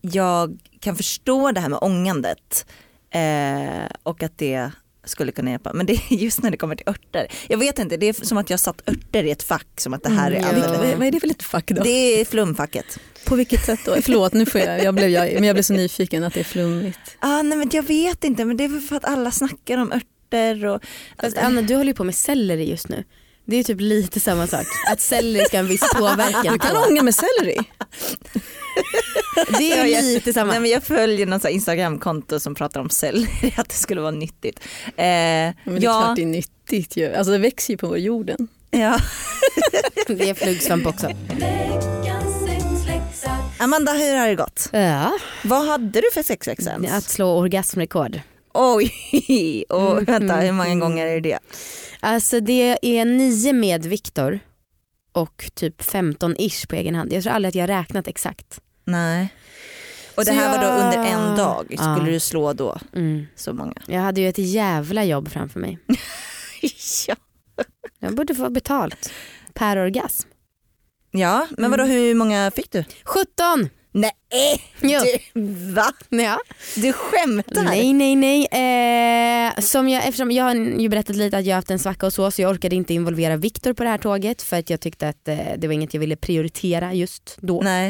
jag 0.00 0.58
kan 0.80 0.96
förstå 0.96 1.52
det 1.52 1.60
här 1.60 1.68
med 1.68 1.78
ångandet 1.82 2.66
eh, 3.10 3.96
och 4.02 4.22
att 4.22 4.38
det 4.38 4.70
skulle 5.04 5.32
kunna 5.32 5.50
hjälpa. 5.50 5.72
Men 5.72 5.86
det 5.86 5.92
är 5.92 6.14
just 6.14 6.42
när 6.42 6.50
det 6.50 6.56
kommer 6.56 6.76
till 6.76 6.88
örter. 6.88 7.26
Jag 7.48 7.58
vet 7.58 7.78
inte, 7.78 7.96
det 7.96 8.06
är 8.06 8.12
som 8.26 8.38
att 8.38 8.50
jag 8.50 8.60
satt 8.60 8.88
örter 8.88 9.24
i 9.24 9.30
ett 9.30 9.42
fack 9.42 9.66
som 9.80 9.94
att 9.94 10.02
det 10.02 10.10
här 10.10 10.30
är 10.30 10.36
Mm, 10.36 10.42
ja. 10.42 10.48
alldeles- 10.48 10.78
Vad, 10.90 10.98
vad 10.98 11.06
är 11.06 11.10
det 11.10 11.20
för 11.20 11.28
lite 11.28 11.44
fack 11.44 11.66
då? 11.68 11.82
Det 11.82 12.20
är 12.20 12.24
flumfacket. 12.24 12.98
På 13.26 13.34
vilket 13.36 13.64
sätt 13.64 13.80
då? 13.84 13.96
Förlåt, 14.02 14.32
nu 14.32 14.46
får 14.46 14.60
jag, 14.60 14.82
jag, 14.84 14.94
blev, 14.94 15.08
jag, 15.08 15.34
men 15.34 15.44
jag 15.44 15.54
blev 15.54 15.62
så 15.62 15.72
nyfiken 15.72 16.24
att 16.24 16.34
det 16.34 16.40
är 16.40 16.44
flummigt. 16.44 16.98
Ah, 17.18 17.42
nej, 17.42 17.58
men 17.58 17.70
jag 17.72 17.82
vet 17.82 18.24
inte, 18.24 18.44
men 18.44 18.56
det 18.56 18.64
är 18.64 18.68
väl 18.68 18.80
för 18.80 18.96
att 18.96 19.04
alla 19.04 19.30
snackar 19.30 19.78
om 19.78 19.92
örter. 19.92 20.66
Och, 20.66 20.82
Fast 21.20 21.38
Anna 21.38 21.62
du 21.62 21.74
håller 21.74 21.90
ju 21.90 21.94
på 21.94 22.04
med 22.04 22.14
selleri 22.14 22.70
just 22.70 22.88
nu. 22.88 23.04
Det 23.46 23.56
är 23.56 23.64
typ 23.64 23.80
lite 23.80 24.20
samma 24.20 24.46
sak. 24.46 24.66
Att 24.90 25.00
selleri 25.00 25.44
ska 25.44 25.56
ha 25.56 25.62
en 25.62 25.68
viss 25.68 25.90
påverkan. 25.94 26.52
Du 26.52 26.58
kan 26.58 26.76
på. 26.76 26.82
ånga 26.90 27.02
med 27.02 27.14
selleri. 27.14 27.58
Det 29.58 29.72
är 29.72 29.84
jag- 29.86 30.04
lite 30.04 30.32
samma. 30.32 30.50
Nej, 30.52 30.60
men 30.60 30.70
jag 30.70 30.84
följer 30.84 31.26
någon 31.26 31.46
Instagramkonto 31.48 32.40
som 32.40 32.54
pratar 32.54 32.80
om 32.80 32.90
selleri, 32.90 33.54
att 33.56 33.68
det 33.68 33.74
skulle 33.74 34.00
vara 34.00 34.10
nyttigt. 34.10 34.60
Eh, 34.86 34.94
Men 34.96 35.54
det 35.64 35.70
är 35.70 35.80
ja, 35.82 36.00
klart 36.02 36.16
det 36.16 36.22
är 36.22 36.26
nyttigt 36.26 36.96
ju. 36.96 37.14
Alltså 37.14 37.32
det 37.32 37.38
växer 37.38 37.72
ju 37.72 37.76
på 37.76 37.98
jorden. 37.98 38.48
ja. 38.70 38.98
Det 40.06 40.30
är 40.30 40.34
flugsvamp 40.34 40.86
också. 40.86 41.06
Sexläxa. 41.06 43.30
Amanda, 43.58 43.92
hur 43.92 44.14
har 44.16 44.26
det 44.28 44.34
gått? 44.34 44.68
Ja, 44.72 45.12
Vad 45.44 45.66
hade 45.66 46.00
du 46.00 46.10
för 46.14 46.22
sexexempel? 46.22 46.92
att 46.92 47.04
slå 47.04 47.38
orgasmrekord. 47.38 48.20
Oj, 48.54 48.92
och 49.68 49.92
Mm, 49.92 50.04
vänta 50.04 50.36
hur 50.36 50.52
många 50.52 50.66
mm, 50.68 50.80
gånger 50.80 51.06
är 51.06 51.20
det? 51.20 51.38
Alltså 52.00 52.40
det 52.40 52.78
är 52.98 53.04
nio 53.04 53.52
med 53.52 53.84
Viktor 53.86 54.40
och 55.12 55.50
typ 55.54 55.82
15 55.82 56.34
ish 56.38 56.66
på 56.68 56.74
egen 56.76 56.94
hand. 56.94 57.12
Jag 57.12 57.22
tror 57.22 57.32
aldrig 57.32 57.48
att 57.48 57.54
jag 57.54 57.62
har 57.62 57.68
räknat 57.82 58.08
exakt. 58.08 58.60
Nej. 58.84 59.28
Och 60.14 60.24
det 60.24 60.30
Så 60.30 60.32
här 60.32 60.58
var 60.58 60.64
då 60.64 60.84
under 60.84 61.10
en 61.12 61.36
dag, 61.36 61.64
skulle 61.66 62.08
Ja. 62.08 62.12
du 62.12 62.20
slå 62.20 62.52
då 62.52 62.78
Mm. 62.94 63.26
så 63.36 63.52
många? 63.52 63.74
Jag 63.86 64.00
hade 64.00 64.20
ju 64.20 64.28
ett 64.28 64.38
jävla 64.38 65.04
jobb 65.04 65.28
framför 65.28 65.60
mig. 65.60 65.78
ja. 67.08 67.16
Jag 67.98 68.14
borde 68.14 68.34
få 68.34 68.50
betalt 68.50 69.10
per 69.54 69.76
orgasm. 69.78 70.28
ja, 71.10 71.46
men 71.58 71.70
vadå 71.70 71.84
hur 71.84 72.14
många 72.14 72.50
fick 72.50 72.70
du? 72.72 72.84
17! 73.04 73.68
Nej, 73.96 74.12
Jo. 74.80 75.00
du, 75.34 75.40
va? 75.72 75.92
Ja. 76.08 76.38
Du 76.76 76.92
skämtar? 76.92 77.62
Nej 77.62 77.92
nej 77.92 78.16
nej. 78.16 78.46
Eh, 79.46 79.60
som 79.60 79.88
jag, 79.88 80.06
eftersom 80.06 80.30
jag 80.30 80.44
har 80.44 80.54
ju 80.54 80.88
berättat 80.88 81.16
lite 81.16 81.38
att 81.38 81.44
jag 81.44 81.52
har 81.52 81.58
haft 81.58 81.70
en 81.70 81.78
svacka 81.78 82.06
och 82.06 82.12
så 82.12 82.30
så 82.30 82.42
jag 82.42 82.50
orkade 82.50 82.76
inte 82.76 82.94
involvera 82.94 83.36
Viktor 83.36 83.72
på 83.72 83.82
det 83.82 83.88
här 83.88 83.98
tåget 83.98 84.42
för 84.42 84.58
att 84.58 84.70
jag 84.70 84.80
tyckte 84.80 85.08
att 85.08 85.28
eh, 85.28 85.36
det 85.58 85.66
var 85.66 85.74
inget 85.74 85.94
jag 85.94 86.00
ville 86.00 86.16
prioritera 86.16 86.94
just 86.94 87.36
då. 87.40 87.60
Nej. 87.62 87.88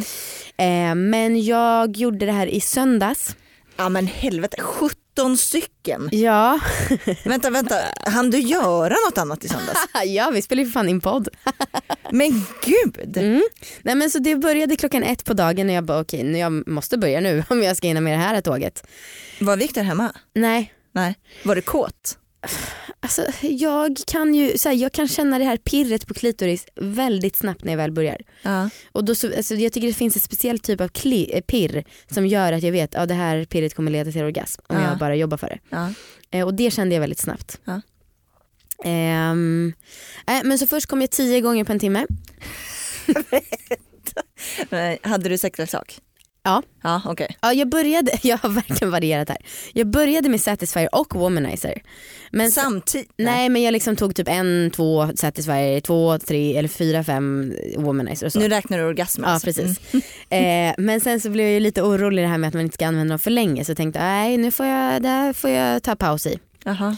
Eh, 0.56 0.94
men 0.94 1.44
jag 1.44 1.96
gjorde 1.96 2.26
det 2.26 2.32
här 2.32 2.46
i 2.46 2.60
söndags. 2.60 3.36
Ja 3.76 3.88
men 3.88 4.06
helvete, 4.06 4.56
17 5.14 5.36
stycken. 5.36 6.08
Ja, 6.12 6.60
vänta, 7.24 7.50
vänta, 7.50 7.74
hann 8.06 8.30
du 8.30 8.38
göra 8.38 8.94
något 9.08 9.18
annat 9.18 9.44
i 9.44 9.48
söndags? 9.48 9.78
ja 10.04 10.30
vi 10.30 10.42
spelar 10.42 10.62
ju 10.62 10.66
för 10.68 10.72
fan 10.72 10.88
in 10.88 11.00
podd. 11.00 11.28
Men 12.10 12.46
gud! 12.64 13.16
Mm. 13.16 13.42
Nej 13.82 13.94
men 13.94 14.10
så 14.10 14.18
det 14.18 14.36
började 14.36 14.76
klockan 14.76 15.02
ett 15.02 15.24
på 15.24 15.34
dagen 15.34 15.68
och 15.68 15.74
jag 15.74 15.84
bara 15.84 16.00
okej 16.00 16.22
nu 16.22 16.38
jag 16.38 16.68
måste 16.68 16.98
börja 16.98 17.20
nu 17.20 17.44
om 17.48 17.62
jag 17.62 17.76
ska 17.76 17.86
hinna 17.86 18.00
med 18.00 18.12
det 18.12 18.22
här 18.22 18.40
tåget. 18.40 18.86
Var 19.40 19.56
Viktor 19.56 19.82
hemma? 19.82 20.12
Nej, 20.34 20.74
Nej. 20.92 21.14
Var 21.42 21.54
du 21.54 21.62
kåt? 21.62 22.18
Alltså 23.04 23.26
jag 23.42 23.96
kan 24.06 24.34
ju 24.34 24.58
så 24.58 24.68
här, 24.68 24.76
jag 24.76 24.92
kan 24.92 25.08
känna 25.08 25.38
det 25.38 25.44
här 25.44 25.56
pirret 25.56 26.06
på 26.06 26.14
klitoris 26.14 26.66
väldigt 26.74 27.36
snabbt 27.36 27.64
när 27.64 27.72
jag 27.72 27.76
väl 27.76 27.92
börjar. 27.92 28.18
Ja. 28.42 28.70
Och 28.92 29.04
då 29.04 29.14
så, 29.14 29.36
alltså 29.36 29.54
jag 29.54 29.72
tycker 29.72 29.86
det 29.88 29.94
finns 29.94 30.16
en 30.16 30.22
speciell 30.22 30.58
typ 30.58 30.80
av 30.80 30.88
kli, 30.88 31.30
eh, 31.34 31.40
pirr 31.40 31.84
som 32.10 32.26
gör 32.26 32.52
att 32.52 32.62
jag 32.62 32.72
vet 32.72 32.94
att 32.94 33.00
ja, 33.00 33.06
det 33.06 33.14
här 33.14 33.44
pirret 33.44 33.74
kommer 33.74 33.90
leda 33.90 34.12
till 34.12 34.22
orgasm 34.22 34.62
om 34.66 34.76
Ja. 34.76 34.88
jag 34.88 34.98
bara 34.98 35.16
jobbar 35.16 35.36
för 35.36 35.46
det. 35.48 35.58
ja. 35.70 35.92
Eh, 36.30 36.46
och 36.46 36.54
det 36.54 36.70
kände 36.70 36.94
jag 36.94 37.00
väldigt 37.00 37.18
snabbt. 37.20 37.60
Ehm, 38.84 39.72
eh, 40.26 40.40
men 40.44 40.58
så 40.58 40.66
först 40.66 40.86
kom 40.86 41.00
jag 41.00 41.10
tio 41.10 41.40
gånger 41.40 41.64
på 41.64 41.72
en 41.72 41.78
timme. 41.78 42.06
Hade 45.02 45.28
du 45.28 45.38
sexleksak? 45.38 45.98
Ja. 46.44 46.62
Ja 46.82 47.02
okej. 47.04 47.36
Ja, 47.40 47.52
jag 47.52 47.68
började, 47.68 48.12
jag 48.22 48.38
har 48.38 48.48
verkligen 48.48 48.90
varierat 48.90 49.28
här. 49.28 49.38
Jag 49.72 49.86
började 49.86 50.28
med 50.28 50.40
Satisfyer 50.40 50.94
och 50.94 51.14
Womanizer. 51.14 51.82
Men 52.30 52.50
Samtidigt? 52.50 53.12
Nej 53.16 53.48
men 53.48 53.62
jag 53.62 53.72
liksom 53.72 53.96
tog 53.96 54.14
typ 54.16 54.28
en, 54.28 54.70
två 54.74 55.08
Satisfyer, 55.14 55.80
två, 55.80 56.18
tre 56.18 56.56
eller 56.56 56.68
fyra, 56.68 57.04
fem 57.04 57.54
Womanizer 57.76 58.26
och 58.26 58.32
så. 58.32 58.38
Nu 58.38 58.48
räknar 58.48 58.78
du 58.78 58.84
orgasmer 58.84 59.28
Ja 59.28 59.40
precis. 59.44 59.80
Eh, 60.30 60.74
men 60.78 61.00
sen 61.00 61.20
så 61.20 61.30
blev 61.30 61.48
jag 61.48 61.62
lite 61.62 61.82
orolig 61.82 62.24
det 62.24 62.28
här 62.28 62.38
med 62.38 62.48
att 62.48 62.54
man 62.54 62.62
inte 62.62 62.74
ska 62.74 62.86
använda 62.86 63.12
dem 63.12 63.18
för 63.18 63.30
länge 63.30 63.64
så 63.64 63.70
jag 63.70 63.76
tänkte 63.76 64.00
nej 64.00 64.36
nu 64.36 64.50
får 64.50 64.66
jag, 64.66 65.02
det 65.02 65.08
här 65.08 65.32
får 65.32 65.50
jag 65.50 65.82
ta 65.82 65.96
paus 65.96 66.26
i. 66.26 66.38
Jaha. 66.64 66.96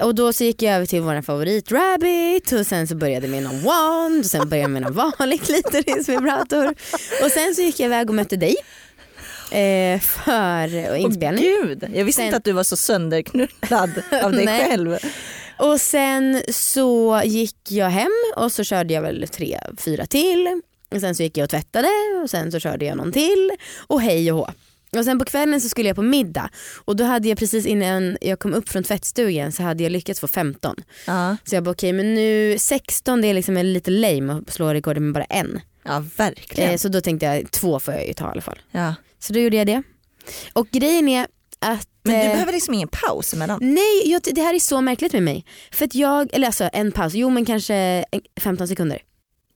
Och 0.00 0.14
då 0.14 0.32
så 0.32 0.44
gick 0.44 0.62
jag 0.62 0.74
över 0.74 0.86
till 0.86 1.00
vår 1.02 1.22
favorit 1.22 1.72
Rabbit 1.72 2.52
och 2.52 2.66
sen 2.66 2.88
så 2.88 2.94
började 2.94 3.26
jag 3.26 3.30
med 3.30 3.42
någon 3.42 3.62
wand 3.62 4.18
och 4.24 4.30
sen 4.30 4.48
började 4.48 4.62
jag 4.64 4.70
med 4.70 4.82
någon 4.82 4.92
vanlig 5.18 5.42
klitorisvibrator 5.42 6.66
och 7.24 7.30
sen 7.30 7.54
så 7.54 7.62
gick 7.62 7.80
jag 7.80 7.86
iväg 7.86 8.08
och 8.10 8.14
mötte 8.14 8.36
dig 8.36 8.56
eh, 9.50 10.00
för 10.00 10.96
inspelning. 10.96 11.44
Åh, 11.60 11.66
gud, 11.66 11.84
jag 11.94 12.04
visste 12.04 12.18
Sen- 12.20 12.26
inte 12.26 12.36
att 12.36 12.44
du 12.44 12.52
var 12.52 12.64
så 12.64 12.76
sönderknullad 12.76 13.90
av 14.22 14.32
dig 14.32 14.46
själv. 14.68 14.96
Och 15.58 15.80
sen 15.80 16.42
så 16.52 17.22
gick 17.24 17.56
jag 17.68 17.88
hem 17.90 18.12
och 18.36 18.52
så 18.52 18.64
körde 18.64 18.94
jag 18.94 19.02
väl 19.02 19.28
tre, 19.28 19.60
fyra 19.78 20.06
till. 20.06 20.60
Och 20.94 21.00
sen 21.00 21.14
så 21.14 21.22
gick 21.22 21.36
jag 21.36 21.44
och 21.44 21.50
tvättade 21.50 21.88
och 22.22 22.30
sen 22.30 22.52
så 22.52 22.58
körde 22.60 22.84
jag 22.84 22.96
någon 22.96 23.12
till 23.12 23.50
och 23.86 24.00
hej 24.02 24.32
och 24.32 24.38
hå. 24.38 24.50
Och 24.96 25.04
sen 25.04 25.18
på 25.18 25.24
kvällen 25.24 25.60
så 25.60 25.68
skulle 25.68 25.88
jag 25.88 25.96
på 25.96 26.02
middag 26.02 26.50
och 26.84 26.96
då 26.96 27.04
hade 27.04 27.28
jag 27.28 27.38
precis 27.38 27.66
innan 27.66 28.16
jag 28.20 28.38
kom 28.38 28.54
upp 28.54 28.68
från 28.68 28.82
tvättstugan 28.84 29.52
så 29.52 29.62
hade 29.62 29.82
jag 29.82 29.92
lyckats 29.92 30.20
få 30.20 30.28
15. 30.28 30.76
Ja, 31.06 31.36
Så 31.44 31.54
jag 31.54 31.64
bara 31.64 31.70
okej 31.70 31.92
men 31.92 32.14
nu 32.14 32.56
16 32.58 33.20
det 33.20 33.28
är 33.28 33.34
liksom 33.34 33.54
lite 33.56 33.90
lame 33.90 34.32
att 34.32 34.52
slå 34.52 34.74
rekordet 34.74 35.02
med 35.02 35.12
bara 35.12 35.24
en. 35.24 35.60
ja 35.84 36.04
verkligen. 36.16 36.70
Eh, 36.70 36.76
så 36.76 36.88
då 36.88 37.00
tänkte 37.00 37.26
jag 37.26 37.50
två 37.50 37.80
får 37.80 37.94
jag 37.94 38.06
ju 38.06 38.12
ta 38.12 38.24
i 38.26 38.30
alla 38.30 38.40
fall. 38.40 38.58
Ja. 38.70 38.94
Så 39.18 39.32
då 39.32 39.38
gjorde 39.40 39.56
jag 39.56 39.66
det. 39.66 39.82
Och 40.52 40.68
grejen 40.70 41.08
är 41.08 41.26
att 41.58 41.88
Men 42.02 42.14
du 42.14 42.26
eh, 42.26 42.32
behöver 42.32 42.52
liksom 42.52 42.74
ingen 42.74 42.88
paus 42.88 43.34
emellan. 43.34 43.58
Nej, 43.62 44.02
jag, 44.10 44.22
det 44.32 44.40
här 44.42 44.54
är 44.54 44.58
så 44.58 44.80
märkligt 44.80 45.12
med 45.12 45.22
mig. 45.22 45.44
För 45.72 45.84
att 45.84 45.94
jag, 45.94 46.34
eller 46.34 46.46
alltså 46.46 46.70
en 46.72 46.92
paus, 46.92 47.14
jo 47.14 47.30
men 47.30 47.44
kanske 47.44 47.74
en- 47.74 48.20
15 48.40 48.68
sekunder. 48.68 48.98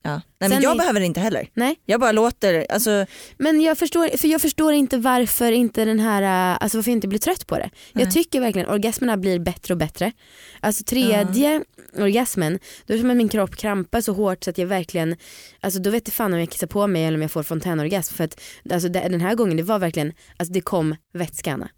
Ja. 0.07 0.21
Nej, 0.39 0.51
men 0.51 0.63
jag 0.63 0.73
är- 0.73 0.79
behöver 0.79 1.01
inte 1.01 1.21
heller. 1.21 1.49
Nej. 1.55 1.77
Jag 1.85 2.01
bara 2.01 2.13
låter, 2.13 2.67
alltså, 2.71 3.07
Men 3.39 3.61
jag 3.61 3.79
förstår, 3.79 4.17
för 4.17 4.29
jag 4.29 4.41
förstår 4.41 4.73
inte 4.73 4.99
varför 4.99 5.53
inte 5.53 5.85
den 5.85 6.01
här, 6.01 6.23
äh, 6.53 6.59
alltså 6.61 6.79
varför 6.79 6.91
jag 6.91 6.97
inte 6.97 7.09
blir 7.09 7.19
trött 7.19 7.47
på 7.47 7.55
det. 7.59 7.71
Nej. 7.93 8.05
Jag 8.05 8.13
tycker 8.15 8.41
verkligen 8.41 8.69
orgasmerna 8.69 9.17
blir 9.17 9.39
bättre 9.39 9.75
och 9.75 9.79
bättre. 9.79 10.13
Alltså 10.61 10.85
tredje 10.85 11.65
orgasmen, 11.99 12.59
då 12.87 12.93
är 12.93 12.97
det 12.97 13.01
som 13.03 13.11
att 13.11 13.17
min 13.17 13.29
kropp 13.29 13.57
krampar 13.57 14.01
så 14.01 14.13
hårt 14.13 14.45
så 14.45 14.51
att 14.51 14.59
jag 14.59 14.67
verkligen, 14.67 15.17
alltså 15.61 15.81
då 15.81 15.91
vet 15.91 16.09
jag 16.09 16.15
fan 16.15 16.33
om 16.35 16.39
jag 16.41 16.51
kissar 16.51 16.67
på 16.67 16.87
mig 16.87 17.05
eller 17.05 17.19
om 17.19 17.23
jag 17.23 17.31
får 17.31 17.43
fontänorgasm. 17.43 18.15
För 18.15 18.25
att 18.25 18.41
alltså 18.73 18.89
den 18.89 19.21
här 19.21 19.35
gången 19.35 19.57
det 19.57 19.63
var 19.63 19.79
verkligen, 19.79 20.13
alltså 20.37 20.53
det 20.55 20.61
kom 20.61 20.97
vätska 21.15 21.53
Anna. 21.53 21.69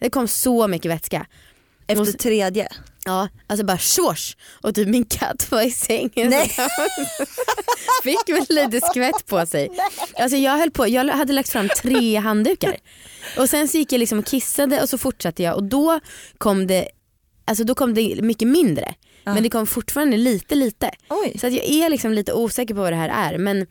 Det 0.00 0.10
kom 0.10 0.28
så 0.28 0.68
mycket 0.68 0.90
vätska. 0.90 1.26
Efter 1.86 1.96
Måste- 2.04 2.18
tredje. 2.18 2.68
Ja, 3.04 3.28
alltså 3.46 3.66
bara 3.66 3.78
tjors 3.78 4.36
och 4.62 4.74
typ 4.74 4.88
min 4.88 5.04
katt 5.04 5.50
var 5.50 5.62
i 5.62 5.70
sängen. 5.70 6.10
Nej. 6.30 6.48
Fick 8.02 8.28
väl 8.28 8.46
lite 8.48 8.80
skvätt 8.86 9.26
på 9.26 9.46
sig. 9.46 9.70
Alltså 10.18 10.36
jag 10.36 10.58
höll 10.58 10.70
på, 10.70 10.88
jag 10.88 11.04
hade 11.08 11.32
lagt 11.32 11.48
fram 11.52 11.68
tre 11.68 12.16
handdukar. 12.16 12.76
Och 13.38 13.48
sen 13.50 13.68
så 13.68 13.78
gick 13.78 13.92
jag 13.92 13.98
liksom 13.98 14.18
och 14.18 14.26
kissade 14.26 14.82
och 14.82 14.88
så 14.88 14.98
fortsatte 14.98 15.42
jag 15.42 15.56
och 15.56 15.64
då 15.64 16.00
kom 16.38 16.66
det, 16.66 16.88
alltså 17.44 17.64
då 17.64 17.74
kom 17.74 17.94
det 17.94 18.22
mycket 18.22 18.48
mindre. 18.48 18.94
Ja. 19.24 19.34
Men 19.34 19.42
det 19.42 19.50
kom 19.50 19.66
fortfarande 19.66 20.16
lite 20.16 20.54
lite. 20.54 20.90
Oj. 21.08 21.36
Så 21.40 21.46
att 21.46 21.52
jag 21.52 21.64
är 21.64 21.88
liksom 21.88 22.12
lite 22.12 22.32
osäker 22.32 22.74
på 22.74 22.80
vad 22.80 22.92
det 22.92 22.96
här 22.96 23.32
är. 23.32 23.38
Men 23.38 23.66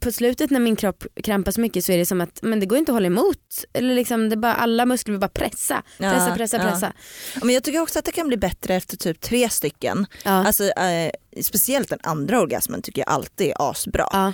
på 0.00 0.12
slutet 0.12 0.50
när 0.50 0.60
min 0.60 0.76
kropp 0.76 1.04
krampar 1.22 1.52
så 1.52 1.60
mycket 1.60 1.84
så 1.84 1.92
är 1.92 1.98
det 1.98 2.06
som 2.06 2.20
att 2.20 2.38
men 2.42 2.60
det 2.60 2.66
går 2.66 2.78
inte 2.78 2.92
att 2.92 2.96
hålla 2.96 3.06
emot. 3.06 3.64
Eller 3.72 3.94
liksom 3.94 4.28
det 4.28 4.36
bara, 4.36 4.54
alla 4.54 4.86
muskler 4.86 5.12
vill 5.12 5.20
bara 5.20 5.28
pressa. 5.28 5.82
Pressa, 5.98 6.28
Ja, 6.28 6.34
pressa, 6.36 6.56
ja. 6.56 6.70
pressa. 6.70 6.92
Men 7.42 7.54
jag 7.54 7.62
tycker 7.64 7.80
också 7.80 7.98
att 7.98 8.04
det 8.04 8.12
kan 8.12 8.28
bli 8.28 8.36
bättre 8.36 8.74
efter 8.74 8.96
typ 8.96 9.20
tre 9.20 9.48
stycken. 9.48 10.06
Ja. 10.24 10.30
Alltså, 10.30 10.64
eh, 10.64 11.10
speciellt 11.42 11.88
den 11.88 11.98
andra 12.02 12.40
orgasmen 12.40 12.82
tycker 12.82 13.02
jag 13.06 13.08
alltid 13.08 13.46
är 13.48 13.70
asbra. 13.70 14.08
Ja. 14.12 14.32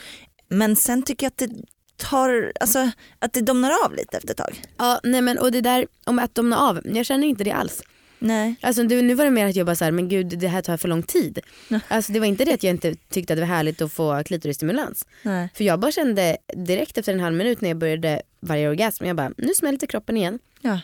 Men 0.49 0.77
sen 0.77 1.03
tycker 1.03 1.27
jag 1.27 1.31
att 1.31 1.39
det 1.39 1.51
tar, 1.97 2.53
alltså 2.61 2.91
att 3.19 3.33
det 3.33 3.41
domnar 3.41 3.73
av 3.85 3.95
lite 3.95 4.17
efter 4.17 4.31
ett 4.31 4.37
tag. 4.37 4.63
Ja, 4.79 5.01
nej 5.05 5.23
men 5.23 5.39
och 5.39 5.53
det 5.53 5.61
där 5.61 5.87
om 6.05 6.19
att 6.19 6.35
domna 6.35 6.59
av, 6.59 6.81
jag 6.85 7.07
känner 7.07 7.27
inte 7.27 7.45
det 7.45 7.53
alls. 7.53 7.83
Nej. 8.19 8.55
Alltså 8.61 8.83
du, 8.85 9.03
nu 9.03 9.15
var 9.15 9.25
det 9.25 9.31
mer 9.31 9.47
att 9.47 9.57
jag 9.57 9.67
bara 9.67 9.77
såhär, 9.77 9.93
men 9.93 10.09
gud 10.09 10.27
det 10.39 10.49
här 10.49 10.63
tar 10.63 10.77
för 10.77 10.89
lång 10.89 11.03
tid. 11.03 11.39
Alltså 11.89 12.13
det 12.13 12.21
var 12.21 12.27
inte 12.27 12.45
det 12.45 12.55
att 12.55 12.63
jag 12.63 12.71
inte 12.71 12.95
tyckte 12.95 13.33
att 13.33 13.37
det 13.37 13.41
var 13.41 13.47
härligt 13.49 13.83
att 13.83 13.93
få 13.93 14.23
klitorisstimulans. 14.25 15.07
Nej. 15.23 15.49
För 15.55 15.65
jag 15.65 15.81
bara 15.81 15.93
kände 15.93 16.37
direkt 16.67 16.99
efter 16.99 17.13
en 17.13 17.21
halv 17.21 17.37
minut 17.37 17.61
när 17.61 17.69
jag 17.69 17.79
började 17.79 18.23
varje 18.41 18.69
orgasm, 18.69 19.05
jag 19.05 19.17
bara 19.17 19.33
nu 19.37 19.55
smälter 19.55 19.87
kroppen 19.87 20.17
igen 20.17 20.39
Ja. 20.61 20.81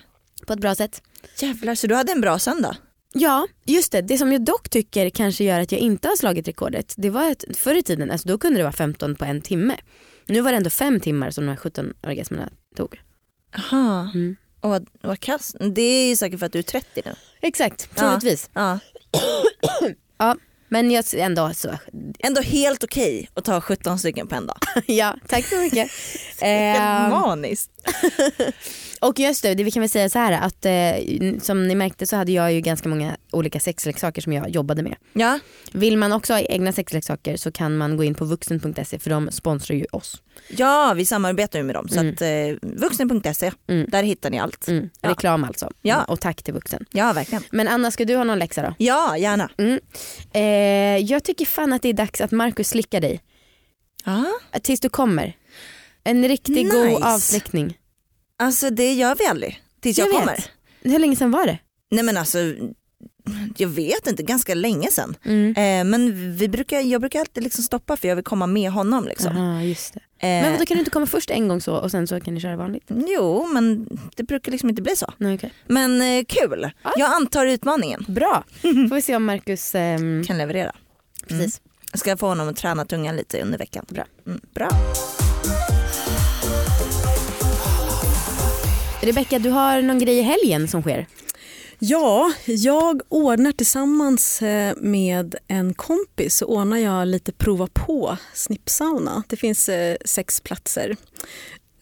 på 0.46 0.52
ett 0.52 0.58
bra 0.60 0.74
sätt. 0.74 1.02
Jävlar, 1.40 1.74
så 1.74 1.86
du 1.86 1.94
hade 1.94 2.12
en 2.12 2.20
bra 2.20 2.38
söndag? 2.38 2.76
Ja, 3.12 3.46
just 3.64 3.92
det. 3.92 4.02
Det 4.02 4.18
som 4.18 4.32
jag 4.32 4.44
dock 4.44 4.68
tycker 4.68 5.10
kanske 5.10 5.44
gör 5.44 5.60
att 5.60 5.72
jag 5.72 5.80
inte 5.80 6.08
har 6.08 6.16
slagit 6.16 6.48
rekordet, 6.48 6.94
det 6.96 7.10
var 7.10 7.30
att 7.30 7.44
förr 7.56 7.74
i 7.74 7.82
tiden, 7.82 8.10
alltså 8.10 8.28
då 8.28 8.38
kunde 8.38 8.58
det 8.58 8.62
vara 8.62 8.72
15 8.72 9.14
på 9.14 9.24
en 9.24 9.40
timme. 9.40 9.76
Nu 10.26 10.40
var 10.40 10.50
det 10.50 10.56
ändå 10.56 10.70
fem 10.70 11.00
timmar 11.00 11.30
som 11.30 11.44
de 11.44 11.50
här 11.50 11.56
17 11.56 11.92
orgasmerna 12.02 12.50
tog. 12.76 13.00
Jaha. 13.56 14.10
Mm. 14.14 14.36
Och 14.64 14.70
vad, 14.70 14.88
vad 15.03 15.20
kass. 15.20 15.57
Det 15.61 15.83
är 15.83 16.09
ju 16.09 16.16
säkert 16.16 16.38
för 16.38 16.46
att 16.46 16.53
du 16.53 16.59
är 16.59 16.62
30 16.62 17.03
nu. 17.05 17.14
Exakt, 17.40 17.96
troligtvis. 17.96 18.50
Ja. 18.55 18.79
Ja. 20.18 20.37
Men 20.68 20.90
jag 20.90 21.05
ändå 21.14 21.50
så, 21.55 21.79
Ändå 22.18 22.40
helt 22.40 22.85
okej 22.85 23.31
att 23.35 23.44
ta 23.44 23.61
17 23.61 23.98
stycken 23.98 24.27
på 24.27 24.35
en 24.35 24.46
dag. 24.46 24.57
ja 24.87 25.16
tack 25.29 25.44
så 25.46 25.57
mycket. 25.57 25.90
Helt 26.40 26.79
Ehm, 26.81 27.11
maniskt. 27.11 27.70
Och 29.04 29.18
just 29.18 29.42
det, 29.42 29.54
det 29.54 29.64
vi 29.64 29.70
kan 29.70 29.80
väl 29.80 29.90
säga 29.90 30.08
så 30.08 30.18
här 30.18 30.32
att 30.32 30.66
eh, 30.66 31.38
som 31.40 31.68
ni 31.68 31.74
märkte 31.74 32.06
så 32.06 32.16
hade 32.16 32.32
jag 32.32 32.52
ju 32.52 32.60
ganska 32.60 32.88
många 32.88 33.16
olika 33.30 33.60
sexleksaker 33.60 34.22
som 34.22 34.32
jag 34.32 34.48
jobbade 34.50 34.82
med. 34.82 34.96
Ja. 35.12 35.38
Vill 35.72 35.96
man 35.98 36.12
också 36.12 36.32
ha 36.32 36.40
egna 36.40 36.72
sexleksaker 36.72 37.36
så 37.36 37.52
kan 37.52 37.76
man 37.76 37.96
gå 37.96 38.04
in 38.04 38.14
på 38.14 38.24
vuxen.se 38.24 38.98
för 38.98 39.10
de 39.10 39.30
sponsrar 39.30 39.76
ju 39.76 39.84
oss. 39.92 40.22
ja, 40.48 40.92
vi 40.96 41.06
samarbetar 41.06 41.58
ju 41.58 41.62
med 41.64 41.74
dem. 41.74 41.88
Så 41.88 42.00
Mm. 42.00 42.12
att 42.14 42.22
eh, 42.22 42.68
vuxen.se, 42.80 43.52
Mm. 43.68 43.86
där 43.90 44.02
hittar 44.02 44.30
ni 44.30 44.38
allt. 44.38 44.68
Mm. 44.68 44.90
Ja. 45.00 45.10
Reklam 45.10 45.44
alltså. 45.44 45.70
Ja. 45.82 46.04
Och 46.04 46.20
tack 46.20 46.42
till 46.42 46.54
vuxen. 46.54 46.84
Ja, 46.92 47.12
verkligen. 47.12 47.44
Men 47.50 47.68
Anna 47.68 47.90
ska 47.90 48.04
du 48.04 48.16
ha 48.16 48.24
någon 48.24 48.38
läxa 48.38 48.62
då? 48.62 48.74
Ja, 48.78 49.16
gärna. 49.16 49.50
Mm. 49.58 49.80
Eh, 50.32 51.04
jag 51.10 51.24
tycker 51.24 51.44
fan 51.46 51.72
att 51.72 51.82
det 51.82 51.88
är 51.88 51.92
dags 51.92 52.20
att 52.20 52.30
Markus 52.30 52.68
slickar 52.68 53.00
dig. 53.00 53.20
Tills 54.62 54.80
du 54.80 54.88
kommer. 54.88 55.36
En 56.04 56.28
riktigt 56.28 56.56
Nice. 56.56 56.76
god 56.90 57.02
avslickning. 57.02 57.78
Alltså 58.38 58.70
det 58.70 58.92
gör 58.92 59.14
vi 59.18 59.26
aldrig. 59.26 59.60
Tills 59.80 59.98
jag, 59.98 60.08
Jag 60.08 60.12
vet. 60.12 60.20
kommer. 60.20 60.44
Hur 60.82 60.98
länge 60.98 61.16
sedan 61.16 61.30
var 61.30 61.46
det? 61.46 61.58
Nej 61.90 62.04
men 62.04 62.16
alltså, 62.16 62.38
jag 63.56 63.68
vet 63.68 64.06
inte, 64.06 64.22
ganska 64.22 64.54
länge 64.54 64.90
sedan. 64.90 65.16
Mm. 65.24 65.50
Eh, 65.50 65.90
men 65.90 66.32
vi 66.36 66.48
brukar, 66.48 66.80
jag 66.80 67.00
brukar 67.00 67.20
alltid 67.20 67.42
liksom 67.42 67.64
stoppa 67.64 67.96
för 67.96 68.08
jag 68.08 68.16
vill 68.16 68.24
komma 68.24 68.46
med 68.46 68.70
honom. 68.70 69.04
Liksom. 69.04 69.36
Aha, 69.36 69.62
just 69.62 69.94
det. 69.94 70.00
Eh, 70.26 70.42
Men 70.42 70.58
då 70.58 70.66
kan 70.66 70.74
du 70.74 70.78
inte 70.78 70.90
komma 70.90 71.06
först 71.06 71.30
en 71.30 71.48
gång 71.48 71.60
så 71.60 71.74
och 71.76 71.90
sen 71.90 72.06
så 72.06 72.20
kan 72.20 72.34
ni 72.34 72.40
köra 72.40 72.56
vanligt? 72.56 72.84
Jo 72.88 73.46
men 73.52 73.88
det 74.16 74.22
brukar 74.22 74.52
liksom 74.52 74.68
inte 74.70 74.82
bli 74.82 74.96
så. 74.96 75.12
Nej, 75.18 75.34
okej. 75.34 75.52
Men 75.66 76.02
eh, 76.02 76.24
kul, 76.28 76.70
Ja. 76.84 76.92
jag 76.96 77.12
antar 77.12 77.46
utmaningen. 77.46 78.04
Bra, 78.08 78.44
får 78.62 78.94
vi 78.94 79.02
se 79.02 79.16
om 79.16 79.24
Marcus... 79.24 79.74
ehm, 79.74 80.24
Kan 80.26 80.38
leverera. 80.38 80.72
precis. 81.28 81.60
Jag 81.92 82.00
ska 82.00 82.16
få 82.16 82.26
honom 82.26 82.48
att 82.48 82.56
träna 82.56 82.84
tungan 82.84 83.16
lite 83.16 83.42
under 83.42 83.58
veckan. 83.58 83.84
Bra. 83.88 84.04
Mm, 84.26 84.40
bra. 84.54 84.68
Rebecka, 89.05 89.38
du 89.38 89.50
har 89.50 89.83
någon 89.83 89.98
grej 89.98 90.19
i 90.19 90.23
helgen 90.23 90.69
som 90.69 90.83
sker? 90.83 91.07
Ja, 91.79 92.33
jag 92.46 93.00
ordnar 93.09 93.52
tillsammans 93.52 94.42
eh, 94.42 94.75
med 94.77 95.35
en 95.48 95.75
kompis 95.75 96.37
så 96.37 96.46
ordnar 96.46 96.77
jag 96.77 97.09
lite 97.09 97.33
prova 97.33 97.67
på 97.73 98.17
snippsauna. 98.35 99.23
Det 99.29 99.37
finns 99.37 99.69
eh, 99.69 99.96
sex 100.05 100.40
platser. 100.40 100.96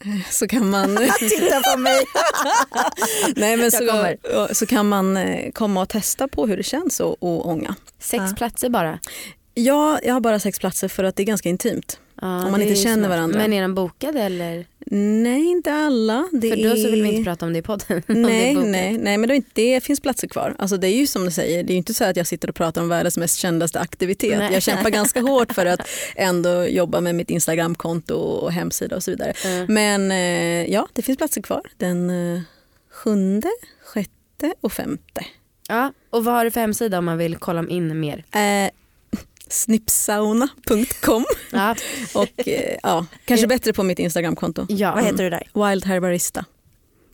Eh, 0.04 0.30
Så 0.30 0.48
kan 0.48 0.70
man, 0.70 0.96
Titta 1.18 1.60
på 1.72 1.78
mig. 1.78 2.04
nej, 3.36 3.56
men 3.56 3.70
så, 3.70 4.48
så 4.52 4.66
kan 4.66 4.88
man 4.88 5.18
komma 5.54 5.82
och 5.82 5.88
testa 5.88 6.28
på 6.28 6.46
hur 6.46 6.56
det 6.56 6.62
känns 6.62 7.00
att 7.00 7.16
ånga. 7.20 7.74
Sex 7.98 8.22
Ja. 8.30 8.34
platser 8.36 8.68
bara? 8.68 8.98
Ja, 9.54 9.98
jag 10.02 10.14
har 10.14 10.20
bara 10.20 10.40
sex 10.40 10.58
platser 10.58 10.88
för 10.88 11.04
att 11.04 11.16
det 11.16 11.22
är 11.22 11.26
ganska 11.26 11.48
intimt. 11.48 11.98
Ja, 12.22 12.44
Om 12.44 12.50
man 12.50 12.62
inte 12.62 12.74
känner 12.74 13.08
varandra. 13.08 13.38
Men 13.38 13.52
är 13.52 13.62
de 13.62 13.74
bokade 13.74 14.22
eller? 14.22 14.66
Nej, 14.86 15.44
inte 15.44 15.72
alla. 15.72 16.28
Det 16.32 16.50
För 16.50 16.56
då 16.56 16.76
så 16.76 16.90
vill 16.90 17.02
vi 17.02 17.08
inte 17.08 17.24
prata 17.24 17.46
om 17.46 17.52
det 17.52 17.58
i 17.58 17.62
podden. 17.62 18.02
Nej, 18.06 18.54
nej, 18.54 18.98
nej, 18.98 19.18
men 19.18 19.28
det, 19.28 19.36
inte, 19.36 19.50
det 19.54 19.84
finns 19.84 20.00
platser 20.00 20.28
kvar. 20.28 20.54
Alltså 20.58 20.76
det 20.76 20.86
är 20.86 20.96
ju 20.96 21.06
som 21.06 21.24
du 21.24 21.30
säger, 21.30 21.62
det 21.64 21.70
är 21.70 21.74
ju 21.74 21.78
inte 21.78 21.94
så 21.94 22.04
att 22.04 22.16
jag 22.16 22.26
sitter 22.26 22.48
och 22.48 22.54
pratar 22.54 22.82
om 22.82 22.88
världens 22.88 23.16
mest 23.16 23.38
kändaste 23.38 23.80
aktivitet. 23.80 24.38
Nej. 24.38 24.52
Jag 24.52 24.62
kämpar 24.62 24.90
ganska 24.90 25.20
hårt 25.30 25.52
för 25.52 25.66
att 25.66 25.80
ändå 26.16 26.66
jobba 26.66 27.00
med 27.00 27.14
mitt 27.14 27.30
Instagramkonto 27.30 28.14
och 28.14 28.52
hemsida 28.52 28.96
och 28.96 29.02
så 29.02 29.10
vidare. 29.10 29.32
Mm. 29.44 29.74
Men 29.74 30.10
eh, 30.10 30.72
ja, 30.72 30.88
det 30.92 31.02
finns 31.02 31.18
platser 31.18 31.42
kvar. 31.42 31.62
Den 31.76 32.10
eh, 32.10 32.40
sjunde, 32.90 33.48
sjätte 33.84 34.54
och 34.60 34.72
femte. 34.72 35.24
Ja, 35.68 35.92
och 36.10 36.24
vad 36.24 36.34
har 36.34 36.44
du 36.44 36.50
för 36.50 36.60
hemsida 36.60 36.98
om 36.98 37.04
man 37.04 37.18
vill 37.18 37.36
kolla 37.36 37.68
in 37.68 38.00
mer? 38.00 38.24
Eh, 38.34 38.70
snipsauna.com 39.52 41.24
Ja, 41.50 41.74
och 42.14 42.48
eh, 42.48 42.76
ja, 42.82 43.06
kanske 43.24 43.46
bättre 43.46 43.72
på 43.72 43.82
mitt 43.82 43.98
Instagramkonto. 43.98 44.66
ja. 44.68 44.92
Vad 44.94 45.04
heter 45.04 45.24
du 45.24 45.30
där? 45.30 45.68
Wild 45.70 45.84
Herbarista. 45.84 46.44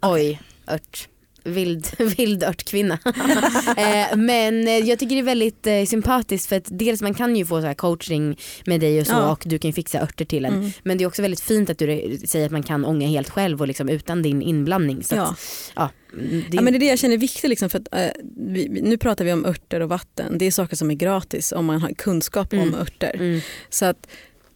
Oj, 0.03 0.41
ört. 0.66 1.09
Vild, 1.49 1.86
vild 2.16 2.42
örtkvinna. 2.42 2.99
eh, 3.76 4.16
men 4.16 4.68
eh, 4.68 4.74
jag 4.78 4.99
tycker 4.99 5.14
det 5.14 5.20
är 5.20 5.22
väldigt 5.22 5.66
eh, 5.66 5.84
sympatiskt 5.84 6.49
för 6.49 6.57
att 6.57 6.66
dels 6.68 7.03
man 7.03 7.14
kan 7.14 7.36
ju 7.36 7.46
få 7.46 7.61
så 7.61 7.66
här 7.66 7.74
coaching 7.74 8.38
med 8.66 8.80
dig 8.80 9.01
och 9.01 9.07
så 9.07 9.12
Ja. 9.12 9.32
och 9.32 9.42
du 9.46 9.59
kan 9.59 9.72
fixa 9.72 10.01
örter 10.03 10.24
till 10.24 10.44
en. 10.44 10.55
Mm. 10.55 10.70
Men 10.82 10.99
det 10.99 11.05
är 11.05 11.09
också 11.09 11.22
väldigt 11.22 11.40
fint 11.40 11.70
att 11.70 11.78
du 11.78 12.18
säger 12.26 12.46
att 12.46 12.53
man 12.53 12.62
kan 12.62 12.84
ånga 12.84 13.07
helt 13.09 13.30
själv 13.30 13.61
och 13.61 13.68
liksom 13.68 13.88
utan 13.88 14.22
din 14.22 14.42
inblandning. 14.42 15.05
Så 15.05 15.14
Ja. 15.14 15.22
att, 15.22 15.38
ja, 15.76 15.90
mm, 16.12 16.44
det, 16.51 16.57
Ja, 16.57 16.62
men 16.62 16.72
det 16.72 16.76
är 16.76 16.80
det 16.80 16.86
jag 16.86 16.99
känner 16.99 17.14
är 17.14 17.18
viktigt. 17.18 17.51
Liksom, 17.51 17.70
för 17.70 17.78
att, 17.78 17.94
eh, 17.94 18.11
vi- 18.36 18.68
nu 18.82 18.96
pratar 18.99 19.24
vi 19.24 19.32
om 19.32 19.44
örter 19.46 19.80
och 19.80 19.88
vatten. 19.88 20.38
Det 20.38 20.44
är 20.46 20.51
saker 20.51 20.76
som 20.76 20.90
är 20.90 20.94
gratis 20.94 21.53
om 21.53 21.64
man 21.66 21.80
har 21.82 21.90
kunskap 21.90 22.53
Mm. 22.53 22.68
om 22.68 22.74
örter. 22.80 23.14
mm, 23.14 23.40
Så 23.70 23.84
att 23.84 24.07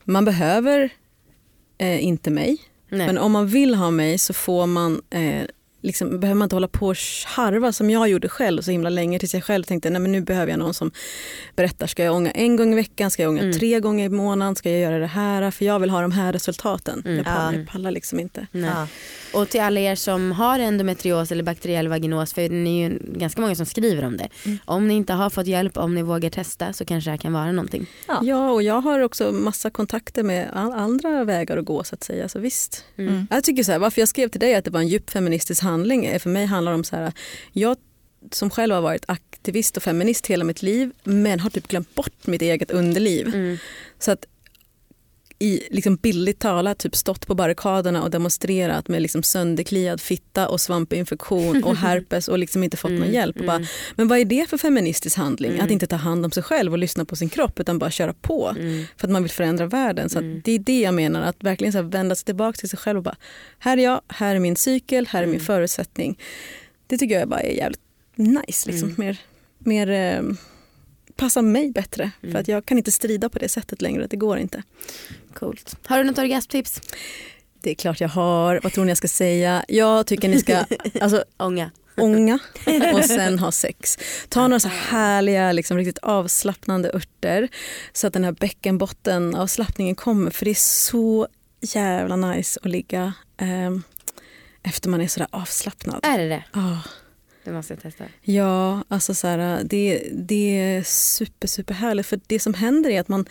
man 0.03 0.25
behöver 0.25 0.89
eh, 1.77 2.03
inte 2.05 2.29
mig. 2.31 2.57
nej. 2.89 3.07
Men 3.07 3.17
om 3.17 3.31
man 3.31 3.47
vill 3.47 3.75
ha 3.75 3.91
mig 3.91 4.17
så 4.17 4.33
får 4.33 4.67
man 4.67 5.01
eh, 5.09 5.43
Liksom, 5.83 6.19
behöver 6.19 6.35
man 6.37 6.45
inte 6.45 6.55
hålla 6.55 6.67
på 6.67 6.87
och 6.87 6.95
harva 7.25 7.71
som 7.71 7.89
jag 7.89 8.07
gjorde 8.09 8.29
själv 8.29 8.61
så 8.61 8.71
himla 8.71 8.89
länge 8.89 9.19
tills 9.19 9.33
jag 9.33 9.43
själv 9.43 9.63
tänkte 9.63 9.89
nej 9.89 10.01
men 10.01 10.11
nu 10.11 10.21
behöver 10.21 10.51
jag 10.51 10.59
någon 10.59 10.73
som 10.73 10.91
berättar, 11.55 11.87
ska 11.87 12.03
jag 12.03 12.15
ånga 12.15 12.31
en 12.31 12.55
gång 12.55 12.73
i 12.73 12.75
veckan, 12.75 13.11
ska 13.11 13.21
jag 13.23 13.29
ånga 13.29 13.41
Mm. 13.41 13.53
tre 13.59 13.79
gånger 13.79 14.05
i 14.05 14.09
månaden, 14.09 14.55
ska 14.55 14.69
jag 14.71 14.79
göra 14.79 14.99
det 14.99 15.07
här 15.07 15.51
för 15.51 15.65
jag 15.65 15.79
vill 15.79 15.89
ha 15.89 16.01
de 16.01 16.11
här 16.11 16.33
resultaten. 16.33 17.01
Mm. 17.05 17.17
Jag, 17.17 17.25
pallar, 17.25 17.51
Ja. 17.53 17.57
jag 17.59 17.67
pallar 17.67 17.91
liksom 17.91 18.19
inte. 18.19 18.47
Ja. 18.51 18.87
Och 19.33 19.49
till 19.49 19.61
alla 19.61 19.79
er 19.79 19.95
som 19.95 20.31
har 20.31 20.59
endometrios 20.59 21.31
eller 21.31 21.43
bakteriell 21.43 21.87
vaginos, 21.87 22.33
för 22.33 22.41
det 22.41 22.55
är 22.69 22.89
ju 22.89 22.99
ganska 23.03 23.41
många 23.41 23.55
som 23.55 23.65
skriver 23.65 24.05
om 24.05 24.17
det. 24.17 24.29
Mm. 24.45 24.57
Om 24.65 24.87
ni 24.87 24.93
inte 24.93 25.13
har 25.13 25.29
fått 25.29 25.47
hjälp, 25.47 25.77
om 25.77 25.95
ni 25.95 26.01
vågar 26.01 26.29
testa 26.29 26.73
så 26.73 26.85
kanske 26.85 27.07
det 27.09 27.11
här 27.11 27.17
kan 27.17 27.33
vara 27.33 27.51
någonting. 27.51 27.85
Ja. 28.07 28.19
Ja, 28.23 28.51
och 28.51 28.63
jag 28.63 28.81
har 28.81 28.99
också 28.99 29.31
massa 29.31 29.69
kontakter 29.69 30.23
med 30.23 30.49
andra 30.53 31.23
vägar 31.23 31.57
att 31.57 31.65
gå 31.65 31.83
så 31.83 31.95
att 31.95 32.03
säga. 32.03 32.29
Så 32.29 32.39
visst. 32.39 32.85
Mm. 32.97 33.27
Jag 33.29 33.43
tycker 33.43 33.63
så 33.63 33.71
här, 33.71 33.79
varför 33.79 34.01
jag 34.01 34.09
skrev 34.09 34.27
till 34.27 34.39
dig 34.39 34.55
att 34.55 34.65
det 34.65 34.71
var 34.71 34.79
en 34.79 34.87
djup 34.87 35.09
feministisk 35.09 35.63
handling 35.63 35.72
är 35.81 36.19
för 36.19 36.29
mig 36.29 36.45
handlar 36.45 36.73
om 36.73 36.83
så 36.83 36.95
här, 36.95 37.13
jag 37.51 37.77
som 38.31 38.49
själv 38.49 38.73
har 38.73 38.81
varit 38.81 39.05
aktivist 39.07 39.77
och 39.77 39.83
feminist 39.83 40.27
hela 40.27 40.43
mitt 40.43 40.61
liv 40.61 40.91
men 41.03 41.39
har 41.39 41.49
typ 41.49 41.67
glömt 41.67 41.95
bort 41.95 42.27
mitt 42.27 42.41
eget 42.41 42.71
underliv. 42.71 43.27
Mm. 43.27 43.57
Så 43.99 44.11
att 44.11 44.25
i 45.39 45.61
liksom 45.71 45.95
bildligt 45.95 46.39
talat 46.41 46.77
typ 46.77 46.95
stått 46.95 47.27
på 47.27 47.35
barrikaderna 47.35 48.03
och 48.03 48.11
demonstrerat 48.11 48.87
med 48.87 49.01
liksom 49.01 49.23
sönderkliad 49.23 50.01
fitta 50.01 50.47
och 50.49 50.61
svampinfektion 50.61 51.63
och 51.63 51.75
herpes 51.85 52.27
och 52.27 52.39
liksom 52.39 52.63
inte 52.63 52.77
fått 52.77 52.91
någon 52.91 53.01
Mm, 53.01 53.13
hjälp. 53.13 53.39
Och 53.39 53.45
bara, 53.45 53.55
mm, 53.55 53.67
men 53.95 54.07
vad 54.07 54.19
är 54.19 54.25
det 54.25 54.49
för 54.49 54.57
feministisk 54.57 55.17
handling? 55.17 55.51
Mm. 55.51 55.65
Att 55.65 55.71
inte 55.71 55.87
ta 55.87 55.95
hand 55.95 56.25
om 56.25 56.31
sig 56.31 56.43
själv 56.43 56.71
och 56.71 56.77
lyssna 56.77 57.05
på 57.05 57.15
sin 57.15 57.29
kropp 57.29 57.59
utan 57.59 57.79
bara 57.79 57.91
köra 57.91 58.13
på 58.13 58.49
mm. 58.59 58.85
för 58.97 59.07
att 59.07 59.11
man 59.11 59.23
vill 59.23 59.31
förändra 59.31 59.65
världen. 59.65 60.09
Så 60.09 60.19
Mm. 60.19 60.41
det 60.45 60.51
är 60.51 60.59
det 60.59 60.79
jag 60.79 60.93
menar, 60.93 61.21
att 61.21 61.43
verkligen 61.43 61.73
så 61.73 61.81
vända 61.81 62.15
sig 62.15 62.25
tillbaka 62.25 62.57
till 62.57 62.69
sig 62.69 62.79
själv 62.79 62.97
och 62.97 63.03
bara, 63.03 63.15
här 63.59 63.77
är 63.77 63.83
jag, 63.83 64.01
här 64.07 64.35
är 64.35 64.39
min 64.39 64.55
cykel, 64.55 65.07
här 65.09 65.21
är 65.23 65.27
min 65.27 65.35
Mm. 65.35 65.45
förutsättning. 65.45 66.19
Det 66.87 66.97
tycker 66.97 67.19
jag 67.19 67.29
bara 67.29 67.39
är 67.39 67.55
jävligt 67.57 67.81
nice, 68.15 68.69
liksom. 68.71 68.89
Mm. 68.89 68.95
mer, 68.97 69.17
mer 69.59 69.89
eh, 69.89 70.23
passar 71.15 71.41
mig 71.41 71.71
bättre. 71.71 72.11
Mm. 72.21 72.33
För 72.33 72.39
att 72.39 72.47
jag 72.47 72.65
kan 72.65 72.77
inte 72.77 72.91
strida 72.91 73.29
på 73.29 73.39
det 73.39 73.49
sättet 73.49 73.81
längre, 73.81 74.07
det 74.07 74.17
går 74.17 74.37
inte. 74.37 74.63
Coolt. 75.33 75.75
Har 75.85 75.97
du 75.97 76.03
något 76.03 76.17
orgasmtips? 76.17 76.81
Det 77.61 77.71
är 77.71 77.75
klart 77.75 78.01
jag 78.01 78.09
har, 78.09 78.59
vad 78.63 78.73
tror 78.73 78.85
ni 78.85 78.91
jag 78.91 78.97
ska 78.97 79.07
säga? 79.07 79.65
Jag 79.67 80.07
tycker 80.07 80.29
ni 80.29 80.39
ska 80.39 80.65
alltså, 81.01 81.23
Ånga. 81.37 81.71
ånga 81.97 82.39
och 82.93 83.05
sen 83.05 83.39
ha 83.39 83.51
sex. 83.51 83.97
Ta 84.29 84.47
några 84.47 84.59
så 84.59 84.67
härliga, 84.67 85.51
liksom, 85.51 85.77
riktigt 85.77 85.97
avslappnande 85.97 86.91
örter 86.93 87.47
så 87.93 88.07
att 88.07 88.13
den 88.13 88.23
här 88.23 88.31
bäckenbotten-avslappningen 88.31 89.95
kommer. 89.95 90.31
För 90.31 90.45
det 90.45 90.51
är 90.51 90.55
så 90.55 91.27
jävla 91.61 92.15
nice 92.15 92.59
att 92.63 92.69
ligga 92.69 93.13
eh, 93.37 93.71
efter 94.63 94.89
man 94.89 95.01
är 95.01 95.07
sådär 95.07 95.27
avslappnad. 95.31 95.99
Är 96.03 96.17
det 96.17 96.29
det? 96.29 96.43
Ah, 96.51 96.77
Det 97.43 97.51
måste 97.51 97.73
jag 97.73 97.81
testa. 97.81 98.03
ja, 98.21 98.83
alltså 98.87 99.13
så 99.13 99.27
här, 99.27 99.63
det, 99.63 100.09
det 100.13 100.57
är 100.59 100.83
super, 100.83 101.47
super 101.47 101.73
härligt. 101.73 102.05
För 102.05 102.19
det 102.27 102.39
som 102.39 102.53
händer 102.53 102.89
är 102.89 102.99
att 102.99 103.07
man 103.07 103.25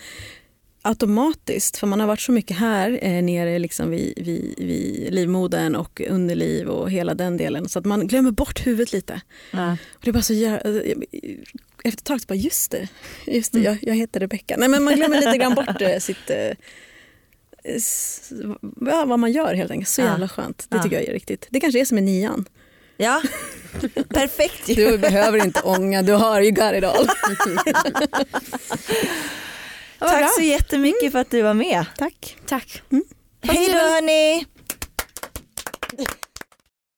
automatiskt, 0.81 1.77
för 1.77 1.87
man 1.87 1.99
har 1.99 2.07
varit 2.07 2.19
så 2.21 2.31
mycket 2.31 2.57
här 2.57 2.99
eh, 3.01 3.23
nere 3.23 3.59
liksom 3.59 3.89
vid, 3.89 4.13
vid, 4.17 4.53
vid 4.57 5.13
livmodern 5.13 5.75
och 5.75 6.01
underliv 6.09 6.67
och 6.67 6.91
hela 6.91 7.13
den 7.13 7.37
delen 7.37 7.69
så 7.69 7.79
att 7.79 7.85
man 7.85 8.07
glömmer 8.07 8.31
bort 8.31 8.67
huvudet 8.67 8.93
lite. 8.93 9.21
Ja. 9.51 9.71
Och 9.71 9.99
det 10.01 10.09
är 10.09 10.13
bara 10.13 10.23
så 10.23 10.33
jävla, 10.33 10.81
efter 11.83 11.97
ett 11.99 12.03
tag 12.03 12.21
så 12.21 12.25
bara 12.27 12.35
just 12.35 12.71
det, 12.71 12.87
just 13.27 13.51
det 13.53 13.59
Mm. 13.59 13.71
jag, 13.81 13.89
jag 13.89 13.95
heter 13.95 14.19
Rebecka. 14.19 14.55
Nej 14.57 14.69
men 14.69 14.83
man 14.83 14.95
glömmer 14.95 15.15
lite 15.17 15.37
grann 15.37 15.55
bort 15.55 15.81
eh, 15.81 15.97
sitt, 15.99 16.29
eh, 16.29 16.51
s- 17.63 18.31
ja, 18.81 19.05
vad 19.05 19.19
man 19.19 19.31
gör 19.31 19.53
helt 19.53 19.71
enkelt. 19.71 19.89
Så 19.89 20.01
jävla 20.01 20.27
skönt. 20.29 20.65
Det 20.69 20.83
tycker 20.83 20.95
jag 20.95 21.05
är 21.05 21.13
riktigt. 21.13 21.47
Det 21.49 21.59
kanske 21.59 21.79
är 21.81 21.85
som 21.85 21.97
är 21.97 22.01
nian. 22.01 22.45
Ja, 22.97 23.21
perfekt 24.09 24.69
ju. 24.69 24.75
Du 24.75 24.97
behöver 24.97 25.43
inte 25.45 25.61
ånga, 25.61 26.01
du 26.01 26.13
har 26.13 26.41
ju 26.41 26.51
got 26.51 26.73
it 26.73 26.83
all. 26.83 27.07
Tack 29.99 30.33
så 30.33 30.41
jättemycket 30.41 31.11
för 31.11 31.19
att 31.19 31.31
du 31.31 31.41
var 31.41 31.53
med. 31.53 31.85
Tack. 31.97 32.37
Tack. 32.47 32.81
Hej 33.41 33.67
då 33.67 33.77
hörni! 33.77 34.45